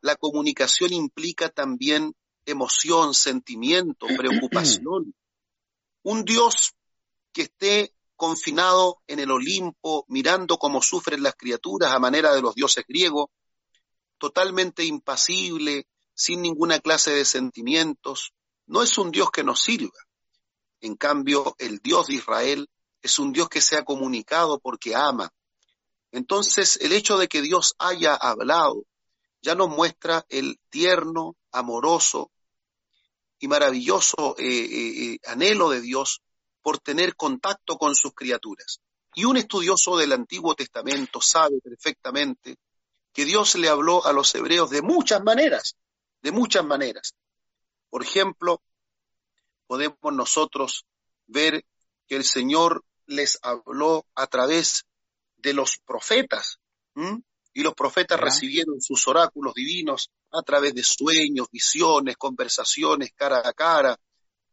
la 0.01 0.15
comunicación 0.15 0.93
implica 0.93 1.49
también 1.49 2.13
emoción, 2.45 3.15
sentimiento, 3.15 4.05
preocupación. 4.17 5.15
Un 6.03 6.23
Dios 6.23 6.75
que 7.33 7.41
esté 7.41 7.95
confinado 8.15 9.01
en 9.07 9.19
el 9.19 9.31
Olimpo, 9.31 10.05
mirando 10.07 10.57
cómo 10.59 10.83
sufren 10.83 11.23
las 11.23 11.33
criaturas 11.33 11.91
a 11.91 11.99
manera 11.99 12.35
de 12.35 12.43
los 12.43 12.53
dioses 12.53 12.85
griegos, 12.87 13.29
totalmente 14.19 14.85
impasible, 14.85 15.87
sin 16.13 16.43
ninguna 16.43 16.77
clase 16.77 17.11
de 17.11 17.25
sentimientos, 17.25 18.33
no 18.67 18.83
es 18.83 18.95
un 18.99 19.09
Dios 19.09 19.31
que 19.31 19.43
nos 19.43 19.63
sirva. 19.63 19.97
En 20.79 20.95
cambio, 20.95 21.55
el 21.57 21.79
Dios 21.79 22.05
de 22.07 22.13
Israel 22.13 22.69
es 23.05 23.19
un 23.19 23.31
Dios 23.31 23.49
que 23.49 23.61
se 23.61 23.77
ha 23.77 23.85
comunicado 23.85 24.57
porque 24.57 24.95
ama. 24.95 25.31
Entonces, 26.11 26.77
el 26.81 26.91
hecho 26.91 27.19
de 27.19 27.27
que 27.27 27.43
Dios 27.43 27.75
haya 27.77 28.15
hablado 28.15 28.83
ya 29.43 29.53
nos 29.53 29.69
muestra 29.69 30.25
el 30.27 30.59
tierno, 30.71 31.35
amoroso 31.51 32.31
y 33.37 33.47
maravilloso 33.47 34.35
eh, 34.39 34.43
eh, 34.47 35.03
eh, 35.03 35.19
anhelo 35.27 35.69
de 35.69 35.81
Dios 35.81 36.23
por 36.63 36.79
tener 36.79 37.15
contacto 37.15 37.77
con 37.77 37.93
sus 37.93 38.15
criaturas. 38.15 38.81
Y 39.13 39.25
un 39.25 39.37
estudioso 39.37 39.97
del 39.97 40.11
Antiguo 40.11 40.55
Testamento 40.55 41.21
sabe 41.21 41.61
perfectamente 41.61 42.57
que 43.13 43.23
Dios 43.23 43.53
le 43.53 43.69
habló 43.69 44.03
a 44.03 44.13
los 44.13 44.33
hebreos 44.33 44.71
de 44.71 44.81
muchas 44.81 45.23
maneras, 45.23 45.75
de 46.23 46.31
muchas 46.31 46.65
maneras. 46.65 47.13
Por 47.91 48.01
ejemplo, 48.01 48.63
podemos 49.67 50.11
nosotros 50.11 50.87
ver 51.27 51.63
que 52.07 52.15
el 52.15 52.23
Señor 52.23 52.83
les 53.07 53.39
habló 53.41 54.05
a 54.15 54.27
través 54.27 54.85
de 55.37 55.53
los 55.53 55.77
profetas, 55.85 56.59
y 57.53 57.61
los 57.61 57.73
profetas 57.73 58.19
recibieron 58.19 58.81
sus 58.81 59.07
oráculos 59.07 59.53
divinos 59.53 60.11
a 60.31 60.41
través 60.43 60.73
de 60.73 60.83
sueños, 60.83 61.47
visiones, 61.51 62.17
conversaciones 62.17 63.11
cara 63.15 63.41
a 63.43 63.53
cara, 63.53 63.97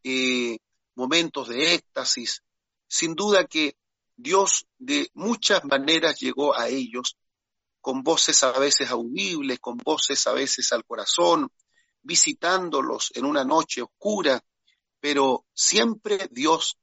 eh, 0.04 0.58
momentos 0.94 1.48
de 1.48 1.74
éxtasis. 1.74 2.42
Sin 2.86 3.14
duda 3.14 3.46
que 3.46 3.76
Dios 4.16 4.66
de 4.78 5.10
muchas 5.14 5.64
maneras 5.64 6.20
llegó 6.20 6.56
a 6.56 6.68
ellos, 6.68 7.16
con 7.80 8.02
voces 8.04 8.42
a 8.44 8.52
veces 8.52 8.90
audibles, 8.90 9.58
con 9.58 9.78
voces 9.78 10.24
a 10.28 10.32
veces 10.32 10.72
al 10.72 10.84
corazón, 10.84 11.50
visitándolos 12.02 13.10
en 13.14 13.24
una 13.24 13.44
noche 13.44 13.82
oscura, 13.82 14.40
pero 15.00 15.44
siempre 15.52 16.28
Dios 16.30 16.78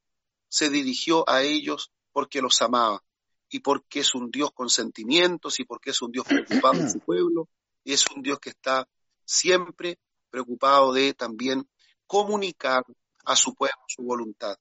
se 0.50 0.70
dirigió 0.70 1.28
a 1.30 1.44
ellos 1.44 1.92
porque 2.12 2.42
los 2.42 2.62
amaba 2.62 3.02
y 3.50 3.60
porque 3.60 4.02
es 4.02 4.14
un 4.14 4.30
Dios 4.30 4.52
con 4.52 4.70
sentimientos 4.70 5.60
y 5.60 5.64
porque 5.64 5.92
es 5.92 6.02
un 6.02 6.12
Dios 6.12 6.26
preocupado 6.26 6.84
de 6.84 6.90
su 6.90 7.00
pueblo 7.00 7.48
y 7.84 7.94
es 7.94 8.06
un 8.14 8.22
Dios 8.22 8.40
que 8.40 8.50
está 8.50 8.88
siempre 9.24 10.00
preocupado 10.30 10.92
de 10.92 11.14
también 11.14 11.68
comunicar 12.06 12.84
a 13.26 13.36
su 13.36 13.54
pueblo 13.54 13.78
su 13.88 14.04
voluntad. 14.04 14.58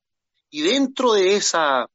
Y 0.51 0.62
dentro 0.62 1.12
de 1.12 1.36
esa 1.36 1.86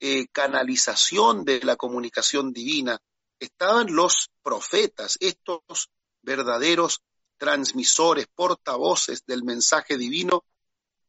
eh, 0.00 0.26
canalización 0.32 1.44
de 1.44 1.60
la 1.62 1.76
comunicación 1.76 2.52
divina 2.52 3.00
estaban 3.38 3.92
los 3.94 4.30
profetas, 4.42 5.16
estos 5.20 5.90
verdaderos 6.22 7.02
transmisores, 7.36 8.26
portavoces 8.32 9.24
del 9.26 9.42
mensaje 9.42 9.96
divino, 9.96 10.44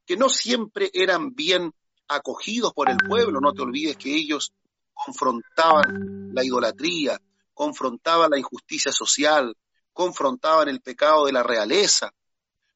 que 0.05 0.17
no 0.17 0.29
siempre 0.29 0.89
eran 0.93 1.33
bien 1.33 1.73
acogidos 2.07 2.73
por 2.73 2.89
el 2.89 2.97
pueblo. 2.97 3.39
No 3.39 3.53
te 3.53 3.61
olvides 3.61 3.97
que 3.97 4.15
ellos 4.15 4.53
confrontaban 4.93 6.33
la 6.33 6.43
idolatría, 6.43 7.19
confrontaban 7.53 8.31
la 8.31 8.39
injusticia 8.39 8.91
social, 8.91 9.55
confrontaban 9.91 10.69
el 10.69 10.81
pecado 10.81 11.25
de 11.25 11.33
la 11.33 11.43
realeza, 11.43 12.13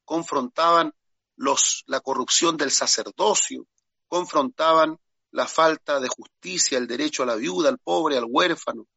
confrontaban 0.05 0.93
los, 1.35 1.83
la 1.87 1.99
corrupción 1.99 2.57
del 2.57 2.71
sacerdocio, 2.71 3.67
confrontaban 4.07 4.97
la 5.31 5.47
falta 5.47 5.99
de 5.99 6.07
justicia, 6.07 6.77
el 6.77 6.87
derecho 6.87 7.23
a 7.23 7.25
la 7.25 7.35
viuda, 7.35 7.69
al 7.69 7.77
pobre, 7.77 8.17
al 8.17 8.25
huérfano. 8.27 8.87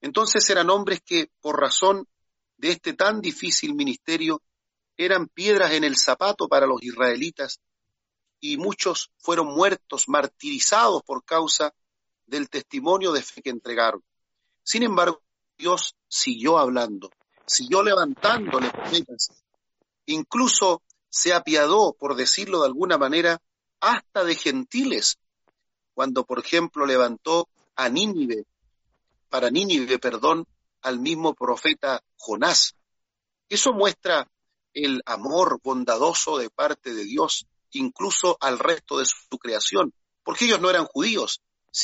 Entonces 0.00 0.48
eran 0.50 0.70
hombres 0.70 1.00
que, 1.04 1.30
por 1.40 1.60
razón 1.60 2.06
de 2.56 2.70
este 2.70 2.92
tan 2.92 3.20
difícil 3.20 3.74
ministerio 3.74 4.42
eran 4.96 5.28
piedras 5.28 5.72
en 5.72 5.84
el 5.84 5.96
zapato 5.96 6.46
para 6.46 6.66
los 6.66 6.82
israelitas 6.82 7.60
y 8.40 8.56
muchos 8.56 9.10
fueron 9.18 9.48
muertos, 9.48 10.08
martirizados 10.08 11.02
por 11.02 11.24
causa 11.24 11.74
del 12.26 12.48
testimonio 12.48 13.12
de 13.12 13.22
fe 13.22 13.42
que 13.42 13.50
entregaron. 13.50 14.02
Sin 14.62 14.82
embargo, 14.82 15.22
Dios 15.58 15.94
siguió 16.08 16.58
hablando, 16.58 17.10
siguió 17.46 17.82
levantándole 17.82 18.70
profetas, 18.70 19.30
incluso 20.06 20.82
se 21.08 21.34
apiadó, 21.34 21.92
por 21.92 22.14
decirlo 22.14 22.60
de 22.60 22.66
alguna 22.66 22.96
manera, 22.96 23.42
hasta 23.80 24.24
de 24.24 24.34
gentiles, 24.34 25.18
cuando, 25.92 26.24
por 26.24 26.38
ejemplo, 26.38 26.86
levantó 26.86 27.48
a 27.74 27.88
Nínive, 27.88 28.46
para 29.28 29.50
Nínive, 29.50 29.98
perdón, 29.98 30.46
al 30.82 30.98
mismo 31.00 31.34
profeta 31.34 32.02
Jonás. 32.16 32.74
Eso 33.48 33.72
muestra 33.72 34.30
el 34.72 35.02
amor 35.04 35.60
bondadoso 35.62 36.38
de 36.38 36.48
parte 36.50 36.94
de 36.94 37.04
Dios, 37.04 37.46
incluso 37.72 38.36
al 38.40 38.58
resto 38.58 38.98
de 38.98 39.06
su 39.06 39.38
creación, 39.38 39.92
porque 40.22 40.46
ellos 40.46 40.60
no 40.60 40.70
eran 40.70 40.86
judíos 40.86 41.40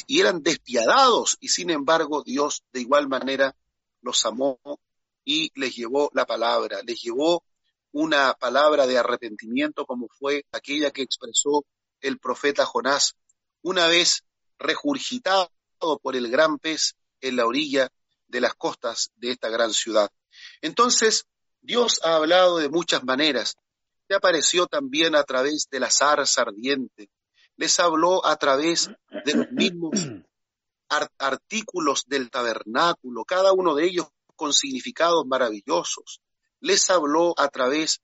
y 0.07 0.21
eran 0.21 0.43
despiadados, 0.43 1.37
y 1.41 1.49
sin 1.49 1.71
embargo 1.71 2.23
Dios 2.25 2.65
de 2.73 2.81
igual 2.81 3.09
manera 3.09 3.57
los 4.01 4.25
amó 4.25 4.59
y 5.25 5.51
les 5.59 5.75
llevó 5.75 6.11
la 6.15 6.27
palabra, 6.27 6.81
les 6.85 7.01
llevó 7.01 7.45
una 7.93 8.35
palabra 8.35 8.87
de 8.87 8.99
arrepentimiento 8.99 9.87
como 9.87 10.09
fue 10.09 10.45
aquella 10.53 10.91
que 10.91 11.03
expresó 11.03 11.65
el 12.01 12.19
profeta 12.19 12.67
Jonás 12.67 13.15
una 13.63 13.87
vez 13.87 14.25
regurgitado 14.59 15.51
por 16.03 16.17
el 16.17 16.31
gran 16.31 16.59
pez 16.59 16.95
en 17.21 17.37
la 17.37 17.47
orilla 17.47 17.91
de 18.29 18.41
las 18.41 18.55
costas 18.55 19.11
de 19.17 19.31
esta 19.31 19.49
gran 19.49 19.73
ciudad. 19.73 20.11
Entonces, 20.61 21.27
Dios 21.61 22.01
ha 22.05 22.17
hablado 22.17 22.59
de 22.59 22.69
muchas 22.69 23.05
maneras. 23.05 23.57
Se 24.09 24.15
apareció 24.15 24.67
también 24.67 25.17
a 25.17 25.25
través 25.25 25.69
de 25.71 25.81
la 25.81 25.91
zarza 25.91 26.43
ardiente. 26.43 27.11
Les 27.57 27.81
habló 27.81 28.25
a 28.25 28.37
través 28.37 28.91
de 29.25 29.35
los 29.35 29.51
mismos 29.51 30.01
artículos 31.19 32.05
del 32.07 32.31
tabernáculo, 32.31 33.25
cada 33.25 33.53
uno 33.53 33.75
de 33.75 33.87
ellos 33.87 34.07
con 34.37 34.53
significados 34.53 35.27
maravillosos. 35.27 36.21
Les 36.61 36.89
habló 36.91 37.35
a 37.39 37.49
través 37.49 38.01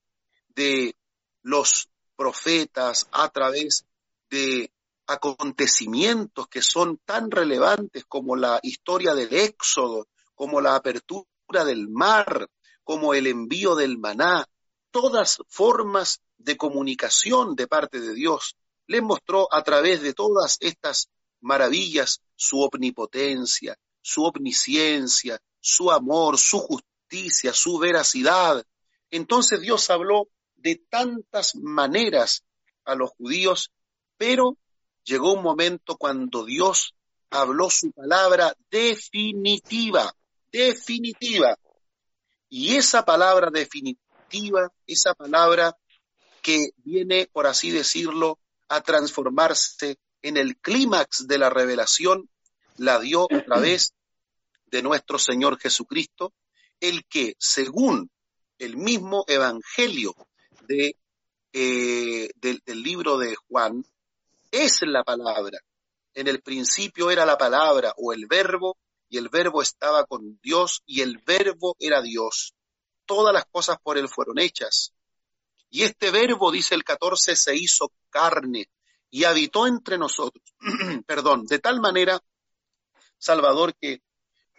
de 0.49 0.97
los 1.43 1.89
profetas, 2.17 3.09
a 3.13 3.29
través 3.29 3.85
de 4.31 4.73
acontecimientos 5.07 6.49
que 6.49 6.63
son 6.63 6.99
tan 7.05 7.31
relevantes 7.31 8.05
como 8.07 8.37
la 8.37 8.59
historia 8.63 9.15
del 9.15 9.33
Éxodo, 9.33 10.09
como 10.35 10.61
la 10.61 10.75
apertura 10.75 11.65
del 11.65 11.89
mar, 11.89 12.49
como 12.83 13.15
el 13.15 13.27
envío 13.27 13.75
del 13.75 13.99
maná, 13.99 14.47
todas 14.93 15.39
formas 15.49 16.23
de 16.39 16.57
comunicación 16.57 17.57
de 17.57 17.67
parte 17.67 18.01
de 18.01 18.15
Dios. 18.15 18.57
Les 18.87 19.03
mostró 19.03 19.49
a 19.53 19.63
través 19.63 20.03
de 20.03 20.15
todas 20.15 20.59
estas 20.61 21.09
maravillas 21.41 22.23
su 22.37 22.61
omnipotencia, 22.61 23.77
su 24.01 24.25
omnisciencia, 24.25 25.41
su 25.61 25.91
amor, 25.91 26.39
su 26.39 26.59
justicia, 26.61 27.53
su 27.53 27.79
veracidad. 27.79 28.65
Entonces 29.11 29.61
Dios 29.61 29.91
habló 29.91 30.29
de 30.57 30.77
tantas 30.89 31.57
maneras 31.57 32.45
a 32.85 32.95
los 32.95 33.11
judíos, 33.11 33.73
pero 34.17 34.57
llegó 35.05 35.35
un 35.35 35.43
momento 35.43 35.97
cuando 35.97 36.45
Dios 36.45 36.95
habló 37.31 37.71
su 37.71 37.91
palabra 37.93 38.55
definitiva, 38.71 40.15
definitiva. 40.51 41.57
Y 42.49 42.77
esa 42.77 43.05
palabra 43.05 43.51
definitiva, 43.51 44.01
esa 44.87 45.15
palabra 45.15 45.77
que 46.43 46.71
viene, 46.79 47.29
por 47.33 47.47
así 47.47 47.71
decirlo, 47.71 48.39
a 48.69 48.81
transformarse 48.81 49.99
en 50.23 50.37
el 50.37 50.57
clímax 50.57 51.27
de 51.27 51.39
la 51.39 51.51
revelación, 51.51 52.29
la 52.77 52.99
dio 52.99 53.27
a 53.31 53.45
través 53.45 53.95
de 54.67 54.83
nuestro 54.83 55.19
Señor 55.19 55.59
Jesucristo, 55.59 56.33
el 56.81 57.05
que, 57.07 57.35
según 57.39 58.11
el 58.59 58.77
mismo 58.77 59.25
Evangelio 59.27 60.15
de, 60.67 60.97
eh, 61.53 62.31
del, 62.37 62.63
del 62.65 62.83
libro 62.83 63.19
de 63.19 63.37
Juan, 63.37 63.85
es 64.51 64.81
la 64.83 65.05
palabra. 65.05 65.59
En 66.15 66.29
el 66.29 66.43
principio 66.43 67.11
era 67.11 67.27
la 67.27 67.39
palabra 67.39 67.95
o 67.97 68.13
el 68.13 68.27
verbo, 68.27 68.77
y 69.09 69.19
el 69.19 69.29
verbo 69.29 69.61
estaba 69.61 70.05
con 70.07 70.39
Dios, 70.43 70.83
y 70.87 71.03
el 71.03 71.19
verbo 71.19 71.77
era 71.79 72.01
Dios. 72.01 72.55
Todas 73.13 73.35
las 73.35 73.45
cosas 73.45 73.77
por 73.83 73.99
él 73.99 74.09
fueron 74.09 74.39
hechas. 74.39 74.95
Y 75.69 75.83
este 75.83 76.11
verbo, 76.11 76.51
dice 76.51 76.75
el 76.75 76.83
14, 76.83 77.37
se 77.37 77.55
hizo 77.55 77.93
carne 78.09 78.71
y 79.11 79.25
habitó 79.25 79.67
entre 79.67 79.99
nosotros. 79.99 80.43
Perdón, 81.07 81.45
de 81.45 81.59
tal 81.59 81.79
manera, 81.83 82.19
Salvador, 83.19 83.75
que 83.79 84.01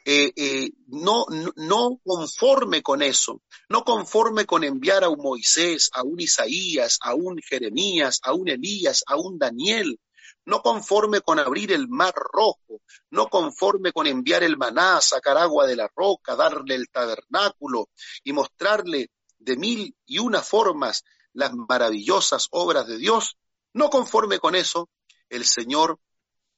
eh, 0.06 0.34
eh, 0.36 0.70
no, 0.86 1.26
no 1.56 2.00
conforme 2.06 2.84
con 2.84 3.02
eso, 3.02 3.42
no 3.70 3.84
conforme 3.84 4.46
con 4.46 4.64
enviar 4.64 5.04
a 5.04 5.10
un 5.10 5.24
Moisés, 5.24 5.90
a 5.92 6.04
un 6.04 6.20
Isaías, 6.20 7.00
a 7.02 7.16
un 7.16 7.40
Jeremías, 7.42 8.20
a 8.22 8.34
un 8.34 8.50
Elías, 8.50 9.04
a 9.08 9.18
un 9.18 9.40
Daniel, 9.40 10.00
no 10.46 10.62
conforme 10.62 11.22
con 11.22 11.40
abrir 11.40 11.72
el 11.72 11.88
mar 11.88 12.14
rojo, 12.16 12.82
no 13.12 13.28
conforme 13.28 13.92
con 13.92 14.08
enviar 14.08 14.44
el 14.44 14.58
maná, 14.58 15.00
sacar 15.02 15.38
agua 15.38 15.66
de 15.66 15.76
la 15.76 15.90
roca, 15.96 16.36
darle 16.36 16.76
el 16.76 16.90
tabernáculo 16.90 17.90
y 18.24 18.34
mostrarle 18.34 19.12
de 19.40 19.58
mil 19.58 19.96
y 20.06 20.20
una 20.20 20.42
formas 20.42 21.04
las 21.34 21.54
maravillosas 21.54 22.48
obras 22.52 22.88
de 22.88 22.98
Dios, 22.98 23.38
no 23.74 23.90
conforme 23.90 24.40
con 24.40 24.56
eso, 24.56 24.90
el 25.30 25.46
Señor, 25.46 26.00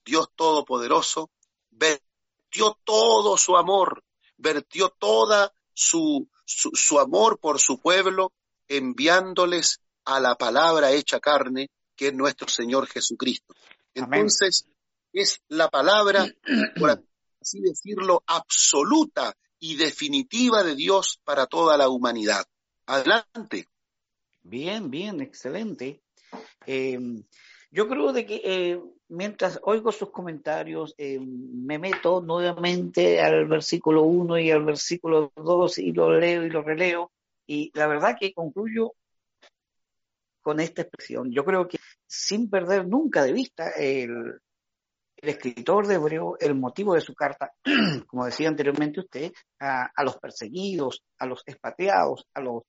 Dios 0.03 0.29
Todopoderoso, 0.35 1.31
vertió 1.71 2.77
todo 2.83 3.37
su 3.37 3.55
amor, 3.57 4.03
vertió 4.37 4.89
toda 4.89 5.53
su, 5.73 6.29
su, 6.45 6.99
amor 6.99 7.39
por 7.39 7.59
su 7.59 7.79
pueblo, 7.79 8.33
enviándoles 8.67 9.81
a 10.05 10.19
la 10.19 10.35
palabra 10.35 10.91
hecha 10.91 11.19
carne, 11.19 11.69
que 11.95 12.07
es 12.07 12.13
nuestro 12.13 12.47
Señor 12.47 12.87
Jesucristo. 12.87 13.55
Entonces, 13.95 14.67
es 15.13 15.41
la 15.47 15.69
palabra, 15.69 16.25
por 16.79 17.03
así 17.41 17.61
decirlo, 17.61 18.23
absoluta 18.27 19.35
y 19.59 19.75
definitiva 19.77 20.63
de 20.63 20.75
Dios 20.75 21.19
para 21.23 21.47
toda 21.47 21.77
la 21.77 21.89
humanidad. 21.89 22.45
Adelante. 22.85 23.67
Bien, 24.43 24.91
bien, 24.91 25.21
excelente. 25.21 26.01
Eh, 26.67 26.99
yo 27.71 27.87
creo 27.87 28.13
de 28.13 28.25
que 28.25 28.41
eh, 28.43 28.79
mientras 29.07 29.59
oigo 29.63 29.91
sus 29.91 30.11
comentarios, 30.11 30.93
eh, 30.97 31.19
me 31.19 31.79
meto 31.79 32.21
nuevamente 32.21 33.21
al 33.21 33.47
versículo 33.47 34.03
1 34.03 34.39
y 34.39 34.51
al 34.51 34.63
versículo 34.63 35.31
2 35.35 35.79
y 35.79 35.91
lo 35.93 36.17
leo 36.17 36.45
y 36.45 36.49
lo 36.49 36.61
releo. 36.61 37.11
Y 37.47 37.71
la 37.73 37.87
verdad 37.87 38.17
que 38.19 38.33
concluyo 38.33 38.93
con 40.45 40.59
esta 40.59 40.83
expresión. 40.83 41.31
Yo 41.31 41.43
creo 41.43 41.67
que 41.67 41.79
sin 42.05 42.51
perder 42.51 42.87
nunca 42.87 43.23
de 43.23 43.33
vista 43.33 43.71
el, 43.71 44.39
escritor 45.15 45.87
de 45.87 45.95
Hebreo, 45.95 46.37
el 46.39 46.53
motivo 46.53 46.93
de 46.93 47.01
su 47.01 47.15
carta, 47.15 47.51
como 48.05 48.25
decía 48.25 48.47
anteriormente 48.47 48.99
usted, 48.99 49.31
a, 49.59 50.03
los 50.03 50.17
perseguidos, 50.17 51.03
a 51.17 51.25
los 51.25 51.41
expatriados, 51.47 52.27
a 52.35 52.41
los 52.41 52.61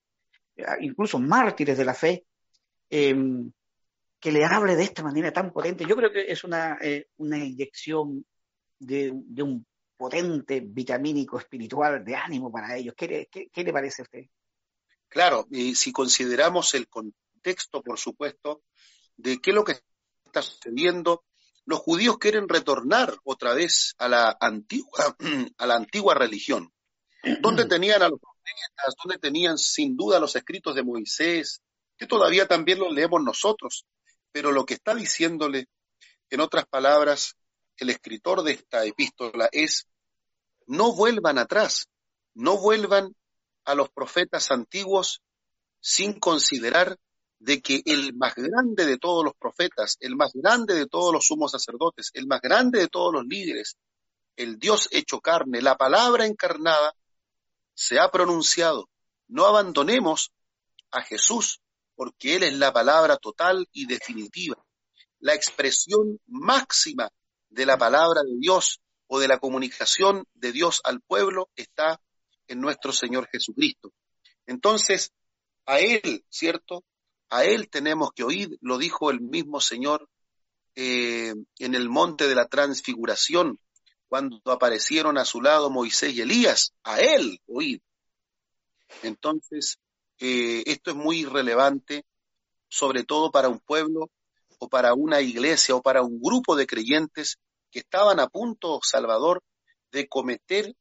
incluso 0.80 1.18
mártires 1.18 1.76
de 1.76 1.84
la 1.84 1.92
fe, 1.92 2.24
eh, 2.88 3.14
que 4.18 4.32
le 4.32 4.42
hable 4.46 4.74
de 4.74 4.84
esta 4.84 5.02
manera 5.02 5.30
tan 5.30 5.52
potente. 5.52 5.84
Yo 5.86 5.96
creo 5.96 6.10
que 6.10 6.32
es 6.32 6.44
una, 6.44 6.78
eh, 6.80 7.08
una 7.18 7.36
inyección 7.36 8.24
de, 8.78 9.10
un 9.10 9.66
potente 9.98 10.60
vitamínico 10.60 11.38
espiritual 11.38 12.02
de 12.02 12.16
ánimo 12.16 12.50
para 12.50 12.74
ellos. 12.74 12.94
¿Qué 12.96 13.06
le, 13.06 13.28
qué 13.28 13.64
le 13.64 13.72
parece 13.74 14.00
a 14.00 14.04
usted? 14.04 14.24
Claro, 15.08 15.46
y 15.50 15.74
si 15.74 15.92
consideramos 15.92 16.74
el 16.74 16.88
contexto, 17.46 17.80
por 17.80 17.96
supuesto, 17.98 18.62
de 19.16 19.38
qué 19.38 19.50
es 19.50 19.54
lo 19.54 19.62
que 19.62 19.78
está 20.24 20.42
sucediendo, 20.42 21.24
los 21.64 21.78
judíos 21.78 22.18
quieren 22.18 22.48
retornar 22.48 23.16
otra 23.22 23.54
vez 23.54 23.94
a 23.98 24.08
la 24.08 24.36
antigua, 24.40 25.16
a 25.58 25.66
la 25.66 25.76
antigua 25.76 26.14
religión, 26.14 26.72
donde 27.40 27.64
tenían 27.68 28.02
a 28.02 28.08
los 28.08 28.18
profetas, 28.18 28.94
donde 29.02 29.18
tenían 29.18 29.58
sin 29.58 29.96
duda 29.96 30.18
los 30.18 30.34
escritos 30.34 30.74
de 30.74 30.82
Moisés, 30.82 31.62
que 31.96 32.06
todavía 32.06 32.48
también 32.48 32.80
los 32.80 32.92
leemos 32.92 33.22
nosotros, 33.22 33.86
pero 34.32 34.50
lo 34.50 34.66
que 34.66 34.74
está 34.74 34.94
diciéndole, 34.96 35.68
en 36.28 36.40
otras 36.40 36.66
palabras, 36.66 37.36
el 37.76 37.90
escritor 37.90 38.42
de 38.42 38.52
esta 38.52 38.84
epístola 38.84 39.48
es, 39.52 39.86
no 40.66 40.92
vuelvan 40.92 41.38
atrás, 41.38 41.86
no 42.34 42.58
vuelvan 42.58 43.14
a 43.64 43.76
los 43.76 43.88
profetas 43.90 44.50
antiguos 44.50 45.22
sin 45.80 46.18
considerar 46.18 46.98
de 47.38 47.60
que 47.60 47.82
el 47.84 48.14
más 48.14 48.34
grande 48.34 48.86
de 48.86 48.98
todos 48.98 49.24
los 49.24 49.34
profetas, 49.34 49.96
el 50.00 50.16
más 50.16 50.32
grande 50.34 50.74
de 50.74 50.86
todos 50.86 51.12
los 51.12 51.26
sumos 51.26 51.52
sacerdotes, 51.52 52.10
el 52.14 52.26
más 52.26 52.40
grande 52.40 52.78
de 52.80 52.88
todos 52.88 53.12
los 53.12 53.24
líderes, 53.24 53.76
el 54.36 54.58
Dios 54.58 54.88
hecho 54.90 55.20
carne, 55.20 55.60
la 55.62 55.76
palabra 55.76 56.26
encarnada, 56.26 56.94
se 57.74 57.98
ha 57.98 58.10
pronunciado. 58.10 58.88
No 59.28 59.46
abandonemos 59.46 60.32
a 60.90 61.02
Jesús, 61.02 61.60
porque 61.94 62.36
Él 62.36 62.42
es 62.42 62.54
la 62.54 62.72
palabra 62.72 63.16
total 63.16 63.68
y 63.72 63.86
definitiva, 63.86 64.56
la 65.20 65.34
expresión 65.34 66.20
máxima 66.26 67.10
de 67.48 67.66
la 67.66 67.78
palabra 67.78 68.22
de 68.22 68.36
Dios 68.38 68.80
o 69.06 69.18
de 69.18 69.28
la 69.28 69.38
comunicación 69.38 70.26
de 70.34 70.52
Dios 70.52 70.80
al 70.84 71.00
pueblo 71.00 71.50
está 71.56 72.00
en 72.48 72.60
nuestro 72.60 72.92
Señor 72.92 73.28
Jesucristo. 73.28 73.92
Entonces, 74.46 75.12
a 75.64 75.80
Él, 75.80 76.24
¿cierto? 76.28 76.84
A 77.30 77.44
Él 77.44 77.68
tenemos 77.68 78.12
que 78.12 78.24
oír, 78.24 78.56
lo 78.60 78.78
dijo 78.78 79.10
el 79.10 79.20
mismo 79.20 79.60
Señor 79.60 80.08
eh, 80.74 81.34
en 81.58 81.74
el 81.74 81.88
monte 81.88 82.28
de 82.28 82.34
la 82.34 82.46
transfiguración, 82.46 83.58
cuando 84.08 84.40
aparecieron 84.52 85.18
a 85.18 85.24
su 85.24 85.40
lado 85.40 85.70
Moisés 85.70 86.14
y 86.14 86.20
Elías, 86.20 86.74
a 86.84 87.00
Él 87.00 87.40
oír. 87.46 87.82
Entonces, 89.02 89.78
eh, 90.18 90.62
esto 90.66 90.90
es 90.90 90.96
muy 90.96 91.24
relevante, 91.24 92.04
sobre 92.68 93.04
todo 93.04 93.30
para 93.30 93.48
un 93.48 93.58
pueblo 93.58 94.10
o 94.58 94.68
para 94.68 94.94
una 94.94 95.20
iglesia 95.20 95.74
o 95.74 95.82
para 95.82 96.02
un 96.02 96.20
grupo 96.20 96.56
de 96.56 96.66
creyentes 96.66 97.38
que 97.70 97.80
estaban 97.80 98.20
a 98.20 98.28
punto, 98.28 98.80
Salvador, 98.82 99.42
de 99.90 100.08
cometer 100.08 100.74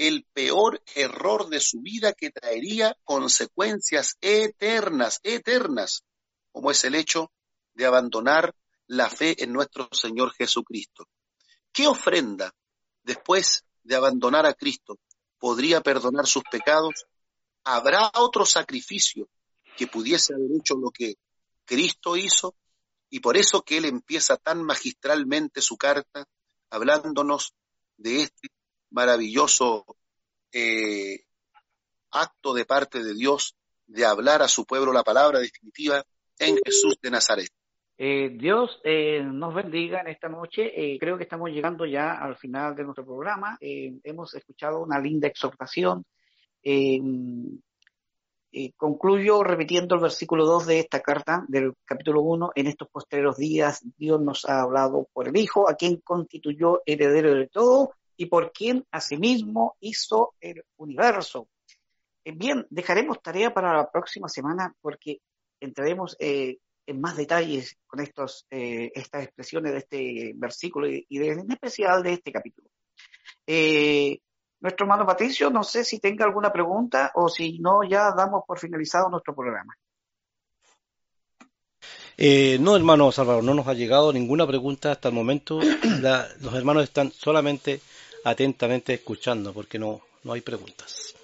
el 0.00 0.24
peor 0.32 0.82
error 0.94 1.50
de 1.50 1.60
su 1.60 1.82
vida 1.82 2.14
que 2.14 2.30
traería 2.30 2.96
consecuencias 3.04 4.16
eternas, 4.22 5.20
eternas, 5.22 6.04
como 6.52 6.70
es 6.70 6.82
el 6.84 6.94
hecho 6.94 7.30
de 7.74 7.84
abandonar 7.84 8.54
la 8.86 9.10
fe 9.10 9.44
en 9.44 9.52
nuestro 9.52 9.90
Señor 9.92 10.32
Jesucristo. 10.32 11.06
¿Qué 11.70 11.86
ofrenda 11.86 12.54
después 13.02 13.66
de 13.82 13.94
abandonar 13.94 14.46
a 14.46 14.54
Cristo 14.54 14.98
podría 15.38 15.82
perdonar 15.82 16.26
sus 16.26 16.44
pecados? 16.50 17.04
¿Habrá 17.64 18.10
otro 18.14 18.46
sacrificio 18.46 19.28
que 19.76 19.86
pudiese 19.86 20.32
haber 20.32 20.48
hecho 20.58 20.76
lo 20.76 20.90
que 20.90 21.16
Cristo 21.66 22.16
hizo? 22.16 22.54
Y 23.10 23.20
por 23.20 23.36
eso 23.36 23.60
que 23.60 23.76
Él 23.76 23.84
empieza 23.84 24.38
tan 24.38 24.62
magistralmente 24.62 25.60
su 25.60 25.76
carta 25.76 26.26
hablándonos 26.70 27.52
de 27.98 28.22
este 28.22 28.48
maravilloso 28.90 29.84
eh, 30.52 31.24
acto 32.10 32.54
de 32.54 32.64
parte 32.64 33.02
de 33.02 33.14
Dios 33.14 33.56
de 33.86 34.04
hablar 34.04 34.42
a 34.42 34.48
su 34.48 34.64
pueblo 34.66 34.92
la 34.92 35.04
palabra 35.04 35.38
definitiva 35.38 36.04
en 36.38 36.56
Jesús 36.64 36.98
de 37.00 37.10
Nazaret. 37.10 37.48
Eh, 37.98 38.30
Dios 38.30 38.80
eh, 38.82 39.22
nos 39.22 39.54
bendiga 39.54 40.00
en 40.00 40.08
esta 40.08 40.28
noche. 40.28 40.72
creo 40.98 41.16
que 41.16 41.24
estamos 41.24 41.50
llegando 41.50 41.84
ya 41.84 42.12
al 42.12 42.36
final 42.36 42.74
de 42.74 42.84
nuestro 42.84 43.04
programa. 43.04 43.58
hemos 43.60 44.34
escuchado 44.34 44.80
una 44.80 44.98
linda 44.98 45.28
exhortación. 45.28 46.04
concluyo 48.76 49.44
repitiendo 49.44 49.94
el 49.94 50.00
versículo 50.00 50.46
2 50.46 50.66
de 50.66 50.80
esta 50.80 51.00
carta 51.00 51.44
del 51.46 51.74
capítulo 51.84 52.22
1. 52.22 52.52
En 52.54 52.66
estos 52.68 52.88
posteriores 52.88 53.36
días 53.36 53.84
Dios 53.98 54.20
nos 54.20 54.46
ha 54.46 54.62
hablado 54.62 55.08
por 55.12 55.28
el 55.28 55.36
Hijo, 55.36 55.68
a 55.68 55.74
quien 55.74 56.00
constituyó 56.00 56.80
heredero 56.86 57.34
de 57.34 57.48
todo 57.48 57.92
y 58.20 58.26
por 58.26 58.52
quien 58.52 58.84
asimismo 58.90 59.78
hizo 59.80 60.34
el 60.42 60.62
universo. 60.76 61.48
Eh, 62.22 62.32
bien, 62.32 62.66
dejaremos 62.68 63.22
tarea 63.22 63.54
para 63.54 63.74
la 63.74 63.90
próxima 63.90 64.28
semana 64.28 64.74
porque 64.82 65.22
entraremos 65.58 66.18
eh, 66.20 66.58
en 66.84 67.00
más 67.00 67.16
detalles 67.16 67.78
con 67.86 68.00
estos, 68.00 68.46
eh, 68.50 68.92
estas 68.94 69.24
expresiones 69.24 69.72
de 69.72 69.78
este 69.78 70.32
versículo 70.34 70.86
y, 70.86 71.06
en 71.08 71.50
especial 71.50 72.02
de 72.02 72.12
este 72.12 72.30
capítulo. 72.30 72.68
nuestro 74.60 74.84
hermano 74.84 75.06
Patricio, 75.06 75.48
no 75.48 75.64
sé 75.64 75.82
si 75.82 75.98
tenga 75.98 76.26
alguna 76.26 76.52
pregunta 76.52 77.12
o 77.14 77.26
si 77.30 77.58
no, 77.58 77.84
ya 77.84 78.12
damos 78.14 78.42
por 78.46 78.58
finalizado 78.58 79.08
nuestro 79.08 79.34
programa. 79.34 79.74
no, 82.18 82.76
hermano 82.76 83.12
Salvador, 83.12 83.44
no 83.44 83.54
nos 83.54 83.66
ha 83.66 83.72
llegado 83.72 84.12
ninguna 84.12 84.46
pregunta 84.46 84.92
hasta 84.92 85.08
el 85.08 85.14
momento. 85.14 85.58
los 86.40 86.54
hermanos 86.54 86.84
están 86.84 87.10
solamente 87.12 87.80
atentamente 88.24 88.94
escuchando 88.94 89.52
porque 89.52 89.78
no, 89.78 90.00
no 90.24 90.32
hay 90.32 90.40
preguntas. 90.40 91.14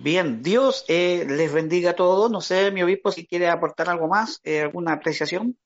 Bien, 0.00 0.42
Dios 0.42 0.84
eh, 0.86 1.26
les 1.28 1.52
bendiga 1.52 1.90
a 1.90 1.96
todos. 1.96 2.30
No 2.30 2.40
sé, 2.40 2.70
mi 2.70 2.82
obispo, 2.82 3.10
si 3.10 3.26
quiere 3.26 3.48
aportar 3.48 3.90
algo 3.90 4.06
más, 4.06 4.40
eh, 4.44 4.60
alguna 4.60 4.92
apreciación. 4.92 5.58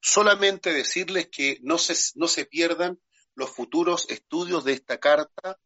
Solamente 0.00 0.72
decirles 0.72 1.28
que 1.28 1.58
no 1.62 1.78
se, 1.78 1.94
no 2.16 2.26
se 2.26 2.44
pierdan 2.44 2.98
los 3.34 3.50
futuros 3.50 4.10
estudios 4.10 4.64
de 4.64 4.72
esta 4.72 4.98
carta, 4.98 5.58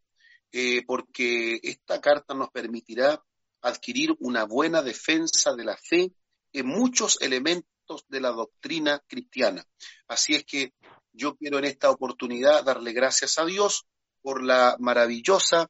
eh, 0.53 0.83
porque 0.87 1.59
esta 1.63 2.03
carta 2.03 2.35
nos 2.35 2.51
permitirá 2.51 3.23
adquirir 3.63 4.15
una 4.21 4.45
buena 4.45 4.83
defensa 4.83 5.55
de 5.55 5.65
la 5.65 5.77
fe 5.77 6.13
en 6.53 6.67
muchos 6.67 7.19
elementos 7.23 8.05
de 8.09 8.21
la 8.21 8.31
doctrina 8.31 9.03
cristiana. 9.07 9.65
Así 10.07 10.35
es 10.35 10.45
que 10.45 10.75
yo 11.13 11.37
quiero 11.37 11.59
en 11.59 11.65
esta 11.65 11.91
oportunidad 11.91 12.65
darle 12.65 12.93
gracias 12.93 13.39
a 13.39 13.45
Dios 13.45 13.85
por 14.23 14.43
la 14.43 14.77
maravillosa 14.79 15.69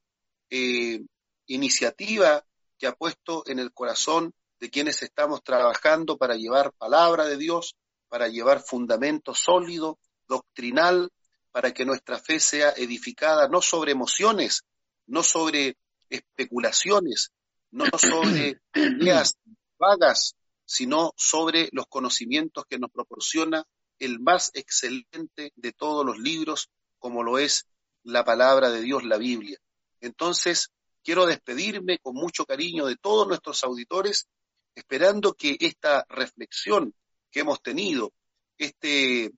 eh, 0.51 1.01
iniciativa 1.47 2.45
que 2.79 2.87
ha 2.87 2.95
puesto 2.95 3.43
en 3.47 3.59
el 3.59 3.73
corazón 3.73 4.35
de 4.61 4.71
quienes 4.71 5.03
estamos 5.03 5.43
trabajando 5.43 6.17
para 6.17 6.37
llevar 6.37 6.73
palabra 6.73 7.27
de 7.27 7.37
Dios, 7.37 7.75
para 8.09 8.29
llevar 8.29 8.61
fundamento 8.61 9.35
sólido, 9.35 9.99
doctrinal, 10.29 11.11
para 11.51 11.73
que 11.73 11.85
nuestra 11.85 12.19
fe 12.19 12.41
sea 12.41 12.71
edificada 12.71 13.49
no 13.49 13.61
sobre 13.61 13.93
emociones, 13.93 14.63
no 15.07 15.23
sobre 15.23 15.77
especulaciones, 16.09 17.33
no 17.71 17.87
sobre 17.99 18.61
ideas 18.75 19.37
vagas, 19.79 20.35
sino 20.65 21.13
sobre 21.17 21.69
los 21.73 21.87
conocimientos 21.89 22.65
que 22.69 22.79
nos 22.79 22.91
proporciona 22.91 23.65
el 24.03 24.19
más 24.19 24.51
excelente 24.55 25.53
de 25.55 25.73
todos 25.73 26.05
los 26.05 26.19
libros, 26.19 26.69
como 26.99 27.23
lo 27.23 27.39
es 27.39 27.67
la 28.03 28.25
palabra 28.25 28.71
de 28.71 28.83
Dios, 28.83 29.05
la 29.05 29.17
Biblia. 29.17 29.59
Entonces, 30.01 30.73
quiero 31.05 31.25
despedirme 31.25 31.99
con 31.99 32.17
mucho 32.17 32.45
cariño 32.45 32.87
de 32.87 32.97
todos 32.97 33.29
nuestros 33.29 33.63
auditores, 33.63 34.27
esperando 34.75 35.35
que 35.35 35.57
esta 35.61 36.05
reflexión 36.09 36.93
que 37.31 37.41
hemos 37.41 37.63
tenido, 37.63 38.13
este 38.59 39.31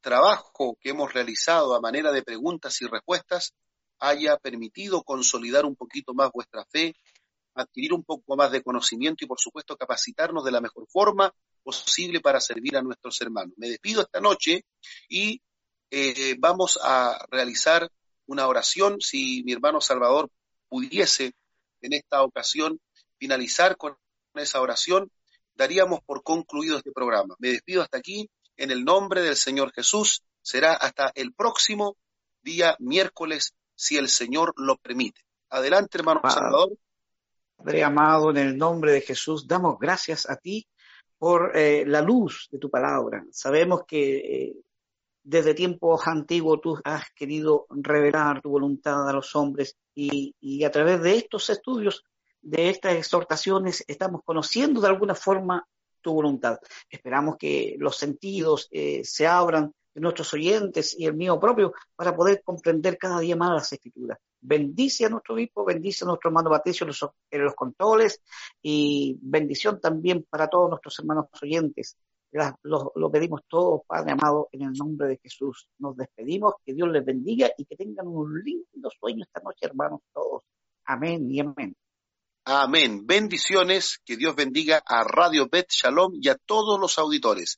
trabajo 0.00 0.78
que 0.80 0.90
hemos 0.90 1.12
realizado 1.12 1.74
a 1.74 1.80
manera 1.80 2.12
de 2.12 2.22
preguntas 2.22 2.80
y 2.82 2.86
respuestas, 2.86 3.52
haya 3.98 4.36
permitido 4.36 5.02
consolidar 5.02 5.64
un 5.64 5.74
poquito 5.74 6.14
más 6.14 6.30
vuestra 6.32 6.64
fe, 6.66 6.94
adquirir 7.54 7.92
un 7.92 8.04
poco 8.04 8.36
más 8.36 8.52
de 8.52 8.62
conocimiento 8.62 9.24
y, 9.24 9.28
por 9.28 9.40
supuesto, 9.40 9.76
capacitarnos 9.76 10.44
de 10.44 10.52
la 10.52 10.60
mejor 10.60 10.86
forma 10.88 11.34
posible 11.64 12.20
para 12.20 12.40
servir 12.40 12.76
a 12.76 12.82
nuestros 12.82 13.20
hermanos. 13.20 13.54
Me 13.56 13.68
despido 13.68 14.02
esta 14.02 14.20
noche 14.20 14.64
y 15.08 15.40
eh, 15.90 16.36
vamos 16.38 16.78
a 16.82 17.26
realizar 17.30 17.90
una 18.26 18.46
oración. 18.46 19.00
Si 19.00 19.42
mi 19.44 19.52
hermano 19.52 19.80
Salvador 19.80 20.30
pudiese 20.68 21.32
en 21.80 21.94
esta 21.94 22.22
ocasión 22.22 22.80
finalizar 23.18 23.76
con 23.76 23.96
esa 24.34 24.60
oración, 24.60 25.10
daríamos 25.54 26.00
por 26.04 26.22
concluido 26.22 26.78
este 26.78 26.92
programa. 26.92 27.34
Me 27.38 27.48
despido 27.48 27.82
hasta 27.82 27.98
aquí 27.98 28.28
en 28.56 28.70
el 28.70 28.84
nombre 28.84 29.22
del 29.22 29.36
Señor 29.36 29.72
Jesús. 29.72 30.22
Será 30.42 30.74
hasta 30.74 31.10
el 31.14 31.32
próximo 31.32 31.96
día 32.42 32.76
miércoles, 32.78 33.54
si 33.74 33.96
el 33.96 34.08
Señor 34.08 34.52
lo 34.56 34.76
permite. 34.76 35.22
Adelante, 35.48 35.98
hermano 35.98 36.20
Salvador. 36.28 36.76
Padre 37.56 37.84
amado, 37.84 38.30
en 38.30 38.36
el 38.36 38.58
nombre 38.58 38.92
de 38.92 39.00
Jesús, 39.00 39.46
damos 39.46 39.78
gracias 39.78 40.28
a 40.28 40.36
ti 40.36 40.66
por 41.24 41.56
eh, 41.56 41.86
la 41.86 42.02
luz 42.02 42.50
de 42.52 42.58
tu 42.58 42.68
palabra. 42.68 43.24
Sabemos 43.30 43.84
que 43.86 44.16
eh, 44.16 44.56
desde 45.22 45.54
tiempos 45.54 46.06
antiguos 46.06 46.60
tú 46.60 46.78
has 46.84 47.04
querido 47.16 47.64
revelar 47.70 48.42
tu 48.42 48.50
voluntad 48.50 49.08
a 49.08 49.12
los 49.14 49.34
hombres 49.34 49.74
y, 49.94 50.64
a 50.64 50.70
través 50.70 51.00
de 51.00 51.16
estos 51.16 51.48
estudios, 51.48 52.04
de 52.42 52.68
estas 52.68 52.96
exhortaciones, 52.96 53.82
estamos 53.88 54.20
conociendo 54.22 54.82
de 54.82 54.88
alguna 54.88 55.14
forma 55.14 55.66
tu 56.02 56.12
voluntad. 56.12 56.58
Esperamos 56.90 57.38
que 57.38 57.76
los 57.78 57.96
sentidos 57.96 58.68
eh, 58.70 59.00
se 59.02 59.26
abran 59.26 59.72
nuestros 59.94 60.32
oyentes 60.34 60.94
y 60.98 61.06
el 61.06 61.14
mío 61.14 61.38
propio 61.38 61.72
para 61.96 62.14
poder 62.14 62.42
comprender 62.42 62.98
cada 62.98 63.20
día 63.20 63.36
más 63.36 63.50
las 63.50 63.72
escrituras. 63.72 64.18
Bendice 64.40 65.06
a 65.06 65.08
nuestro 65.08 65.34
obispo, 65.34 65.64
bendice 65.64 66.04
a 66.04 66.08
nuestro 66.08 66.28
hermano 66.28 66.50
Patricio 66.50 66.86
en 67.30 67.42
los, 67.42 67.54
controles 67.54 68.20
y 68.62 69.16
bendición 69.22 69.80
también 69.80 70.26
para 70.28 70.48
todos 70.48 70.68
nuestros 70.68 70.98
hermanos 70.98 71.26
oyentes. 71.40 71.96
lo, 72.62 73.10
pedimos 73.10 73.42
todos, 73.48 73.82
Padre 73.86 74.12
amado, 74.12 74.48
en 74.52 74.62
el 74.62 74.72
nombre 74.72 75.08
de 75.08 75.18
Jesús. 75.22 75.68
Nos 75.78 75.96
despedimos, 75.96 76.54
que 76.64 76.74
Dios 76.74 76.88
les 76.90 77.04
bendiga 77.04 77.50
y 77.56 77.64
que 77.64 77.76
tengan 77.76 78.06
un 78.06 78.42
lindo 78.42 78.90
sueño 78.98 79.24
esta 79.24 79.40
noche, 79.40 79.66
hermanos 79.66 80.00
todos. 80.12 80.42
Amén 80.84 81.30
y 81.30 81.40
amén. 81.40 81.74
Amén. 82.46 83.06
Bendiciones, 83.06 84.02
que 84.04 84.18
Dios 84.18 84.36
bendiga 84.36 84.82
a 84.86 85.02
Radio 85.04 85.48
Bet 85.50 85.70
Shalom 85.70 86.12
y 86.20 86.28
a 86.28 86.34
todos 86.34 86.78
los 86.78 86.98
auditores. 86.98 87.52